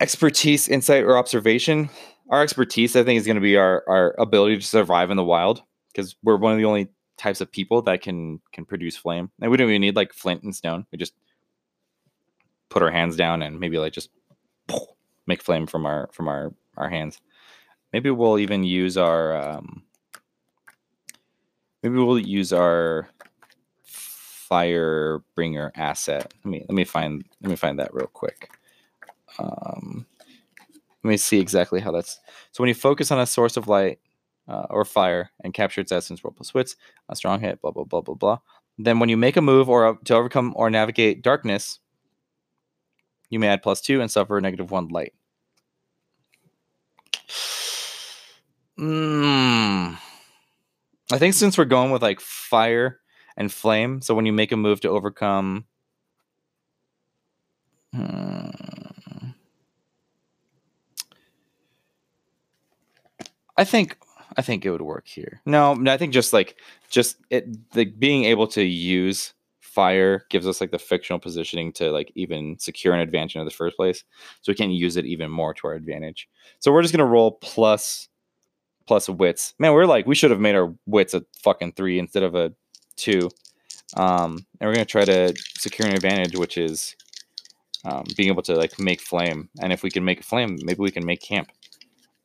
expertise, 0.02 0.68
insight, 0.68 1.04
or 1.04 1.18
observation. 1.18 1.90
Our 2.30 2.42
expertise, 2.42 2.96
I 2.96 3.04
think, 3.04 3.20
is 3.20 3.26
going 3.26 3.36
to 3.36 3.42
be 3.42 3.56
our, 3.56 3.84
our 3.88 4.16
ability 4.18 4.58
to 4.58 4.66
survive 4.66 5.12
in 5.12 5.18
the 5.18 5.24
wild 5.24 5.62
because 5.94 6.16
we're 6.24 6.38
one 6.38 6.54
of 6.54 6.58
the 6.58 6.66
only 6.66 6.90
types 7.18 7.40
of 7.40 7.52
people 7.52 7.84
that 7.84 8.02
can 8.02 8.42
can 8.52 8.66
produce 8.66 8.98
flame. 8.98 9.30
And 9.42 9.52
we 9.52 9.58
don't 9.58 9.70
even 9.70 9.82
need 9.82 9.96
like 9.96 10.12
flint 10.14 10.44
and 10.44 10.56
stone. 10.56 10.86
We 10.92 10.98
just 10.98 11.14
put 12.70 12.82
our 12.82 12.92
hands 12.92 13.16
down 13.16 13.42
and 13.42 13.60
maybe 13.60 13.78
like 13.78 13.94
just 13.94 14.10
make 15.32 15.42
flame 15.42 15.66
from 15.68 15.86
our 15.86 16.10
from 16.12 16.28
our 16.28 16.54
our 16.78 16.90
hands. 16.90 17.20
Maybe 17.94 18.10
we'll 18.12 18.40
even 18.40 18.64
use 18.64 18.98
our 18.98 19.36
um, 19.36 19.84
maybe 21.82 21.96
we'll 21.96 22.20
use 22.20 22.54
our 22.54 23.08
fire 23.84 25.24
bringer 25.36 25.72
asset. 25.76 26.34
Let 26.44 26.52
me 26.52 26.66
let 26.68 26.76
me 26.76 26.84
find 26.84 27.24
let 27.42 27.50
me 27.50 27.56
find 27.56 27.80
that 27.80 27.94
real 27.94 28.08
quick. 28.08 28.50
Um, 29.40 30.06
let 31.04 31.10
me 31.10 31.18
see 31.18 31.40
exactly 31.40 31.80
how 31.80 31.92
that's. 31.92 32.20
So 32.52 32.62
when 32.62 32.68
you 32.68 32.76
focus 32.76 33.12
on 33.12 33.20
a 33.20 33.26
source 33.26 33.58
of 33.58 33.68
light, 33.68 34.00
uh, 34.48 34.68
or 34.70 34.86
fire 34.86 35.32
and 35.44 35.54
capture 35.54 35.82
its 35.82 35.92
essence, 35.92 36.24
roll 36.24 36.34
plus 36.34 36.54
wits, 36.54 36.76
a 37.10 37.16
strong 37.16 37.40
hit, 37.40 37.62
blah, 37.62 37.72
blah, 37.72 37.86
blah, 37.86 38.02
blah, 38.02 38.16
blah. 38.16 38.40
Then 38.78 39.00
when 39.00 39.10
you 39.10 39.18
make 39.18 39.38
a 39.38 39.42
move 39.42 39.70
or 39.70 39.98
to 40.06 40.16
overcome 40.16 40.54
or 40.56 40.70
navigate 40.70 41.22
darkness, 41.22 41.80
you 43.30 43.40
may 43.40 43.48
add 43.48 43.64
plus 43.64 43.82
two 43.82 44.02
and 44.02 44.12
suffer 44.12 44.40
negative 44.42 44.72
one 44.72 44.90
light. 44.90 45.14
Mm. 48.82 49.98
I 51.12 51.18
think 51.20 51.34
since 51.34 51.58
we're 51.58 51.66
going 51.66 51.92
with 51.92 52.02
like 52.02 52.20
fire 52.20 53.00
and 53.38 53.52
flame, 53.52 54.02
so 54.02 54.16
when 54.16 54.26
you 54.26 54.34
make 54.34 54.52
a 54.52 54.58
move 54.58 54.82
to 54.82 54.90
overcome. 54.90 55.66
Hmm, 57.94 58.50
I 63.58 63.64
think 63.66 63.98
I 64.38 64.42
think 64.42 64.66
it 64.66 64.72
would 64.72 64.82
work 64.82 65.08
here. 65.08 65.42
No, 65.46 65.78
I 65.88 65.98
think 65.98 66.14
just 66.14 66.34
like 66.34 66.56
just 66.90 67.18
it 67.30 67.48
like 67.76 68.00
being 68.00 68.26
able 68.26 68.48
to 68.48 68.64
use 68.64 69.34
fire 69.60 70.26
gives 70.30 70.48
us 70.48 70.62
like 70.62 70.72
the 70.72 70.80
fictional 70.80 71.20
positioning 71.20 71.74
to 71.74 71.92
like 71.92 72.12
even 72.16 72.58
secure 72.60 72.94
an 72.94 73.02
advantage 73.02 73.36
in 73.36 73.46
the 73.46 73.52
first 73.52 73.76
place. 73.76 74.04
So 74.42 74.52
we 74.52 74.56
can 74.56 74.72
use 74.72 74.98
it 74.98 75.06
even 75.06 75.30
more 75.30 75.54
to 75.54 75.68
our 75.68 75.74
advantage. 75.74 76.30
So 76.60 76.72
we're 76.72 76.82
just 76.82 76.94
gonna 76.94 77.06
roll 77.06 77.34
plus 77.34 78.08
plus 78.88 79.10
wits. 79.10 79.54
Man, 79.60 79.74
we're 79.74 79.86
like 79.86 80.06
we 80.06 80.16
should 80.16 80.32
have 80.32 80.40
made 80.40 80.56
our 80.56 80.74
wits 80.86 81.14
a 81.14 81.26
fucking 81.44 81.74
three 81.74 82.00
instead 82.00 82.24
of 82.24 82.36
a 82.36 82.54
two. 82.96 83.30
Um, 83.98 84.46
and 84.60 84.68
we're 84.68 84.74
gonna 84.74 84.86
try 84.86 85.06
to 85.06 85.34
secure 85.58 85.88
an 85.88 85.94
advantage, 85.94 86.38
which 86.38 86.58
is 86.58 86.96
um, 87.86 88.04
being 88.16 88.30
able 88.30 88.44
to 88.44 88.56
like 88.56 88.80
make 88.80 89.02
flame. 89.02 89.50
And 89.62 89.74
if 89.74 89.84
we 89.84 89.92
can 89.92 90.06
make 90.06 90.20
a 90.20 90.24
flame, 90.24 90.58
maybe 90.64 90.80
we 90.80 90.92
can 90.92 91.06
make 91.06 91.22
camp. 91.22 91.52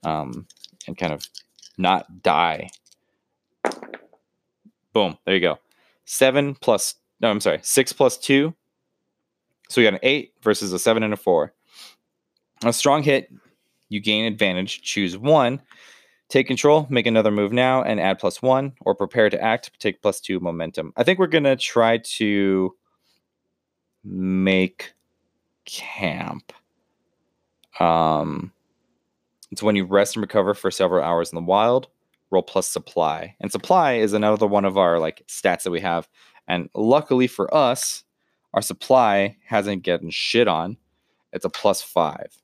Um, 0.04 0.46
and 0.86 0.96
kind 0.96 1.12
of 1.12 1.26
not 1.78 2.22
die. 2.22 2.70
Boom. 4.92 5.18
There 5.24 5.34
you 5.34 5.40
go. 5.40 5.59
Seven 6.04 6.54
plus, 6.54 6.94
no, 7.20 7.28
I'm 7.28 7.40
sorry, 7.40 7.59
six 7.62 7.92
plus 7.92 8.16
two. 8.16 8.54
So 9.68 9.80
we 9.80 9.84
got 9.84 9.94
an 9.94 10.00
eight 10.02 10.34
versus 10.42 10.72
a 10.72 10.78
seven 10.78 11.02
and 11.02 11.12
a 11.12 11.16
four. 11.16 11.52
A 12.64 12.72
strong 12.72 13.02
hit, 13.02 13.30
you 13.88 14.00
gain 14.00 14.24
advantage. 14.24 14.82
Choose 14.82 15.18
one. 15.18 15.61
Take 16.29 16.49
control, 16.49 16.87
make 16.91 17.07
another 17.07 17.31
move 17.31 17.53
now, 17.53 17.83
and 17.83 18.01
add 18.01 18.18
plus 18.18 18.43
one, 18.43 18.72
or 18.81 18.95
prepare 18.95 19.31
to 19.31 19.41
act, 19.41 19.70
take 19.79 20.03
plus 20.03 20.20
two 20.20 20.41
momentum. 20.41 20.93
I 20.97 21.05
think 21.05 21.18
we're 21.18 21.29
going 21.29 21.45
to 21.45 21.57
try 21.57 21.99
to 21.99 22.74
make 24.05 24.93
camp. 25.66 26.53
Um, 27.79 28.53
it's 29.53 29.62
when 29.62 29.77
you 29.77 29.85
rest 29.85 30.16
and 30.16 30.22
recover 30.22 30.55
for 30.55 30.70
several 30.70 31.05
hours 31.05 31.31
in 31.31 31.37
the 31.37 31.43
wild. 31.43 31.89
Roll 32.33 32.43
plus 32.43 32.66
supply, 32.66 33.37
and 33.41 33.53
supply 33.53 33.93
is 33.95 34.12
another 34.12 34.49
one 34.49 34.64
of 34.64 34.77
our 34.77 34.99
like 34.99 35.24
stats 35.29 35.62
that 35.62 35.70
we 35.70 35.81
have. 35.81 36.09
And 36.49 36.68
luckily 36.74 37.29
for 37.29 37.55
us, 37.55 38.03
our 38.53 38.62
supply 38.62 39.37
hasn't 39.45 39.85
gotten 39.85 40.11
shit 40.11 40.49
on. 40.49 40.77
It's 41.33 41.45
a 41.45 41.51
plus 41.51 41.83
five. 41.83 42.43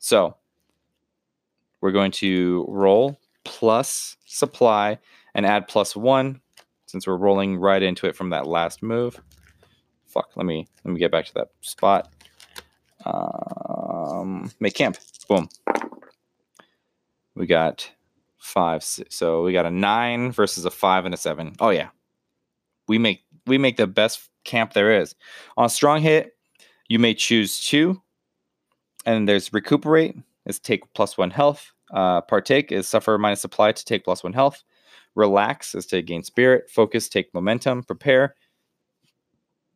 So 0.00 0.36
we're 1.80 1.92
going 1.92 2.10
to 2.12 2.64
roll 2.68 3.18
plus 3.44 4.16
supply 4.26 4.98
and 5.34 5.46
add 5.46 5.68
plus 5.68 5.96
one 5.96 6.40
since 6.86 7.06
we're 7.06 7.16
rolling 7.16 7.58
right 7.58 7.82
into 7.82 8.06
it 8.06 8.16
from 8.16 8.30
that 8.30 8.46
last 8.46 8.82
move. 8.82 9.20
Fuck, 10.06 10.30
let 10.36 10.46
me 10.46 10.66
let 10.84 10.92
me 10.92 10.98
get 10.98 11.12
back 11.12 11.26
to 11.26 11.34
that 11.34 11.48
spot. 11.60 12.12
Um, 13.04 14.50
make 14.58 14.74
camp. 14.74 14.96
Boom. 15.28 15.48
We 17.34 17.46
got 17.46 17.90
five. 18.38 18.82
So 18.82 19.44
we 19.44 19.52
got 19.52 19.66
a 19.66 19.70
nine 19.70 20.32
versus 20.32 20.64
a 20.64 20.70
five 20.70 21.04
and 21.04 21.14
a 21.14 21.18
seven. 21.18 21.54
Oh 21.60 21.70
yeah, 21.70 21.88
we 22.88 22.98
make 22.98 23.22
we 23.46 23.58
make 23.58 23.76
the 23.76 23.86
best 23.86 24.28
camp 24.44 24.72
there 24.72 25.00
is. 25.00 25.14
On 25.56 25.68
strong 25.68 26.00
hit, 26.00 26.36
you 26.88 26.98
may 26.98 27.14
choose 27.14 27.60
two, 27.60 28.02
and 29.04 29.28
there's 29.28 29.52
recuperate 29.52 30.16
is 30.48 30.58
take 30.58 30.82
plus 30.94 31.16
one 31.16 31.30
health. 31.30 31.72
Uh, 31.92 32.20
partake 32.22 32.72
is 32.72 32.88
suffer 32.88 33.16
minus 33.16 33.40
supply 33.40 33.70
to 33.70 33.84
take 33.84 34.04
plus 34.04 34.24
one 34.24 34.32
health. 34.32 34.64
Relax 35.14 35.74
is 35.74 35.86
to 35.86 36.02
gain 36.02 36.24
spirit. 36.24 36.68
Focus, 36.68 37.08
take 37.08 37.32
momentum. 37.32 37.84
Prepare 37.84 38.34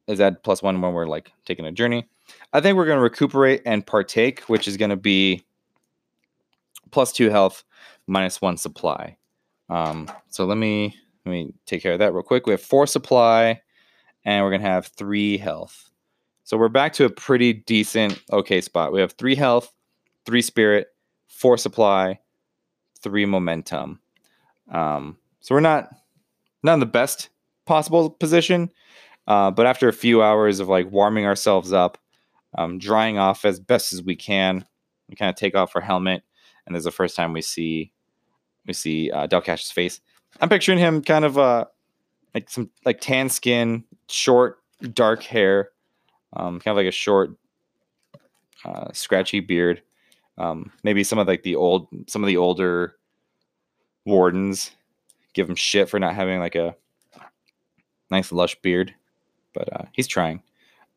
is 0.08 0.20
add 0.20 0.42
plus 0.42 0.62
one 0.62 0.80
when 0.80 0.92
we're 0.92 1.06
like 1.06 1.32
taking 1.44 1.66
a 1.66 1.72
journey. 1.72 2.08
I 2.52 2.60
think 2.60 2.76
we're 2.76 2.86
going 2.86 2.98
to 2.98 3.02
recuperate 3.02 3.62
and 3.64 3.86
partake, 3.86 4.40
which 4.42 4.66
is 4.66 4.76
going 4.76 4.90
to 4.90 4.96
be 4.96 5.44
plus 6.90 7.12
two 7.12 7.30
health, 7.30 7.64
minus 8.06 8.40
one 8.40 8.56
supply. 8.56 9.16
Um, 9.68 10.10
so 10.28 10.44
let 10.44 10.58
me 10.58 10.94
let 11.24 11.32
me 11.32 11.54
take 11.66 11.82
care 11.82 11.92
of 11.92 11.98
that 12.00 12.12
real 12.12 12.22
quick. 12.22 12.46
We 12.46 12.52
have 12.52 12.60
four 12.60 12.86
supply, 12.86 13.60
and 14.24 14.44
we're 14.44 14.50
gonna 14.50 14.62
have 14.62 14.86
three 14.86 15.38
health. 15.38 15.90
So 16.44 16.56
we're 16.56 16.68
back 16.68 16.92
to 16.94 17.04
a 17.04 17.10
pretty 17.10 17.52
decent, 17.52 18.20
okay 18.32 18.60
spot. 18.60 18.92
We 18.92 19.00
have 19.00 19.12
three 19.12 19.34
health, 19.34 19.72
three 20.24 20.42
spirit, 20.42 20.88
four 21.28 21.56
supply, 21.56 22.20
three 23.00 23.26
momentum. 23.26 24.00
Um, 24.70 25.18
so 25.40 25.54
we're 25.54 25.60
not 25.60 25.88
not 26.62 26.74
in 26.74 26.80
the 26.80 26.86
best 26.86 27.28
possible 27.66 28.10
position, 28.10 28.70
uh, 29.26 29.50
but 29.50 29.66
after 29.66 29.88
a 29.88 29.92
few 29.92 30.22
hours 30.22 30.60
of 30.60 30.68
like 30.68 30.90
warming 30.90 31.26
ourselves 31.26 31.72
up, 31.72 31.98
um, 32.56 32.78
drying 32.78 33.18
off 33.18 33.44
as 33.44 33.58
best 33.58 33.92
as 33.92 34.02
we 34.02 34.14
can, 34.14 34.64
we 35.08 35.16
kind 35.16 35.30
of 35.30 35.36
take 35.36 35.54
off 35.54 35.74
our 35.74 35.82
helmet, 35.82 36.22
and 36.66 36.74
this 36.74 36.80
is 36.80 36.84
the 36.84 36.90
first 36.90 37.16
time 37.16 37.32
we 37.32 37.42
see 37.42 37.92
we 38.66 38.72
see 38.72 39.10
uh, 39.10 39.26
Delcash's 39.26 39.70
face. 39.70 40.00
I'm 40.40 40.48
picturing 40.48 40.78
him 40.78 41.02
kind 41.02 41.24
of 41.24 41.38
uh, 41.38 41.66
like 42.34 42.48
some 42.48 42.70
like 42.84 43.00
tan 43.00 43.28
skin, 43.28 43.84
short, 44.08 44.58
dark 44.92 45.22
hair, 45.22 45.70
um, 46.34 46.60
kind 46.60 46.72
of 46.72 46.76
like 46.76 46.86
a 46.86 46.92
short, 46.92 47.36
uh, 48.64 48.92
scratchy 48.92 49.40
beard. 49.40 49.82
Um, 50.42 50.72
maybe 50.82 51.04
some 51.04 51.20
of 51.20 51.28
like 51.28 51.44
the 51.44 51.54
old, 51.54 51.86
some 52.08 52.24
of 52.24 52.26
the 52.26 52.36
older 52.36 52.96
wardens 54.04 54.72
give 55.34 55.48
him 55.48 55.54
shit 55.54 55.88
for 55.88 56.00
not 56.00 56.14
having 56.14 56.40
like 56.40 56.56
a 56.56 56.74
nice 58.10 58.32
lush 58.32 58.60
beard, 58.60 58.92
but 59.54 59.72
uh, 59.72 59.84
he's 59.92 60.08
trying. 60.08 60.42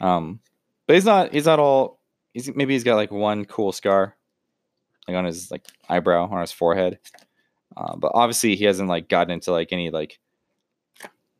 Um, 0.01 0.39
but 0.87 0.95
he's 0.95 1.05
not. 1.05 1.31
He's 1.31 1.45
not 1.45 1.59
all. 1.59 1.99
He's 2.33 2.53
maybe 2.55 2.73
he's 2.73 2.83
got 2.83 2.95
like 2.95 3.11
one 3.11 3.45
cool 3.45 3.71
scar, 3.71 4.15
like 5.07 5.15
on 5.15 5.25
his 5.25 5.51
like 5.51 5.65
eyebrow 5.89 6.27
on 6.27 6.41
his 6.41 6.51
forehead. 6.51 6.97
Uh, 7.77 7.95
but 7.95 8.11
obviously 8.15 8.55
he 8.55 8.65
hasn't 8.65 8.89
like 8.89 9.09
gotten 9.09 9.31
into 9.31 9.51
like 9.51 9.71
any 9.71 9.91
like 9.91 10.19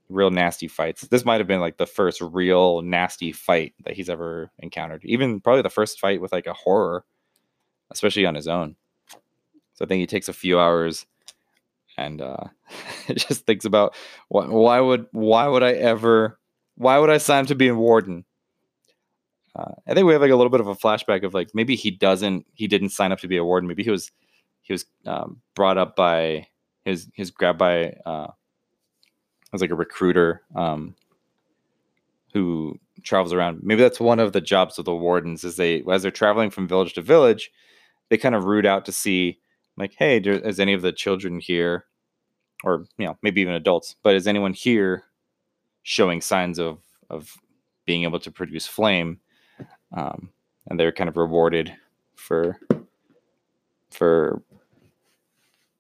real 0.10 0.30
nasty 0.30 0.68
fights. 0.68 1.02
This 1.08 1.26
might 1.26 1.40
have 1.40 1.48
been 1.48 1.60
like 1.60 1.78
the 1.78 1.88
first 1.88 2.22
real 2.22 2.84
nasty 2.84 3.32
fight 3.32 3.74
that 3.84 3.96
he's 3.96 4.10
ever 4.10 4.52
encountered. 4.60 5.04
Even 5.06 5.42
probably 5.42 5.64
the 5.64 5.70
first 5.70 6.00
fight 6.00 6.22
with 6.22 6.32
like 6.32 6.46
a 6.46 6.54
horror, 6.54 7.04
especially 7.92 8.26
on 8.26 8.36
his 8.36 8.48
own. 8.48 8.76
So 9.74 9.86
I 9.86 9.88
think 9.88 10.00
he 10.00 10.08
takes 10.08 10.30
a 10.30 10.34
few 10.34 10.60
hours 10.60 11.06
and 11.98 12.22
uh, 12.22 12.46
just 13.16 13.46
thinks 13.46 13.66
about 13.66 13.96
why, 14.30 14.48
why 14.48 14.80
would 14.80 15.08
why 15.12 15.48
would 15.48 15.64
I 15.64 15.74
ever 15.74 16.40
why 16.76 16.98
would 16.98 17.10
I 17.10 17.18
sign 17.18 17.44
up 17.44 17.48
to 17.48 17.56
be 17.56 17.68
a 17.68 17.76
warden? 17.76 18.26
Uh, 19.56 19.72
I 19.88 19.94
think 19.94 20.06
we 20.06 20.14
have 20.14 20.22
like 20.22 20.32
a 20.32 20.36
little 20.36 20.50
bit 20.50 20.60
of 20.60 20.68
a 20.68 20.76
flashback 20.76 21.24
of 21.24 21.34
like 21.34 21.52
maybe 21.54 21.76
he 21.76 21.92
doesn't 21.92 22.46
he 22.54 22.68
didn't 22.68 22.90
sign 22.90 23.12
up 23.12 23.20
to 23.20 23.28
be 23.28 23.38
a 23.38 23.46
warden. 23.46 23.68
Maybe 23.68 23.84
he 23.84 23.92
was 23.92 24.12
he 24.62 24.74
was 24.74 24.86
um, 25.06 25.42
brought 25.56 25.78
up 25.78 25.96
by 25.96 26.48
his 26.84 27.10
his 27.14 27.32
grabbed 27.32 27.60
by 27.60 27.96
uh, 28.06 28.28
was 29.56 29.62
like 29.62 29.72
a 29.72 29.76
recruiter 29.76 30.42
um, 30.56 30.96
who 32.34 32.80
travels 33.04 33.34
around. 33.34 33.62
Maybe 33.64 33.82
that's 33.82 34.00
one 34.00 34.20
of 34.20 34.34
the 34.34 34.42
jobs 34.42 34.78
of 34.78 34.86
the 34.86 34.96
wardens 34.96 35.44
is 35.44 35.56
they 35.56 35.84
as 35.92 36.04
they're 36.04 36.12
traveling 36.12 36.50
from 36.50 36.68
village 36.68 36.94
to 36.94 37.02
village, 37.02 37.52
they 38.16 38.22
kind 38.22 38.36
of 38.36 38.46
root 38.46 38.66
out 38.66 38.86
to 38.86 38.94
see 38.94 39.40
like, 39.76 39.94
hey, 39.98 40.20
is 40.20 40.60
any 40.60 40.72
of 40.74 40.82
the 40.82 40.94
children 40.94 41.42
here, 41.42 41.86
or 42.64 42.86
you 42.98 43.06
know 43.06 43.18
maybe 43.22 43.42
even 43.42 43.54
adults, 43.54 43.96
but 44.04 44.16
is 44.16 44.26
anyone 44.26 44.54
here 44.54 45.04
showing 45.84 46.22
signs 46.22 46.58
of 46.60 46.80
of 47.10 47.38
being 47.86 48.04
able 48.04 48.20
to 48.22 48.32
produce 48.32 48.66
flame? 48.66 49.20
Um, 49.92 50.30
and 50.68 50.80
they're 50.80 50.94
kind 50.94 51.10
of 51.10 51.18
rewarded 51.18 51.76
for 52.16 52.58
for 53.92 54.42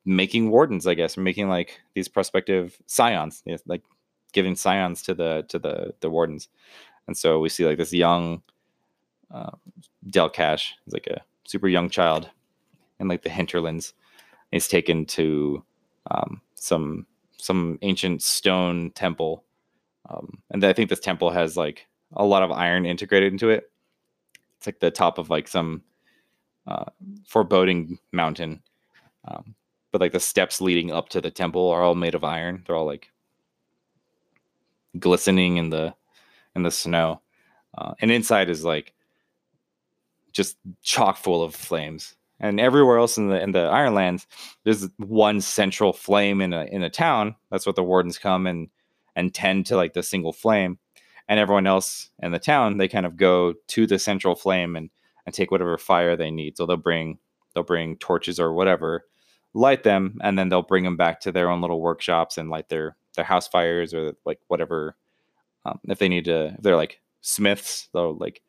making 0.03 0.51
wardens, 0.51 0.86
I 0.86 0.93
guess, 0.93 1.15
making 1.15 1.47
like 1.47 1.79
these 1.93 2.09
prospective 2.09 2.77
scions, 2.86 3.43
like 3.65 3.83
giving 4.33 4.57
scions 4.57 5.01
to 5.03 5.13
the 5.13 5.45
to 5.47 5.57
the 5.57 5.93
the 6.01 6.09
wardens. 6.09 6.49
And 7.07 7.15
so 7.15 7.39
we 7.39 7.47
see 7.47 7.65
like 7.65 7.77
this 7.77 7.93
young 7.93 8.41
uh, 9.33 9.51
Delcash 10.09 10.71
is 10.86 10.93
like 10.93 11.07
a 11.07 11.21
super 11.46 11.68
young 11.68 11.89
child 11.89 12.30
in 13.00 13.08
like 13.08 13.24
the 13.24 13.30
hinterlands. 13.30 13.93
He's 14.52 14.68
taken 14.68 15.06
to 15.08 15.64
um, 16.12 16.41
some 16.56 17.06
some 17.38 17.78
ancient 17.82 18.22
stone 18.22 18.91
temple, 18.91 19.43
um, 20.10 20.41
and 20.52 20.64
I 20.64 20.74
think 20.74 20.89
this 20.89 21.00
temple 21.00 21.30
has 21.32 21.58
like 21.58 21.88
a 22.14 22.26
lot 22.26 22.43
of 22.43 22.52
iron 22.52 22.86
integrated 22.86 23.32
into 23.32 23.50
it. 23.50 23.72
It's 24.58 24.68
like 24.68 24.80
the 24.80 24.91
top 24.91 25.18
of 25.18 25.30
like 25.30 25.48
some 25.48 25.84
uh, 26.68 26.86
foreboding 27.28 28.00
mountain. 28.12 28.62
Um, 29.28 29.56
but 29.91 30.02
like 30.02 30.12
the 30.12 30.20
steps 30.20 30.60
leading 30.60 30.91
up 30.91 31.10
to 31.10 31.22
the 31.22 31.32
temple 31.32 31.70
are 31.70 31.82
all 31.82 31.96
made 31.96 32.16
of 32.16 32.24
iron. 32.24 32.64
They're 32.66 32.76
all 32.76 32.86
like 32.86 33.12
glistening 35.00 35.58
in 35.58 35.70
the 35.70 35.93
in 36.56 36.64
the 36.64 36.72
snow, 36.72 37.22
uh, 37.78 37.93
and 38.00 38.12
inside 38.12 38.50
is 38.50 38.64
like 38.64 38.93
just 40.36 40.57
chock 40.83 41.17
full 41.17 41.41
of 41.41 41.55
flames. 41.55 42.15
And 42.39 42.59
everywhere 42.59 42.97
else 42.97 43.17
in 43.17 43.29
the 43.29 43.41
in 43.41 43.53
the 43.53 43.63
Ironlands, 43.63 44.27
there's 44.65 44.88
one 44.97 45.39
central 45.39 45.93
flame 45.93 46.41
in 46.41 46.51
a 46.51 46.65
in 46.65 46.83
a 46.83 46.89
town. 46.89 47.36
That's 47.49 47.65
what 47.65 47.77
the 47.77 47.83
wardens 47.83 48.17
come 48.17 48.45
and 48.45 48.67
and 49.15 49.33
tend 49.33 49.65
to 49.67 49.77
like 49.77 49.93
the 49.93 50.03
single 50.03 50.33
flame. 50.33 50.77
And 51.27 51.39
everyone 51.39 51.65
else 51.65 52.09
in 52.19 52.33
the 52.33 52.39
town, 52.39 52.77
they 52.77 52.89
kind 52.89 53.05
of 53.05 53.15
go 53.15 53.53
to 53.69 53.88
the 53.88 53.97
central 53.97 54.36
flame 54.36 54.75
and 54.75 54.89
and 55.25 55.33
take 55.33 55.49
whatever 55.49 55.77
fire 55.77 56.15
they 56.15 56.29
need. 56.29 56.57
So 56.57 56.65
they'll 56.65 56.75
bring 56.77 57.17
they'll 57.53 57.63
bring 57.63 57.95
torches 57.97 58.38
or 58.38 58.53
whatever, 58.53 59.05
light 59.53 59.83
them, 59.83 60.19
and 60.21 60.38
then 60.38 60.49
they'll 60.49 60.61
bring 60.61 60.83
them 60.83 60.97
back 60.97 61.21
to 61.21 61.31
their 61.31 61.49
own 61.49 61.61
little 61.61 61.79
workshops 61.79 62.38
and 62.38 62.49
light 62.49 62.67
their 62.67 62.97
their 63.15 63.25
house 63.25 63.47
fires 63.47 63.93
or 63.93 64.13
like 64.25 64.39
whatever. 64.47 64.97
Um, 65.63 65.79
if 65.86 65.99
they 65.99 66.09
need 66.09 66.25
to, 66.25 66.47
if 66.47 66.61
they're 66.61 66.75
like 66.75 66.99
smiths, 67.21 67.88
they'll 67.93 68.17
like 68.17 68.41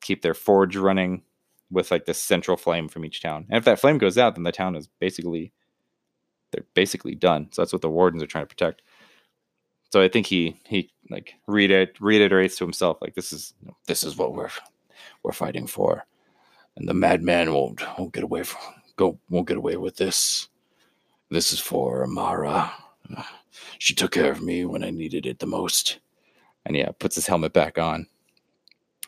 keep 0.00 0.22
their 0.22 0.34
forge 0.34 0.76
running 0.76 1.22
with 1.70 1.90
like 1.90 2.04
the 2.04 2.14
central 2.14 2.56
flame 2.56 2.88
from 2.88 3.04
each 3.04 3.22
town. 3.22 3.46
And 3.48 3.58
if 3.58 3.64
that 3.64 3.78
flame 3.78 3.98
goes 3.98 4.18
out, 4.18 4.34
then 4.34 4.44
the 4.44 4.52
town 4.52 4.76
is 4.76 4.88
basically 4.98 5.52
they're 6.50 6.66
basically 6.74 7.14
done. 7.14 7.48
So 7.52 7.62
that's 7.62 7.72
what 7.72 7.82
the 7.82 7.90
wardens 7.90 8.22
are 8.22 8.26
trying 8.26 8.44
to 8.44 8.48
protect. 8.48 8.82
So 9.92 10.00
I 10.02 10.08
think 10.08 10.26
he 10.26 10.60
he 10.66 10.90
like 11.10 11.34
read 11.46 11.70
it 11.70 11.96
reiterates 12.00 12.56
to 12.58 12.64
himself 12.64 12.98
like 13.00 13.14
this 13.14 13.32
is 13.32 13.54
this 13.86 14.04
is 14.04 14.16
what 14.16 14.34
we're 14.34 14.50
we're 15.22 15.32
fighting 15.32 15.66
for, 15.66 16.06
and 16.76 16.88
the 16.88 16.94
madman 16.94 17.52
won't 17.52 17.82
won't 17.98 18.12
get 18.12 18.24
away 18.24 18.44
from 18.44 18.60
go 18.96 19.18
won't 19.30 19.48
get 19.48 19.56
away 19.56 19.76
with 19.76 19.96
this. 19.96 20.48
This 21.30 21.52
is 21.52 21.60
for 21.60 22.02
Amara. 22.04 22.72
She 23.78 23.94
took 23.94 24.12
care 24.12 24.30
of 24.30 24.42
me 24.42 24.64
when 24.64 24.84
I 24.84 24.90
needed 24.90 25.26
it 25.26 25.38
the 25.38 25.46
most. 25.46 25.98
And 26.66 26.76
yeah, 26.76 26.90
puts 26.98 27.14
his 27.14 27.26
helmet 27.26 27.52
back 27.52 27.78
on. 27.78 28.06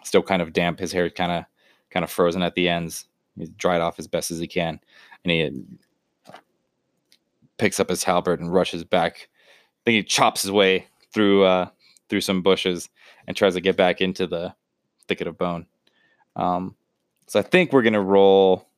Still 0.05 0.23
kind 0.23 0.43
of 0.43 0.53
damp. 0.53 0.79
His 0.79 0.93
hair 0.93 1.09
kind 1.11 1.33
of 1.33 1.45
kind 1.91 2.05
of 2.05 2.11
frozen 2.11 2.43
at 2.43 2.55
the 2.55 2.69
ends. 2.69 3.07
He's 3.37 3.51
dried 3.51 3.81
off 3.81 3.99
as 3.99 4.07
best 4.07 4.31
as 4.31 4.39
he 4.39 4.47
can, 4.47 4.81
and 5.25 5.31
he 5.31 5.51
picks 7.59 7.81
up 7.81 7.89
his 7.89 8.05
halberd 8.05 8.41
and 8.41 8.53
rushes 8.53 8.85
back. 8.85 9.29
I 9.49 9.81
think 9.85 9.97
he 9.97 10.03
chops 10.03 10.43
his 10.43 10.51
way 10.51 10.87
through 11.13 11.45
uh, 11.45 11.69
through 12.09 12.21
some 12.21 12.43
bushes 12.43 12.89
and 13.27 13.37
tries 13.37 13.55
to 13.55 13.61
get 13.61 13.77
back 13.77 14.01
into 14.01 14.27
the 14.27 14.55
thicket 15.09 15.27
of 15.27 15.39
bone. 15.39 15.67
Um, 16.37 16.75
So 17.27 17.39
I 17.39 17.43
think 17.43 17.73
we're 17.73 17.83
gonna 17.83 18.01
roll 18.03 18.69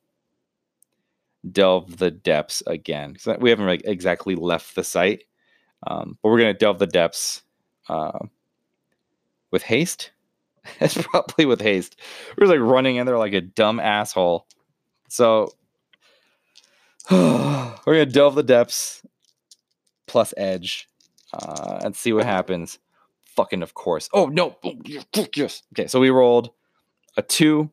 delve 1.51 1.97
the 1.97 2.11
depths 2.11 2.63
again. 2.67 3.15
So 3.19 3.37
we 3.39 3.49
haven't 3.49 3.85
exactly 3.85 4.35
left 4.35 4.75
the 4.75 4.83
site, 4.83 5.25
um, 5.87 6.17
but 6.21 6.29
we're 6.29 6.39
gonna 6.39 6.53
delve 6.53 6.79
the 6.79 6.87
depths 6.87 7.43
uh, 7.89 8.19
with 9.51 9.63
haste. 9.63 10.11
it's 10.79 11.01
probably 11.01 11.45
with 11.45 11.61
haste. 11.61 11.99
We're 12.37 12.47
like 12.47 12.59
running 12.59 12.97
in 12.97 13.05
there 13.05 13.17
like 13.17 13.33
a 13.33 13.41
dumb 13.41 13.79
asshole. 13.79 14.47
So 15.09 15.53
we're 17.11 17.75
gonna 17.85 18.05
delve 18.05 18.35
the 18.35 18.43
depths 18.43 19.03
plus 20.07 20.33
edge 20.37 20.87
uh, 21.33 21.79
and 21.83 21.95
see 21.95 22.13
what 22.13 22.25
happens. 22.25 22.79
Fucking 23.35 23.61
of 23.61 23.73
course. 23.73 24.09
Oh 24.13 24.27
no! 24.27 24.57
Oh, 24.63 24.75
yes. 25.35 25.63
Okay, 25.73 25.87
so 25.87 25.99
we 25.99 26.09
rolled 26.09 26.51
a 27.17 27.21
two 27.21 27.69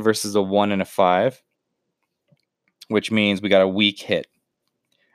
versus 0.00 0.34
a 0.34 0.42
one 0.42 0.72
and 0.72 0.80
a 0.80 0.86
five, 0.86 1.42
which 2.88 3.10
means 3.10 3.42
we 3.42 3.48
got 3.48 3.62
a 3.62 3.68
weak 3.68 4.00
hit. 4.00 4.26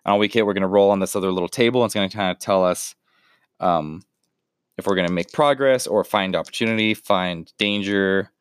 On 0.06 0.14
a 0.14 0.18
weak 0.18 0.34
hit, 0.34 0.46
we're 0.46 0.54
gonna 0.54 0.68
roll 0.68 0.92
on 0.92 1.00
this 1.00 1.16
other 1.16 1.32
little 1.32 1.50
table. 1.50 1.82
And 1.82 1.88
it's 1.88 1.96
gonna 1.96 2.10
kind 2.10 2.32
of 2.32 2.40
tell 2.40 2.64
us 2.64 2.96
um, 3.60 4.04
if 4.78 4.86
we're 4.86 4.96
gonna 4.96 5.12
make 5.12 5.32
progress 5.32 5.88
or 5.88 6.04
find 6.04 6.36
opportunity, 6.36 6.94
find 6.94 7.52
danger. 7.58 8.32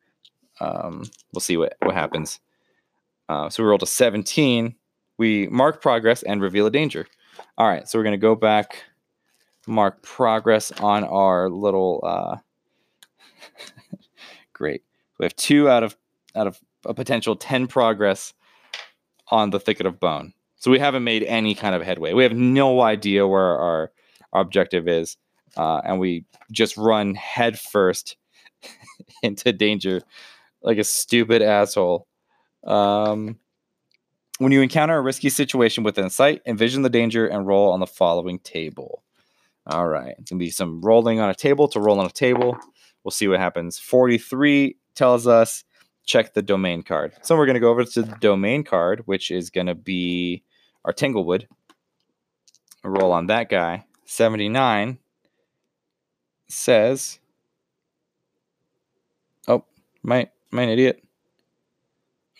Um, 0.59 1.03
we'll 1.33 1.41
see 1.41 1.57
what 1.57 1.75
what 1.81 1.95
happens. 1.95 2.39
Uh, 3.29 3.49
so 3.49 3.63
we 3.63 3.69
rolled 3.69 3.83
a 3.83 3.87
17. 3.87 4.75
We 5.17 5.47
mark 5.47 5.81
progress 5.81 6.23
and 6.23 6.41
reveal 6.41 6.67
a 6.67 6.71
danger. 6.71 7.07
All 7.57 7.67
right, 7.67 7.87
so 7.87 7.97
we're 7.97 8.03
gonna 8.03 8.17
go 8.17 8.35
back 8.35 8.83
mark 9.67 10.01
progress 10.01 10.71
on 10.79 11.03
our 11.03 11.49
little 11.49 12.01
uh 12.03 12.37
great 14.53 14.81
we 15.19 15.25
have 15.25 15.35
two 15.35 15.69
out 15.69 15.83
of 15.83 15.95
out 16.35 16.47
of 16.47 16.59
a 16.85 16.93
potential 16.93 17.35
10 17.35 17.67
progress 17.67 18.33
on 19.29 19.49
the 19.49 19.59
thicket 19.59 19.85
of 19.85 19.99
bone 19.99 20.33
so 20.55 20.71
we 20.71 20.79
haven't 20.79 21.03
made 21.03 21.23
any 21.23 21.53
kind 21.53 21.75
of 21.75 21.81
headway 21.81 22.13
we 22.13 22.23
have 22.23 22.33
no 22.33 22.81
idea 22.81 23.27
where 23.27 23.57
our, 23.57 23.91
our 24.31 24.41
objective 24.41 24.87
is 24.87 25.17
uh, 25.55 25.81
and 25.83 25.99
we 25.99 26.25
just 26.51 26.77
run 26.77 27.15
head 27.15 27.59
first 27.59 28.17
into 29.23 29.53
danger 29.53 30.01
like 30.61 30.77
a 30.77 30.83
stupid 30.83 31.41
asshole 31.41 32.07
um, 32.65 33.37
when 34.39 34.51
you 34.51 34.61
encounter 34.61 34.97
a 34.97 35.01
risky 35.01 35.29
situation 35.29 35.83
within 35.83 36.09
sight 36.09 36.41
envision 36.45 36.81
the 36.81 36.89
danger 36.89 37.27
and 37.27 37.47
roll 37.47 37.71
on 37.71 37.79
the 37.79 37.87
following 37.87 38.39
table 38.39 39.03
all 39.69 39.87
right. 39.87 40.15
It's 40.17 40.29
to 40.29 40.35
be 40.35 40.49
some 40.49 40.81
rolling 40.81 41.19
on 41.19 41.29
a 41.29 41.35
table 41.35 41.67
to 41.69 41.79
roll 41.79 41.99
on 41.99 42.05
a 42.05 42.09
table. 42.09 42.57
We'll 43.03 43.11
see 43.11 43.27
what 43.27 43.39
happens. 43.39 43.77
43 43.77 44.77
tells 44.95 45.27
us 45.27 45.65
check 46.05 46.33
the 46.33 46.41
domain 46.41 46.83
card. 46.83 47.13
So 47.21 47.35
we're 47.35 47.45
to 47.55 47.59
go 47.59 47.69
over 47.69 47.83
to 47.83 48.01
the 48.01 48.15
domain 48.15 48.63
card, 48.63 49.01
which 49.05 49.29
is 49.29 49.49
to 49.67 49.75
be 49.75 50.43
our 50.85 50.93
Tanglewood. 50.93 51.47
roll 52.83 53.11
on 53.11 53.27
that 53.27 53.49
guy. 53.49 53.85
79 54.05 54.99
says, 56.47 57.19
oh, 59.47 59.65
my, 60.03 60.29
my 60.51 60.63
idiot. 60.63 61.03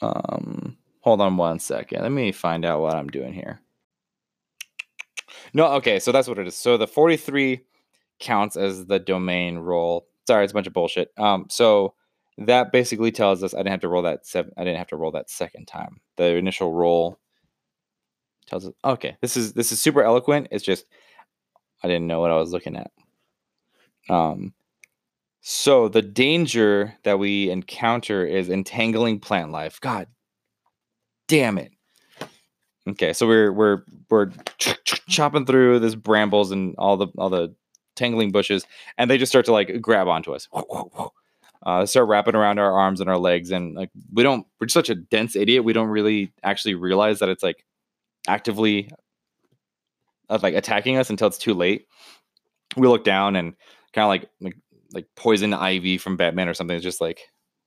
Um, 0.02 0.78
hold 1.02 1.22
on 1.22 1.38
one 1.38 1.60
second. 1.60 2.02
Let 2.02 2.12
me 2.12 2.32
find 2.32 2.66
out 2.66 2.82
what 2.82 2.96
I'm 2.96 3.08
doing 3.08 3.34
here. 3.34 3.62
No, 5.54 5.68
okay, 5.74 6.00
so 6.00 6.12
that's 6.12 6.28
what 6.28 6.40
it 6.40 6.48
is. 6.48 6.56
So 6.56 6.78
the 6.78 6.88
43 6.88 7.62
counts 8.20 8.56
as 8.56 8.86
the 8.86 9.00
domain 9.00 9.58
roll. 9.58 10.08
Sorry, 10.28 10.44
it's 10.44 10.52
a 10.52 10.54
bunch 10.54 10.68
of 10.68 10.74
bullshit. 10.74 11.12
Um, 11.18 11.46
so 11.50 11.94
that 12.38 12.72
basically 12.72 13.12
tells 13.12 13.44
us 13.44 13.54
I 13.54 13.58
didn't 13.58 13.72
have 13.72 13.82
to 13.82 13.88
roll 13.88 14.04
that 14.04 14.26
seven. 14.26 14.52
I 14.58 14.64
didn't 14.64 14.78
have 14.78 14.90
to 14.90 14.98
roll 14.98 15.12
that 15.12 15.30
second 15.30 15.68
time. 15.68 16.00
The 16.18 16.36
initial 16.36 16.74
roll 16.74 17.18
tells 18.46 18.68
us. 18.68 18.74
Okay, 18.84 19.18
this 19.22 19.38
is 19.38 19.54
this 19.54 19.72
is 19.72 19.82
super 19.82 20.04
eloquent. 20.04 20.48
It's 20.52 20.64
just 20.64 20.86
I 21.84 21.88
didn't 21.88 22.08
know 22.08 22.20
what 22.20 22.32
I 22.32 22.38
was 22.38 22.52
looking 22.52 22.76
at. 22.76 22.92
Um, 24.10 24.54
so 25.42 25.88
the 25.88 26.02
danger 26.02 26.96
that 27.04 27.20
we 27.20 27.50
encounter 27.50 28.26
is 28.26 28.50
entangling 28.50 29.20
plant 29.20 29.52
life. 29.52 29.80
God 29.80 30.08
damn 31.28 31.58
it. 31.58 31.72
Okay, 32.88 33.14
so 33.14 33.28
we're 33.28 33.52
we're 33.52 33.84
we're 34.10 34.32
chopping 34.58 35.46
through 35.46 35.80
this 35.80 35.96
brambles 35.96 36.52
and 36.52 36.76
all 36.78 36.98
the 36.98 37.08
all 37.18 37.30
the 37.30 37.54
tangling 37.96 38.32
bushes, 38.32 38.66
and 38.98 39.10
they 39.10 39.18
just 39.18 39.32
start 39.32 39.46
to 39.46 39.52
like 39.52 39.82
grab 39.82 40.08
onto 40.08 40.34
us. 40.34 40.48
Uh, 41.66 41.86
start 41.86 42.08
wrapping 42.08 42.36
around 42.36 42.60
our 42.60 42.72
arms 42.72 43.02
and 43.02 43.10
our 43.10 43.18
legs, 43.18 43.52
and 43.52 43.74
like 43.74 43.90
we 44.14 44.22
don't. 44.22 44.46
We're 44.62 44.68
such 44.68 44.92
a 44.92 44.96
dense 44.96 45.36
idiot. 45.36 45.64
We 45.64 45.74
don't 45.74 45.90
really 45.90 46.32
actually 46.44 46.76
realize 46.76 47.18
that 47.20 47.30
it's 47.30 47.42
like 47.42 47.66
actively 48.28 48.92
uh, 50.30 50.38
like 50.42 50.54
attacking 50.54 50.98
us 50.98 51.10
until 51.10 51.28
it's 51.28 51.38
too 51.40 51.56
late. 51.56 51.88
We 52.78 52.88
look 52.88 53.04
down 53.04 53.36
and 53.36 53.56
kind 53.98 54.06
of 54.06 54.10
like 54.10 54.30
like 54.40 54.58
like 54.94 55.08
poison 55.16 55.54
ivy 55.54 55.98
from 55.98 56.18
Batman 56.18 56.48
or 56.48 56.54
something 56.54 56.78
is 56.78 56.84
just 56.84 57.02
like 57.02 57.20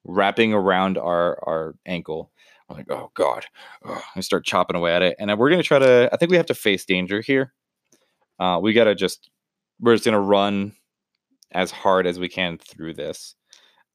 wrapping 0.05 0.55
around 0.55 0.97
our 0.97 1.39
our 1.47 1.75
ankle 1.87 2.31
I'm 2.71 2.77
like, 2.77 2.91
oh 2.91 3.11
god, 3.15 3.45
oh, 3.85 4.03
I 4.15 4.21
start 4.21 4.45
chopping 4.45 4.77
away 4.77 4.95
at 4.95 5.03
it, 5.03 5.17
and 5.19 5.37
we're 5.37 5.51
gonna 5.51 5.63
try 5.63 5.79
to. 5.79 6.09
I 6.13 6.17
think 6.17 6.31
we 6.31 6.37
have 6.37 6.47
to 6.47 6.55
face 6.55 6.85
danger 6.85 7.21
here. 7.21 7.53
Uh, 8.39 8.61
we 8.63 8.73
gotta 8.73 8.95
just. 8.95 9.29
We're 9.81 9.95
just 9.95 10.05
gonna 10.05 10.21
run 10.21 10.73
as 11.53 11.71
hard 11.71 12.07
as 12.07 12.19
we 12.19 12.29
can 12.29 12.59
through 12.59 12.95
this. 12.95 13.35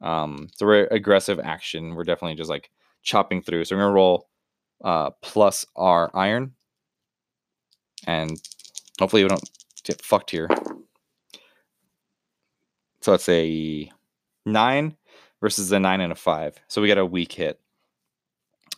Um, 0.01 0.49
so 0.55 0.65
we're 0.65 0.87
aggressive 0.87 1.39
action. 1.39 1.95
We're 1.95 2.03
definitely 2.03 2.35
just 2.35 2.49
like 2.49 2.69
chopping 3.01 3.41
through. 3.41 3.63
So 3.65 3.75
we're 3.75 3.83
gonna 3.83 3.93
roll 3.93 4.27
uh, 4.83 5.11
plus 5.21 5.65
our 5.77 6.11
iron, 6.13 6.53
and 8.05 8.37
hopefully 8.99 9.23
we 9.23 9.29
don't 9.29 9.49
get 9.85 10.01
fucked 10.01 10.31
here. 10.31 10.49
So 13.05 13.13
it's 13.13 13.29
a 13.29 13.91
nine 14.47 14.97
versus 15.39 15.71
a 15.71 15.79
nine 15.79 16.01
and 16.01 16.11
a 16.11 16.15
five. 16.15 16.59
So 16.67 16.81
we 16.81 16.87
got 16.87 16.97
a 16.97 17.05
weak 17.05 17.33
hit. 17.33 17.59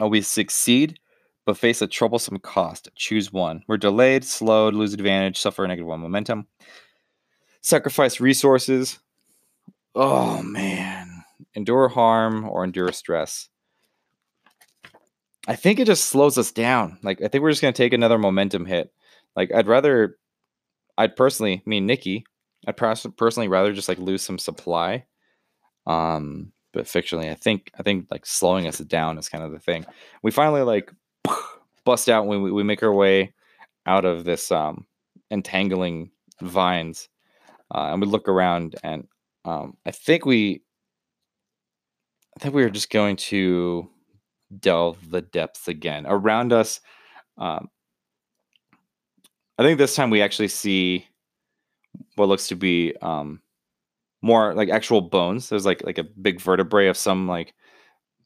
Oh, 0.02 0.10
we 0.10 0.20
succeed, 0.20 1.00
but 1.46 1.58
face 1.58 1.82
a 1.82 1.88
troublesome 1.88 2.40
cost. 2.40 2.90
Choose 2.94 3.32
one. 3.32 3.64
We're 3.70 3.78
delayed, 3.78 4.26
slowed, 4.26 4.74
lose 4.74 4.94
advantage, 4.94 5.38
suffer 5.38 5.64
a 5.64 5.68
negative 5.70 5.88
one 5.88 6.02
momentum. 6.02 6.48
Sacrifice 7.62 8.20
resources. 8.20 9.00
Oh 9.96 10.44
man. 10.44 11.24
Endure 11.56 11.88
harm 11.88 12.50
or 12.50 12.66
endure 12.66 12.92
stress. 12.92 13.48
I 15.48 15.56
think 15.56 15.80
it 15.80 15.88
just 15.88 16.04
slows 16.04 16.38
us 16.38 16.52
down. 16.52 17.00
Like 17.02 17.22
I 17.22 17.30
think 17.30 17.44
we're 17.44 17.52
just 17.52 17.62
gonna 17.62 17.72
take 17.72 17.94
another 17.94 18.18
momentum 18.18 18.66
hit. 18.66 18.92
Like 19.38 19.54
I'd 19.54 19.68
rather 19.68 20.18
I'd 20.98 21.16
personally, 21.16 21.64
me 21.66 21.78
and 21.78 21.88
Nikki, 21.88 22.26
I'd 22.66 22.78
personally 22.78 23.48
rather 23.48 23.74
just 23.74 23.90
like 23.90 24.00
lose 24.00 24.22
some 24.22 24.40
supply. 24.40 25.06
Um 25.86 26.54
but 26.74 26.86
fictionally, 26.86 27.32
I 27.32 27.36
think 27.36 27.72
I 27.80 27.84
think 27.84 28.06
like 28.12 28.26
slowing 28.26 28.68
us 28.68 28.78
down 28.78 29.18
is 29.18 29.30
kind 29.30 29.44
of 29.44 29.52
the 29.52 29.60
thing. 29.60 29.86
We 30.22 30.32
finally 30.32 30.62
like 30.62 30.92
bust 31.86 32.08
out 32.08 32.28
when 32.28 32.44
we, 32.44 32.52
we 32.52 32.64
make 32.64 32.84
our 32.84 32.94
way 32.94 33.34
out 33.88 34.06
of 34.06 34.26
this 34.26 34.52
um, 34.52 34.86
entangling 35.32 36.12
vines, 36.42 37.10
uh, 37.74 37.90
and 37.92 38.02
we 38.02 38.08
look 38.08 38.30
around, 38.30 38.76
and 38.84 39.08
um, 39.46 39.76
I 39.86 39.92
think 39.92 40.26
we, 40.26 40.62
I 42.38 42.42
think 42.42 42.54
we 42.54 42.64
are 42.64 42.70
just 42.70 42.92
going 42.92 43.16
to 43.16 43.90
delve 44.60 45.10
the 45.10 45.22
depths 45.22 45.68
again 45.68 46.06
around 46.08 46.54
us. 46.54 46.80
Um, 47.38 47.70
I 49.58 49.64
think 49.64 49.80
this 49.80 49.96
time 49.96 50.12
we 50.12 50.22
actually 50.22 50.50
see 50.50 51.08
what 52.16 52.28
looks 52.28 52.48
to 52.48 52.56
be 52.56 52.96
um, 53.02 53.42
more 54.22 54.54
like 54.54 54.70
actual 54.70 55.02
bones. 55.02 55.50
There's 55.50 55.66
like 55.66 55.84
like 55.84 55.98
a 55.98 56.04
big 56.04 56.42
vertebrae 56.42 56.88
of 56.88 56.98
some 56.98 57.28
like 57.28 57.54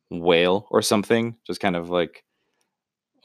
whale 0.10 0.68
or 0.72 0.82
something, 0.82 1.36
just 1.46 1.62
kind 1.62 1.76
of 1.76 1.90
like 1.90 2.24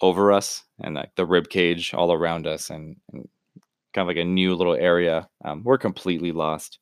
over 0.03 0.32
us, 0.32 0.64
and 0.80 0.94
like 0.94 1.14
the 1.16 1.26
rib 1.26 1.49
cage 1.49 1.94
all 1.94 2.12
around 2.12 2.47
us, 2.47 2.70
and, 2.70 2.97
and 3.12 3.28
kind 3.92 4.05
of 4.05 4.09
like 4.09 4.22
a 4.22 4.28
new 4.28 4.55
little 4.55 4.74
area. 4.74 5.28
Um, 5.44 5.62
we're 5.64 5.78
completely 5.78 6.32
lost. 6.32 6.78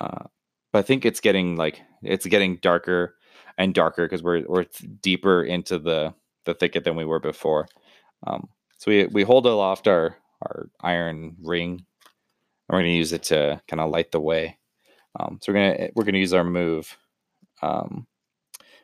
Uh, 0.00 0.24
but 0.72 0.80
I 0.80 0.82
think 0.82 1.04
it's 1.04 1.20
getting 1.20 1.56
like 1.56 1.80
it's 2.02 2.26
getting 2.26 2.56
darker 2.56 3.16
and 3.58 3.74
darker 3.74 4.06
because 4.06 4.22
we're 4.22 4.44
we're 4.48 4.66
deeper 5.02 5.42
into 5.42 5.78
the 5.78 6.14
the 6.44 6.54
thicket 6.54 6.84
than 6.84 6.96
we 6.96 7.04
were 7.04 7.20
before. 7.20 7.68
Um, 8.26 8.48
so 8.78 8.90
we 8.90 9.06
we 9.06 9.22
hold 9.22 9.46
aloft 9.46 9.86
our 9.86 10.16
our 10.42 10.70
iron 10.80 11.36
ring, 11.42 11.84
and 12.70 12.76
we're 12.76 12.82
going 12.82 12.92
to 12.92 12.98
use 12.98 13.12
it 13.12 13.24
to 13.24 13.60
kind 13.68 13.80
of 13.80 13.90
light 13.90 14.12
the 14.12 14.20
way. 14.20 14.56
Um, 15.18 15.40
so 15.42 15.52
we're 15.52 15.58
gonna 15.58 15.90
we're 15.96 16.04
gonna 16.04 16.18
use 16.18 16.32
our 16.32 16.44
move. 16.44 16.96
Um, 17.62 18.06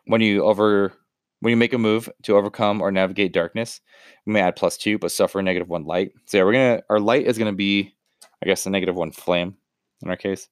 when 0.07 0.20
you 0.20 0.45
over 0.45 0.93
when 1.41 1.51
you 1.53 1.57
make 1.57 1.72
a 1.72 1.78
move 1.78 2.11
to 2.24 2.37
overcome 2.37 2.80
or 2.82 2.91
navigate 2.91 3.32
darkness, 3.32 3.80
we 4.26 4.32
may 4.32 4.41
add 4.41 4.57
plus 4.57 4.76
two, 4.76 4.99
but 4.99 5.12
suffer 5.12 5.41
negative 5.41 5.68
one 5.68 5.84
light. 5.84 6.12
So 6.26 6.39
yeah, 6.39 6.45
we're 6.45 6.53
gonna 6.53 6.82
our 6.91 7.01
light 7.01 7.26
is 7.26 7.39
gonna 7.39 7.53
be, 7.53 7.95
I 8.43 8.47
guess, 8.47 8.66
a 8.66 8.70
negative 8.70 8.97
one 8.97 9.12
flame. 9.12 9.57
In 10.03 10.11
our 10.11 10.16
case, 10.16 10.49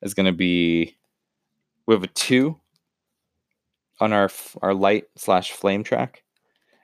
is 0.00 0.14
gonna 0.14 0.32
be 0.32 0.96
we 1.86 1.94
have 1.94 2.04
a 2.04 2.08
two. 2.08 2.58
on 4.00 4.12
our 4.12 4.30
our 4.62 4.74
light 4.74 5.04
slash 5.16 5.52
flame 5.52 5.84
track, 5.84 6.24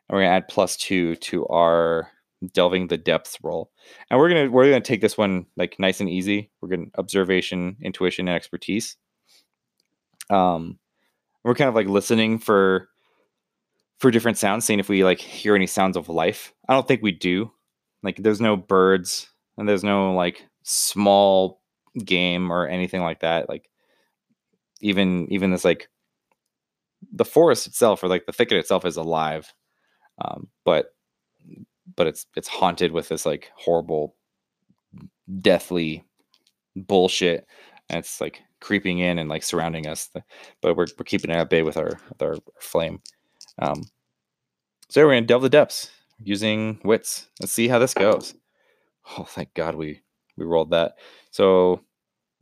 and 0.08 0.16
we're 0.16 0.22
gonna 0.22 0.34
add 0.36 0.48
plus 0.48 0.76
two 0.76 1.16
to 1.16 1.46
our 1.48 2.10
delving 2.52 2.88
the 2.88 2.96
depth 2.96 3.36
roll. 3.42 3.70
And 4.10 4.18
we're 4.18 4.28
gonna 4.28 4.50
we're 4.50 4.70
gonna 4.70 4.80
take 4.80 5.00
this 5.00 5.18
one 5.18 5.46
like 5.56 5.76
nice 5.78 6.00
and 6.00 6.08
easy. 6.08 6.50
We're 6.60 6.68
gonna 6.68 6.86
observation, 6.96 7.76
intuition, 7.82 8.28
and 8.28 8.36
expertise. 8.36 8.96
Um, 10.30 10.78
we're 11.44 11.54
kind 11.54 11.68
of 11.68 11.74
like 11.74 11.88
listening 11.88 12.38
for 12.38 12.88
for 13.98 14.10
different 14.10 14.38
sounds, 14.38 14.64
seeing 14.64 14.78
if 14.78 14.88
we 14.88 15.04
like 15.04 15.20
hear 15.20 15.54
any 15.54 15.66
sounds 15.66 15.96
of 15.96 16.08
life. 16.08 16.52
I 16.68 16.74
don't 16.74 16.86
think 16.86 17.02
we 17.02 17.12
do. 17.12 17.50
Like 18.02 18.16
there's 18.16 18.40
no 18.40 18.56
birds 18.56 19.28
and 19.56 19.68
there's 19.68 19.84
no 19.84 20.14
like 20.14 20.44
small 20.62 21.60
game 22.04 22.52
or 22.52 22.68
anything 22.68 23.02
like 23.02 23.20
that. 23.20 23.48
Like 23.48 23.68
even 24.80 25.26
even 25.32 25.50
this 25.50 25.64
like 25.64 25.88
the 27.12 27.24
forest 27.24 27.66
itself 27.66 28.02
or 28.02 28.08
like 28.08 28.26
the 28.26 28.32
thicket 28.32 28.58
itself 28.58 28.84
is 28.84 28.96
alive. 28.96 29.52
Um, 30.20 30.48
but 30.64 30.94
but 31.96 32.06
it's 32.06 32.26
it's 32.36 32.48
haunted 32.48 32.92
with 32.92 33.08
this 33.08 33.26
like 33.26 33.50
horrible 33.56 34.14
deathly 35.40 36.04
bullshit 36.76 37.46
and 37.88 37.98
it's 37.98 38.20
like 38.20 38.40
creeping 38.60 38.98
in 38.98 39.18
and 39.18 39.28
like 39.28 39.42
surrounding 39.42 39.86
us 39.86 40.10
but 40.60 40.76
we're, 40.76 40.86
we're 40.98 41.04
keeping 41.04 41.30
it 41.30 41.36
at 41.36 41.50
bay 41.50 41.62
with 41.62 41.76
our 41.76 41.98
with 42.08 42.22
our 42.22 42.36
flame. 42.60 43.00
Um 43.58 43.82
so 44.88 45.04
we're 45.04 45.14
gonna 45.14 45.26
delve 45.26 45.42
the 45.42 45.48
depths 45.48 45.90
using 46.22 46.80
wits. 46.84 47.28
Let's 47.40 47.52
see 47.52 47.68
how 47.68 47.78
this 47.78 47.94
goes. 47.94 48.34
Oh 49.16 49.24
thank 49.24 49.54
god 49.54 49.74
we 49.74 50.02
we 50.36 50.44
rolled 50.44 50.70
that. 50.70 50.94
So 51.30 51.80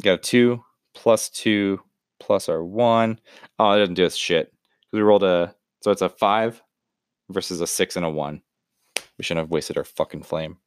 got 0.02 0.14
a 0.14 0.18
two 0.18 0.62
plus 0.94 1.28
two 1.28 1.80
plus 2.18 2.48
our 2.48 2.64
one. 2.64 3.20
Oh, 3.58 3.72
it 3.72 3.78
doesn't 3.78 3.94
do 3.94 4.06
us 4.06 4.16
shit. 4.16 4.52
Because 4.80 4.98
we 4.98 5.02
rolled 5.02 5.22
a 5.24 5.54
so 5.82 5.90
it's 5.90 6.02
a 6.02 6.08
five 6.08 6.62
versus 7.30 7.60
a 7.60 7.66
six 7.66 7.96
and 7.96 8.04
a 8.04 8.10
one 8.10 8.42
we 9.18 9.24
shouldn't 9.24 9.44
have 9.44 9.50
wasted 9.50 9.78
our 9.78 9.84
fucking 9.84 10.22
flame. 10.22 10.58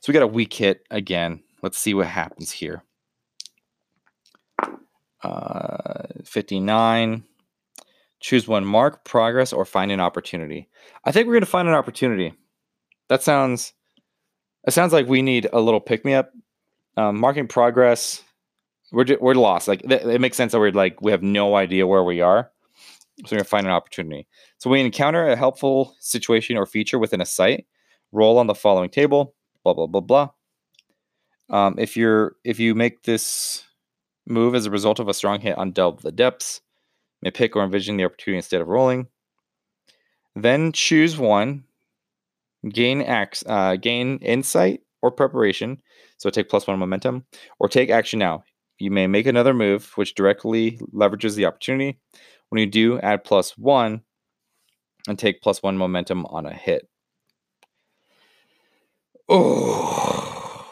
So 0.00 0.10
we 0.10 0.14
got 0.14 0.22
a 0.22 0.28
weak 0.28 0.52
hit 0.52 0.86
again. 0.90 1.42
Let's 1.62 1.78
see 1.78 1.94
what 1.94 2.06
happens 2.06 2.52
here. 2.52 2.84
Uh, 5.22 6.06
59. 6.24 7.24
Choose 8.20 8.48
one 8.48 8.64
mark, 8.64 9.04
progress, 9.04 9.52
or 9.52 9.64
find 9.64 9.90
an 9.90 10.00
opportunity. 10.00 10.68
I 11.04 11.12
think 11.12 11.26
we're 11.26 11.34
going 11.34 11.40
to 11.40 11.46
find 11.46 11.68
an 11.68 11.74
opportunity. 11.74 12.34
That 13.08 13.22
sounds. 13.22 13.72
It 14.66 14.72
sounds 14.72 14.92
like 14.92 15.06
we 15.06 15.22
need 15.22 15.48
a 15.52 15.60
little 15.60 15.80
pick 15.80 16.04
me 16.04 16.14
up. 16.14 16.32
Um, 16.96 17.18
marking 17.18 17.46
progress. 17.46 18.22
We're 18.92 19.18
we're 19.20 19.34
lost. 19.34 19.68
Like 19.68 19.82
it 19.84 20.20
makes 20.20 20.36
sense 20.36 20.52
that 20.52 20.60
we're 20.60 20.70
like 20.70 21.02
we 21.02 21.10
have 21.10 21.22
no 21.22 21.56
idea 21.56 21.86
where 21.86 22.04
we 22.04 22.20
are. 22.20 22.50
So 23.18 23.24
we're 23.32 23.38
gonna 23.38 23.44
find 23.44 23.66
an 23.66 23.72
opportunity. 23.72 24.26
So 24.58 24.70
we 24.70 24.80
encounter 24.80 25.26
a 25.26 25.36
helpful 25.36 25.94
situation 26.00 26.56
or 26.56 26.66
feature 26.66 26.98
within 26.98 27.20
a 27.20 27.26
site 27.26 27.66
roll 28.12 28.38
on 28.38 28.46
the 28.46 28.54
following 28.54 28.90
table, 28.90 29.34
blah 29.64 29.74
blah 29.74 29.86
blah 29.86 30.00
blah. 30.00 30.30
Um, 31.48 31.76
if 31.78 31.96
you're 31.96 32.36
if 32.44 32.58
you 32.58 32.74
make 32.74 33.02
this 33.02 33.64
move 34.26 34.54
as 34.54 34.66
a 34.66 34.70
result 34.70 34.98
of 34.98 35.08
a 35.08 35.14
strong 35.14 35.40
hit 35.40 35.56
on 35.56 35.72
Delve 35.72 36.02
the 36.02 36.12
Depths, 36.12 36.60
may 37.22 37.30
pick 37.30 37.54
or 37.56 37.62
envision 37.62 37.96
the 37.96 38.04
opportunity 38.04 38.38
instead 38.38 38.60
of 38.60 38.68
rolling. 38.68 39.06
Then 40.34 40.72
choose 40.72 41.16
one, 41.16 41.64
gain 42.68 43.00
ax, 43.02 43.42
uh, 43.46 43.76
gain 43.76 44.18
insight 44.18 44.80
or 45.02 45.10
preparation, 45.10 45.80
so 46.18 46.30
take 46.30 46.48
plus 46.48 46.66
one 46.66 46.78
momentum, 46.78 47.24
or 47.58 47.68
take 47.68 47.90
action 47.90 48.18
now. 48.18 48.44
You 48.78 48.90
may 48.90 49.06
make 49.06 49.26
another 49.26 49.54
move 49.54 49.92
which 49.94 50.14
directly 50.14 50.78
leverages 50.92 51.34
the 51.34 51.46
opportunity. 51.46 51.98
When 52.50 52.60
you 52.60 52.66
do, 52.66 53.00
add 53.00 53.24
plus 53.24 53.56
one 53.56 54.02
and 55.08 55.18
take 55.18 55.40
plus 55.40 55.62
one 55.62 55.78
momentum 55.78 56.26
on 56.26 56.44
a 56.46 56.52
hit. 56.52 56.88
Oh, 59.28 60.66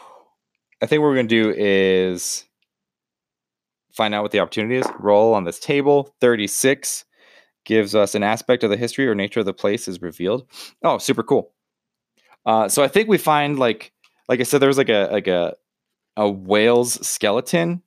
I 0.81 0.85
think 0.85 1.01
what 1.01 1.07
we're 1.07 1.15
going 1.15 1.27
to 1.27 1.43
do 1.43 1.53
is 1.57 2.45
find 3.91 4.13
out 4.13 4.23
what 4.23 4.31
the 4.31 4.39
opportunity 4.39 4.75
is. 4.75 4.85
Roll 4.99 5.33
on 5.33 5.43
this 5.43 5.59
table. 5.59 6.15
36 6.21 7.05
gives 7.65 7.95
us 7.95 8.15
an 8.15 8.23
aspect 8.23 8.63
of 8.63 8.69
the 8.69 8.77
history 8.77 9.07
or 9.07 9.15
nature 9.15 9.41
of 9.41 9.45
the 9.45 9.53
place 9.53 9.87
is 9.87 10.01
revealed. 10.01 10.47
Oh, 10.83 10.97
super 10.97 11.23
cool. 11.23 11.51
Uh, 12.45 12.69
so 12.69 12.83
I 12.83 12.87
think 12.87 13.09
we 13.09 13.17
find 13.17 13.57
like, 13.59 13.91
like 14.29 14.39
I 14.39 14.43
said, 14.43 14.61
there 14.61 14.69
was 14.69 14.77
like 14.77 14.89
a 14.89 15.09
like 15.11 15.27
a 15.27 15.55
a 16.15 16.29
whale's 16.29 17.05
skeleton 17.05 17.81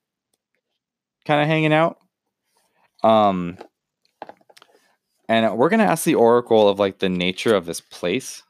kind 1.24 1.40
of 1.40 1.46
hanging 1.46 1.72
out. 1.72 1.98
Um, 3.04 3.58
and 5.28 5.56
we're 5.56 5.68
gonna 5.68 5.84
ask 5.84 6.04
the 6.04 6.16
oracle 6.16 6.68
of 6.68 6.78
like 6.78 6.98
the 6.98 7.08
nature 7.08 7.54
of 7.54 7.66
this 7.66 7.80
place 7.80 8.42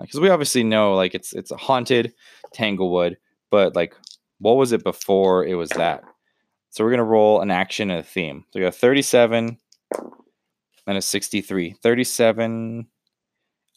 because 0.00 0.20
we 0.20 0.28
obviously 0.28 0.64
know 0.64 0.94
like 0.94 1.14
it's 1.14 1.32
it's 1.32 1.50
a 1.50 1.56
haunted 1.56 2.12
Tanglewood, 2.52 3.16
but 3.50 3.76
like 3.76 3.94
what 4.38 4.56
was 4.56 4.72
it 4.72 4.84
before 4.84 5.44
it 5.44 5.54
was 5.54 5.70
that? 5.70 6.02
So 6.70 6.84
we're 6.84 6.90
gonna 6.90 7.04
roll 7.04 7.40
an 7.40 7.50
action 7.50 7.90
and 7.90 8.00
a 8.00 8.02
theme. 8.02 8.44
So 8.50 8.58
we 8.58 8.64
got 8.64 8.74
37 8.74 9.58
and 10.86 10.98
a 10.98 11.02
63. 11.02 11.76
37 11.82 12.86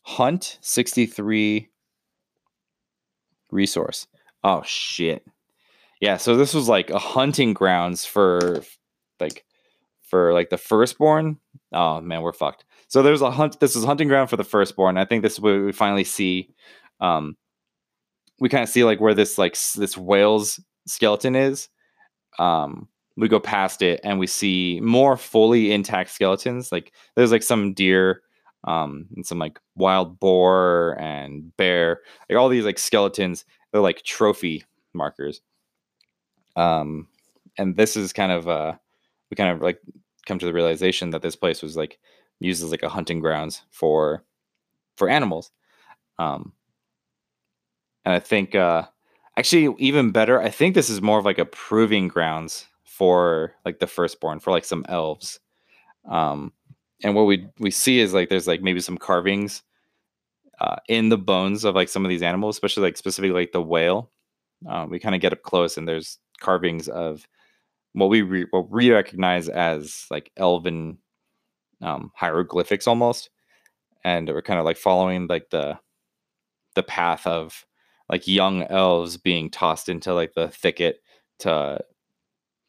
hunt, 0.03 0.57
63 0.61 1.69
resource. 3.51 4.07
Oh 4.43 4.63
shit. 4.65 5.25
Yeah, 5.99 6.17
so 6.17 6.35
this 6.35 6.53
was 6.53 6.67
like 6.67 6.89
a 6.89 6.99
hunting 6.99 7.53
grounds 7.53 8.05
for 8.05 8.61
like 9.19 9.45
for 10.01 10.33
like 10.33 10.49
the 10.49 10.57
firstborn. 10.57 11.39
Oh 11.73 11.99
man, 12.01 12.21
we're 12.21 12.33
fucked. 12.33 12.65
So 12.87 13.01
there's 13.01 13.21
a 13.21 13.31
hunt. 13.31 13.59
This 13.59 13.75
is 13.75 13.83
hunting 13.83 14.07
ground 14.07 14.29
for 14.29 14.37
the 14.37 14.43
firstborn. 14.43 14.97
I 14.97 15.05
think 15.05 15.23
this 15.23 15.33
is 15.33 15.39
where 15.39 15.65
we 15.65 15.71
finally 15.71 16.03
see. 16.03 16.49
Um, 17.01 17.35
we 18.39 18.49
kind 18.49 18.63
of 18.63 18.69
see 18.69 18.83
like 18.83 19.01
where 19.01 19.13
this 19.13 19.37
like 19.37 19.57
this 19.75 19.97
whale's 19.97 20.59
skeleton 20.85 21.35
is. 21.35 21.69
Um, 22.39 22.87
we 23.17 23.27
go 23.27 23.39
past 23.39 23.81
it 23.81 23.99
and 24.03 24.19
we 24.19 24.27
see 24.27 24.79
more 24.81 25.17
fully 25.17 25.71
intact 25.71 26.11
skeletons. 26.11 26.71
Like 26.71 26.93
there's 27.15 27.31
like 27.31 27.43
some 27.43 27.73
deer, 27.73 28.21
um, 28.63 29.07
and 29.15 29.25
some 29.25 29.39
like 29.39 29.59
wild 29.75 30.19
boar 30.19 30.95
and 30.99 31.55
bear. 31.57 32.01
Like 32.29 32.37
all 32.37 32.49
these 32.49 32.65
like 32.65 32.79
skeletons. 32.79 33.43
They're 33.71 33.81
like 33.81 34.03
trophy 34.03 34.63
markers. 34.93 35.41
Um, 36.55 37.07
and 37.57 37.75
this 37.75 37.97
is 37.97 38.13
kind 38.13 38.31
of 38.31 38.47
uh, 38.47 38.75
we 39.29 39.35
kind 39.35 39.51
of 39.51 39.61
like 39.61 39.79
come 40.27 40.39
to 40.39 40.45
the 40.45 40.53
realization 40.53 41.09
that 41.11 41.21
this 41.21 41.35
place 41.35 41.63
was 41.63 41.75
like 41.75 41.97
used 42.39 42.63
as 42.63 42.71
like 42.71 42.83
a 42.83 42.89
hunting 42.89 43.19
grounds 43.19 43.63
for 43.71 44.23
for 44.95 45.09
animals. 45.09 45.51
Um, 46.19 46.53
and 48.05 48.13
I 48.13 48.19
think 48.19 48.55
uh, 48.55 48.83
actually 49.37 49.75
even 49.79 50.11
better, 50.11 50.41
I 50.41 50.49
think 50.49 50.75
this 50.75 50.89
is 50.89 51.01
more 51.01 51.19
of 51.19 51.25
like 51.25 51.39
a 51.39 51.45
proving 51.45 52.07
grounds 52.07 52.65
for 52.83 53.53
like 53.65 53.79
the 53.79 53.87
firstborn 53.87 54.39
for 54.39 54.51
like 54.51 54.65
some 54.65 54.85
elves. 54.89 55.39
Um, 56.09 56.53
and 57.03 57.15
what 57.15 57.23
we 57.25 57.47
we 57.59 57.71
see 57.71 57.99
is 57.99 58.13
like 58.13 58.29
there's 58.29 58.47
like 58.47 58.61
maybe 58.61 58.79
some 58.79 58.97
carvings 58.97 59.61
uh, 60.59 60.77
in 60.87 61.09
the 61.09 61.17
bones 61.17 61.63
of 61.63 61.75
like 61.75 61.89
some 61.89 62.05
of 62.05 62.09
these 62.09 62.23
animals, 62.23 62.55
especially 62.55 62.83
like 62.83 62.97
specifically 62.97 63.41
like 63.41 63.51
the 63.51 63.61
whale. 63.61 64.11
Uh, 64.67 64.87
we 64.89 64.99
kind 64.99 65.13
of 65.13 65.21
get 65.21 65.33
up 65.33 65.43
close 65.43 65.77
and 65.77 65.87
there's 65.87 66.17
carvings 66.39 66.87
of 66.87 67.27
what 67.97 68.09
we 68.09 68.21
re- 68.21 68.45
what 68.51 68.69
we 68.69 68.91
recognize 68.91 69.49
as 69.49 70.05
like 70.11 70.31
elven 70.37 70.99
um, 71.81 72.11
hieroglyphics 72.15 72.87
almost, 72.87 73.31
and 74.03 74.29
we're 74.29 74.41
kind 74.41 74.59
of 74.59 74.65
like 74.65 74.77
following 74.77 75.27
like 75.27 75.49
the 75.49 75.79
the 76.75 76.83
path 76.83 77.25
of 77.25 77.65
like 78.07 78.27
young 78.27 78.63
elves 78.63 79.17
being 79.17 79.49
tossed 79.49 79.89
into 79.89 80.13
like 80.13 80.33
the 80.35 80.47
thicket 80.49 81.01
to 81.39 81.79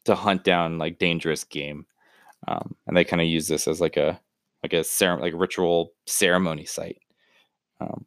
to 0.05 0.15
hunt 0.15 0.43
down 0.43 0.79
like 0.79 0.97
dangerous 0.97 1.43
game, 1.43 1.85
um, 2.47 2.75
and 2.87 2.97
they 2.97 3.03
kind 3.03 3.21
of 3.21 3.27
use 3.27 3.47
this 3.47 3.67
as 3.67 3.79
like 3.79 3.97
a 3.97 4.19
like 4.63 4.73
a 4.73 4.83
cer- 4.83 5.19
like 5.19 5.33
ritual 5.35 5.93
ceremony 6.07 6.65
site. 6.65 6.97
Um, 7.79 8.05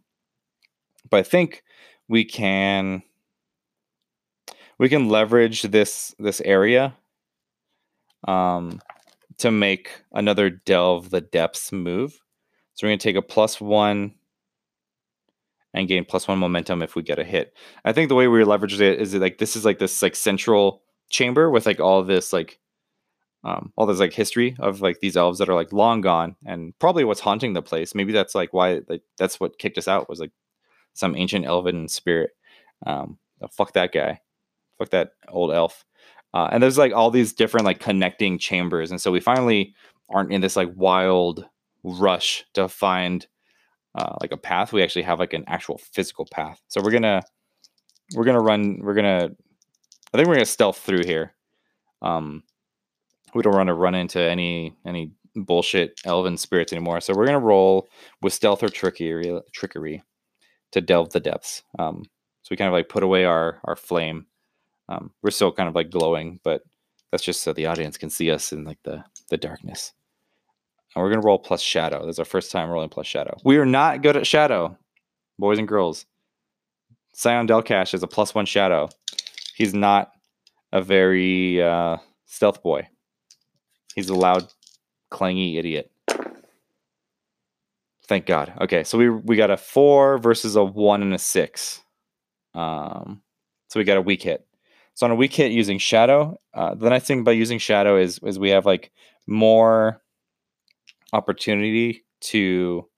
but 1.09 1.19
I 1.19 1.23
think 1.23 1.63
we 2.09 2.25
can 2.25 3.05
we 4.79 4.89
can 4.89 5.09
leverage 5.09 5.63
this 5.63 6.17
this 6.19 6.41
area 6.41 6.97
um, 8.29 8.81
to 9.39 9.51
make 9.51 10.03
another 10.13 10.51
delve 10.51 11.11
the 11.11 11.21
depths 11.21 11.73
move. 11.73 12.21
So 12.75 12.87
we're 12.87 12.91
going 12.91 12.99
to 12.99 13.03
take 13.03 13.17
a 13.17 13.23
plus 13.23 13.61
one 13.61 14.15
and 15.75 15.89
gain 15.89 16.05
plus 16.05 16.29
one 16.29 16.39
momentum 16.39 16.83
if 16.83 16.95
we 16.95 17.03
get 17.03 17.19
a 17.19 17.25
hit. 17.25 17.57
I 17.85 17.93
think 17.93 18.09
the 18.09 18.15
way 18.15 18.29
we 18.29 18.45
leverage 18.45 18.81
it 18.81 19.01
is 19.01 19.15
like 19.15 19.39
this 19.39 19.57
is 19.57 19.65
like 19.65 19.79
this 19.79 20.03
like 20.03 20.17
central 20.17 20.83
chamber 21.11 21.51
with 21.51 21.67
like 21.67 21.81
all 21.81 22.03
this 22.03 22.33
like 22.33 22.59
um, 23.45 23.73
all 23.77 23.87
this 23.87 23.99
like 23.99 24.13
history 24.13 24.55
of 24.61 24.81
like 24.81 25.01
these 25.01 25.17
elves 25.17 25.39
that 25.39 25.49
are 25.49 25.55
like 25.55 25.73
long 25.73 26.01
gone 26.01 26.37
and 26.47 26.79
probably 26.79 27.05
what's 27.05 27.21
haunting 27.21 27.55
the 27.55 27.63
place. 27.63 27.95
Maybe 27.95 28.13
that's 28.13 28.35
like 28.35 28.53
why 28.53 28.83
like 28.89 29.03
that's 29.19 29.41
what 29.41 29.59
kicked 29.59 29.79
us 29.79 29.89
out 29.89 30.09
was 30.09 30.21
like 30.21 30.33
some 30.95 31.17
ancient 31.17 31.47
elven 31.47 31.89
spirit. 31.89 32.31
Um, 32.87 33.19
oh, 33.41 33.49
fuck 33.49 33.73
that 33.73 33.93
guy, 33.93 34.21
fuck 34.79 34.91
that 34.91 35.13
old 35.29 35.53
elf. 35.53 35.85
Uh, 36.35 36.49
and 36.51 36.63
there's 36.63 36.79
like 36.79 36.93
all 36.93 37.11
these 37.11 37.33
different 37.33 37.67
like 37.67 37.81
connecting 37.81 38.39
chambers, 38.39 38.91
and 38.91 39.01
so 39.01 39.13
we 39.13 39.21
finally 39.21 39.75
aren't 40.11 40.33
in 40.33 40.41
this 40.41 40.57
like 40.57 40.71
wild 40.75 41.45
rush 41.85 42.45
to 42.55 42.69
find 42.69 43.27
uh, 43.95 44.17
like 44.21 44.33
a 44.33 44.37
path. 44.37 44.73
We 44.73 44.83
actually 44.83 45.03
have 45.03 45.19
like 45.19 45.33
an 45.35 45.45
actual 45.47 45.79
physical 45.79 46.27
path. 46.31 46.61
So 46.69 46.81
we're 46.83 46.91
gonna 46.91 47.23
we're 48.15 48.25
gonna 48.25 48.41
run. 48.41 48.81
We're 48.83 48.95
gonna 48.95 49.31
I 50.13 50.17
think 50.17 50.29
we're 50.29 50.35
gonna 50.35 50.47
stealth 50.47 50.79
through 50.79 51.05
here. 51.05 51.35
Um, 52.01 52.43
we 53.35 53.43
don't 53.43 53.55
want 53.55 53.69
to 53.69 53.75
run 53.75 53.95
into 53.95 54.21
any 54.21 54.75
any 54.87 55.13
bullshit 55.35 56.01
elven 56.05 56.37
spirits 56.37 56.73
anymore. 56.73 57.01
So 57.01 57.15
we're 57.15 57.27
gonna 57.27 57.39
roll 57.41 57.89
with 58.23 58.33
stealth 58.33 58.63
or 58.63 58.69
trickery 58.69 59.41
trickery 59.53 60.03
to 60.73 60.81
delve 60.81 61.11
the 61.11 61.21
depths. 61.21 61.63
Um, 61.79 62.05
so 62.43 62.49
we 62.51 62.57
kind 62.57 62.69
of 62.69 62.73
like 62.73 62.89
put 62.89 63.03
away 63.03 63.25
our 63.25 63.61
our 63.65 63.77
flame. 63.77 64.27
Um, 64.93 65.13
we're 65.23 65.31
still 65.31 65.53
kind 65.53 65.69
of 65.69 65.75
like 65.75 65.91
glowing, 65.91 66.41
but 66.43 66.63
that's 67.11 67.23
just 67.23 67.43
so 67.43 67.53
the 67.53 67.67
audience 67.67 67.97
can 67.97 68.11
see 68.11 68.31
us 68.31 68.53
in 68.53 68.65
like 68.65 68.79
the 68.85 69.05
the 69.31 69.37
darkness. 69.37 69.93
And 70.95 71.03
we're 71.03 71.11
gonna 71.11 71.23
roll 71.27 71.39
plus 71.39 71.63
shadow. 71.63 72.07
This 72.07 72.17
is 72.17 72.19
our 72.19 72.25
first 72.25 72.51
time 72.51 72.69
rolling 72.71 72.89
plus 72.91 73.07
shadow. 73.07 73.37
We 73.45 73.57
are 73.59 73.67
not 73.67 74.03
good 74.03 74.17
at 74.17 74.27
shadow, 74.27 74.77
boys 75.39 75.59
and 75.59 75.69
girls. 75.69 76.07
Scion 77.15 77.47
Delcash 77.47 77.95
is 77.95 78.03
a 78.03 78.07
plus 78.07 78.35
one 78.35 78.47
shadow. 78.47 78.89
He's 79.55 79.75
not 79.75 80.13
a 80.73 80.83
very 80.83 81.63
uh, 81.63 81.99
stealth 82.27 82.63
boy. 82.63 82.89
He's 83.95 84.09
a 84.09 84.15
loud, 84.15 84.47
clangy 85.11 85.59
idiot. 85.59 85.91
Thank 88.07 88.27
God. 88.27 88.53
Okay, 88.63 88.85
so 88.85 88.99
we 88.99 89.11
we 89.11 89.37
got 89.37 89.51
a 89.51 89.57
four 89.57 90.19
versus 90.19 90.57
a 90.57 90.65
one 90.65 91.03
and 91.03 91.15
a 91.15 91.19
six. 91.19 91.83
Um, 92.55 93.23
so 93.69 93.81
we 93.81 93.85
got 93.85 93.97
a 93.97 94.03
weak 94.03 94.23
hit. 94.23 94.47
So 94.95 95.07
on 95.07 95.13
a 95.13 95.17
weak 95.17 95.33
hit 95.35 95.53
using 95.53 95.79
shadow, 95.79 96.39
uh, 96.55 96.75
the 96.75 96.91
nice 96.91 97.05
thing 97.05 97.21
about 97.21 97.33
using 97.33 97.59
shadow 97.59 97.97
is 97.97 98.19
is 98.25 98.39
we 98.39 98.51
have 98.51 98.67
like 98.67 98.93
more 99.27 100.03
opportunity 101.13 102.05
to 102.21 102.89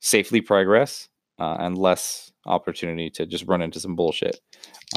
safely 0.00 0.40
progress 0.40 1.08
uh, 1.38 1.56
and 1.58 1.78
less 1.78 2.32
opportunity 2.44 3.10
to 3.10 3.26
just 3.26 3.46
run 3.46 3.62
into 3.62 3.80
some 3.80 3.96
bullshit. 3.96 4.40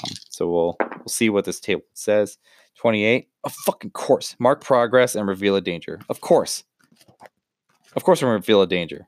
Um, 0.03 0.11
so 0.29 0.49
we'll 0.49 0.77
we'll 0.79 1.07
see 1.07 1.29
what 1.29 1.45
this 1.45 1.59
table 1.59 1.83
says. 1.93 2.37
28. 2.77 3.27
Of 3.43 3.53
fucking 3.65 3.91
course. 3.91 4.35
Mark 4.39 4.63
progress 4.63 5.15
and 5.15 5.27
reveal 5.27 5.55
a 5.55 5.61
danger. 5.61 5.99
Of 6.09 6.21
course. 6.21 6.63
Of 7.95 8.03
course 8.03 8.21
we're 8.21 8.27
gonna 8.27 8.39
reveal 8.39 8.61
a 8.61 8.67
danger. 8.67 9.07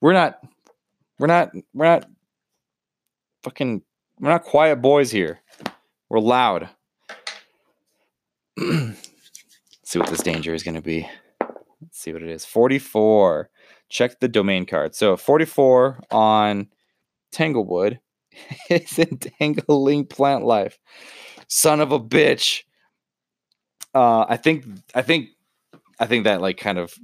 We're 0.00 0.12
not 0.12 0.38
we're 1.18 1.26
not 1.26 1.50
we're 1.74 1.86
not 1.86 2.06
fucking 3.42 3.82
we're 4.20 4.30
not 4.30 4.44
quiet 4.44 4.80
boys 4.82 5.10
here. 5.10 5.40
We're 6.08 6.20
loud. 6.20 6.68
see 8.58 9.98
what 9.98 10.08
this 10.08 10.22
danger 10.22 10.54
is 10.54 10.62
gonna 10.62 10.82
be. 10.82 11.08
Let's 11.80 11.98
see 11.98 12.12
what 12.12 12.22
it 12.22 12.30
is. 12.30 12.44
44. 12.44 13.50
Check 13.88 14.18
the 14.20 14.28
domain 14.28 14.66
card. 14.66 14.94
So 14.94 15.16
44 15.16 16.00
on 16.10 16.68
Tanglewood 17.32 18.00
is 18.70 18.98
entangling 18.98 20.06
plant 20.06 20.44
life. 20.44 20.78
Son 21.48 21.80
of 21.80 21.92
a 21.92 22.00
bitch. 22.00 22.62
Uh, 23.94 24.26
I 24.28 24.36
think 24.36 24.64
I 24.94 25.02
think 25.02 25.28
I 25.98 26.06
think 26.06 26.24
that 26.24 26.40
like 26.40 26.58
kind 26.58 26.78
of 26.78 26.94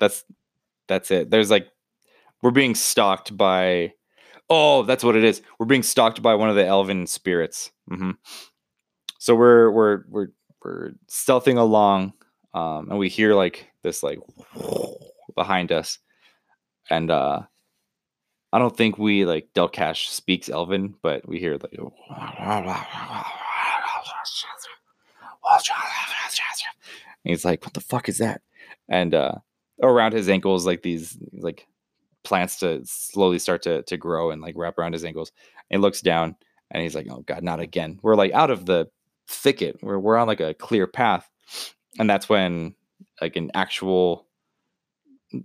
that's 0.00 0.24
that's 0.88 1.10
it. 1.10 1.30
There's 1.30 1.50
like 1.50 1.68
we're 2.42 2.50
being 2.50 2.74
stalked 2.74 3.36
by 3.36 3.92
oh 4.50 4.82
that's 4.82 5.04
what 5.04 5.16
it 5.16 5.24
is. 5.24 5.42
We're 5.58 5.66
being 5.66 5.82
stalked 5.82 6.22
by 6.22 6.34
one 6.34 6.48
of 6.48 6.56
the 6.56 6.66
elven 6.66 7.06
spirits. 7.06 7.70
Mm-hmm. 7.90 8.12
So 9.18 9.34
we're 9.34 9.70
we're 9.70 10.04
we're 10.08 10.28
we're 10.64 10.92
stealthing 11.08 11.58
along, 11.58 12.12
um, 12.54 12.88
and 12.90 12.98
we 12.98 13.08
hear 13.08 13.34
like 13.34 13.70
this 13.82 14.02
like 14.02 14.18
behind 15.34 15.72
us, 15.72 15.98
and 16.90 17.10
uh, 17.10 17.42
I 18.52 18.58
don't 18.58 18.76
think 18.76 18.98
we 18.98 19.24
like 19.24 19.48
Delcash 19.54 20.08
speaks 20.08 20.48
Elven, 20.50 20.94
but 21.02 21.26
we 21.26 21.38
hear 21.38 21.52
like 21.52 21.78
And 27.24 27.30
he's 27.30 27.44
like, 27.44 27.64
"What 27.64 27.74
the 27.74 27.80
fuck 27.80 28.08
is 28.08 28.18
that?" 28.18 28.42
And 28.88 29.14
uh, 29.14 29.36
around 29.82 30.12
his 30.12 30.28
ankles, 30.28 30.66
like 30.66 30.82
these 30.82 31.16
like 31.32 31.66
plants 32.24 32.58
to 32.60 32.82
slowly 32.84 33.38
start 33.38 33.62
to 33.62 33.82
to 33.82 33.96
grow 33.96 34.30
and 34.30 34.42
like 34.42 34.54
wrap 34.56 34.78
around 34.78 34.92
his 34.92 35.04
ankles. 35.04 35.32
And 35.70 35.78
he 35.78 35.82
looks 35.82 36.00
down 36.00 36.36
and 36.70 36.82
he's 36.82 36.94
like, 36.94 37.06
"Oh 37.10 37.22
God, 37.26 37.42
not 37.42 37.60
again!" 37.60 37.98
We're 38.02 38.16
like 38.16 38.32
out 38.32 38.50
of 38.50 38.66
the 38.66 38.88
thicket. 39.28 39.78
We're 39.82 39.98
we're 39.98 40.16
on 40.16 40.26
like 40.26 40.40
a 40.40 40.54
clear 40.54 40.86
path, 40.86 41.28
and 41.98 42.08
that's 42.08 42.28
when 42.28 42.74
like 43.20 43.36
an 43.36 43.50
actual 43.54 44.26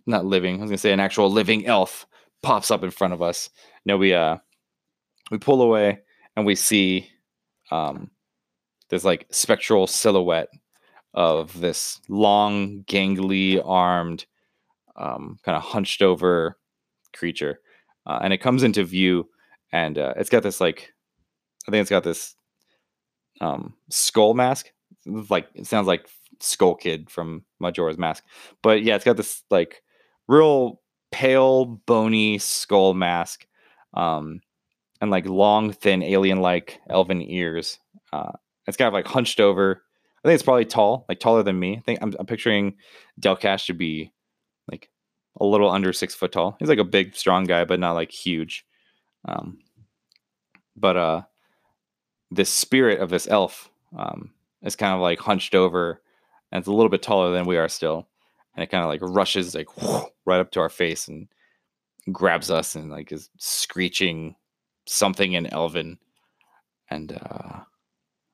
not 0.05 0.25
living. 0.25 0.57
I 0.57 0.61
was 0.61 0.69
gonna 0.69 0.77
say 0.77 0.93
an 0.93 0.99
actual 0.99 1.29
living 1.31 1.65
elf 1.65 2.07
pops 2.43 2.71
up 2.71 2.83
in 2.83 2.91
front 2.91 3.13
of 3.13 3.21
us. 3.21 3.49
No, 3.85 3.97
we 3.97 4.13
uh 4.13 4.37
we 5.31 5.37
pull 5.37 5.61
away 5.61 5.99
and 6.35 6.45
we 6.45 6.55
see 6.55 7.09
um 7.71 8.11
this 8.89 9.03
like 9.03 9.27
spectral 9.31 9.87
silhouette 9.87 10.49
of 11.13 11.59
this 11.59 11.99
long, 12.09 12.83
gangly 12.83 13.61
armed, 13.65 14.25
um, 14.95 15.39
kind 15.43 15.55
of 15.55 15.63
hunched 15.63 16.01
over 16.01 16.57
creature. 17.17 17.59
Uh, 18.05 18.19
and 18.23 18.31
it 18.31 18.37
comes 18.37 18.63
into 18.63 18.83
view 18.83 19.27
and 19.71 19.97
uh, 19.97 20.13
it's 20.15 20.29
got 20.29 20.43
this 20.43 20.61
like 20.61 20.93
I 21.67 21.71
think 21.71 21.81
it's 21.81 21.89
got 21.89 22.03
this 22.03 22.35
um, 23.41 23.73
skull 23.89 24.33
mask. 24.33 24.71
Like 25.05 25.47
it 25.53 25.67
sounds 25.67 25.87
like 25.87 26.07
Skull 26.39 26.75
Kid 26.75 27.09
from 27.09 27.43
Majora's 27.59 27.97
Mask. 27.97 28.23
But 28.61 28.83
yeah, 28.83 28.95
it's 28.95 29.05
got 29.05 29.17
this 29.17 29.43
like 29.49 29.81
real 30.27 30.81
pale, 31.11 31.65
bony 31.65 32.37
skull 32.37 32.93
mask, 32.93 33.45
um, 33.93 34.41
and 35.01 35.11
like 35.11 35.25
long, 35.25 35.71
thin, 35.71 36.03
alien-like 36.03 36.79
elven 36.89 37.21
ears. 37.21 37.79
Uh, 38.13 38.31
it's 38.65 38.77
kind 38.77 38.87
of 38.87 38.93
like 38.93 39.07
hunched 39.07 39.39
over. 39.39 39.83
I 40.23 40.27
think 40.27 40.35
it's 40.35 40.43
probably 40.43 40.65
tall, 40.65 41.05
like 41.07 41.19
taller 41.19 41.43
than 41.43 41.59
me. 41.59 41.77
I 41.77 41.81
think 41.81 41.99
I'm, 42.01 42.13
I'm 42.19 42.25
picturing 42.25 42.75
Delcash 43.21 43.67
to 43.67 43.73
be 43.73 44.11
like 44.69 44.89
a 45.39 45.45
little 45.45 45.69
under 45.69 45.93
six 45.93 46.15
foot 46.15 46.31
tall. 46.31 46.55
He's 46.59 46.69
like 46.69 46.79
a 46.79 46.83
big, 46.83 47.15
strong 47.15 47.45
guy, 47.45 47.65
but 47.65 47.79
not 47.79 47.93
like 47.93 48.11
huge. 48.11 48.65
Um, 49.25 49.59
but 50.75 50.97
uh, 50.97 51.21
this 52.31 52.49
spirit 52.49 52.99
of 52.99 53.09
this 53.09 53.27
elf 53.27 53.69
um, 53.97 54.31
is 54.63 54.75
kind 54.75 54.93
of 54.93 55.01
like 55.01 55.19
hunched 55.19 55.55
over, 55.55 56.01
and 56.51 56.59
it's 56.59 56.67
a 56.67 56.73
little 56.73 56.89
bit 56.89 57.01
taller 57.01 57.31
than 57.31 57.45
we 57.45 57.57
are 57.57 57.69
still 57.69 58.07
and 58.57 58.63
it 58.63 58.71
kind 58.71 58.83
of 58.83 58.89
like 58.89 59.01
rushes 59.03 59.55
like 59.55 59.77
whoosh, 59.77 60.05
right 60.25 60.39
up 60.39 60.51
to 60.51 60.59
our 60.59 60.69
face 60.69 61.07
and 61.07 61.27
grabs 62.11 62.49
us 62.49 62.75
and 62.75 62.89
like 62.89 63.11
is 63.11 63.29
screeching 63.37 64.35
something 64.87 65.33
in 65.33 65.45
Elven. 65.53 65.99
And 66.89 67.17
uh 67.21 67.59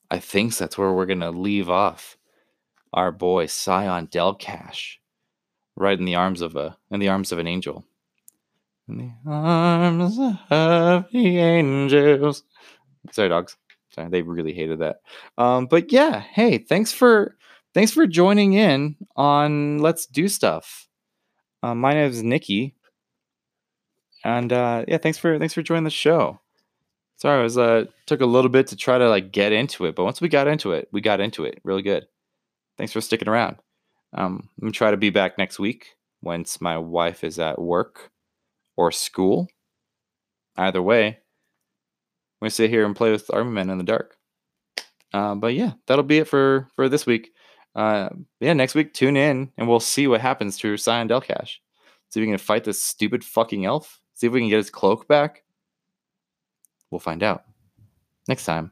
I 0.10 0.20
think 0.20 0.56
that's 0.56 0.78
where 0.78 0.94
we're 0.94 1.06
gonna 1.06 1.32
leave 1.32 1.70
off 1.70 2.18
our 2.94 3.12
boy 3.12 3.48
Scion 3.48 4.08
Delcash, 4.08 4.98
right 5.84 6.00
in 6.00 6.06
the 6.06 6.16
arms 6.16 6.42
of 6.42 6.56
a 6.56 6.78
in 6.90 7.00
the 7.00 7.10
arms 7.10 7.32
of 7.32 7.40
an 7.40 7.48
angel. 7.48 7.86
In 8.88 8.98
the 8.98 9.32
arms 9.32 10.18
of 10.50 11.06
the 11.12 11.38
angels. 11.38 12.44
Sorry, 13.12 13.30
dogs. 13.30 13.56
Sorry, 13.92 14.10
they 14.10 14.22
really 14.24 14.54
hated 14.54 14.80
that. 14.80 15.02
Um, 15.38 15.68
but 15.68 15.92
yeah, 15.92 16.20
hey, 16.20 16.58
thanks 16.58 16.92
for 16.92 17.36
thanks 17.74 17.92
for 17.92 18.08
joining 18.08 18.54
in 18.54 18.96
on 19.16 19.80
Let's 19.80 20.06
Do 20.08 20.28
Stuff. 20.28 20.88
Uh, 21.62 21.76
my 21.76 21.94
name 21.94 22.10
is 22.10 22.24
Nikki, 22.24 22.76
and 24.24 24.52
uh, 24.52 24.86
yeah, 24.88 24.98
thanks 24.98 25.18
for 25.18 25.38
thanks 25.38 25.54
for 25.54 25.62
joining 25.62 25.84
the 25.84 25.90
show. 25.90 26.40
Sorry, 27.18 27.40
it 27.40 27.44
was 27.44 27.58
uh 27.58 27.86
took 28.06 28.22
a 28.22 28.26
little 28.26 28.50
bit 28.50 28.68
to 28.68 28.76
try 28.76 28.98
to 28.98 29.08
like 29.10 29.32
get 29.32 29.54
into 29.54 29.86
it, 29.86 29.96
but 29.96 30.04
once 30.04 30.20
we 30.20 30.28
got 30.28 30.48
into 30.48 30.72
it, 30.72 30.90
we 30.92 31.00
got 31.00 31.20
into 31.22 31.46
it 31.46 31.60
really 31.64 31.84
good. 31.84 32.08
Thanks 32.78 32.92
for 32.92 33.02
sticking 33.02 33.30
around. 33.30 33.58
Um, 34.14 34.50
I'm 34.58 34.62
gonna 34.62 34.72
try 34.72 34.92
to 34.92 34.98
be 34.98 35.10
back 35.10 35.38
next 35.38 35.60
week 35.60 35.96
once 36.22 36.62
my 36.62 36.78
wife 36.78 37.24
is 37.24 37.40
at 37.40 37.60
work 37.60 38.12
or 38.76 38.92
school. 38.92 39.48
Either 40.56 40.82
way, 40.82 41.08
I'm 41.08 41.16
gonna 42.42 42.50
sit 42.52 42.70
here 42.70 42.86
and 42.86 42.96
play 42.96 43.12
with 43.12 43.34
Army 43.34 43.52
Men 43.52 43.70
in 43.70 43.78
the 43.78 43.84
dark. 43.84 44.18
Uh, 45.14 45.36
but 45.36 45.54
yeah, 45.54 45.74
that'll 45.88 46.04
be 46.04 46.20
it 46.20 46.28
for 46.28 46.68
for 46.76 46.90
this 46.90 47.06
week 47.06 47.34
uh, 47.76 48.10
yeah, 48.40 48.54
next 48.54 48.76
week 48.76 48.94
tune 48.94 49.18
in 49.18 49.52
and 49.58 49.68
we'll 49.68 49.80
see 49.80 50.08
what 50.08 50.22
happens 50.22 50.58
to 50.58 50.78
Scion 50.78 51.08
Delcash. 51.08 51.58
See 52.10 52.20
if 52.20 52.26
we 52.26 52.28
can 52.28 52.38
fight 52.38 52.64
this 52.64 52.82
stupid 52.82 53.24
fucking 53.24 53.66
elf. 53.66 54.00
See 54.14 54.28
if 54.28 54.34
we 54.34 54.42
can 54.42 54.50
get 54.50 54.58
his 54.58 54.70
cloak 54.70 55.08
back. 55.08 55.44
We'll 56.92 57.00
find 57.00 57.24
out 57.24 57.46
next 58.28 58.46
time 58.46 58.72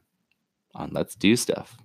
on 0.74 0.90
Let's 0.92 1.16
Do 1.16 1.34
Stuff. 1.34 1.76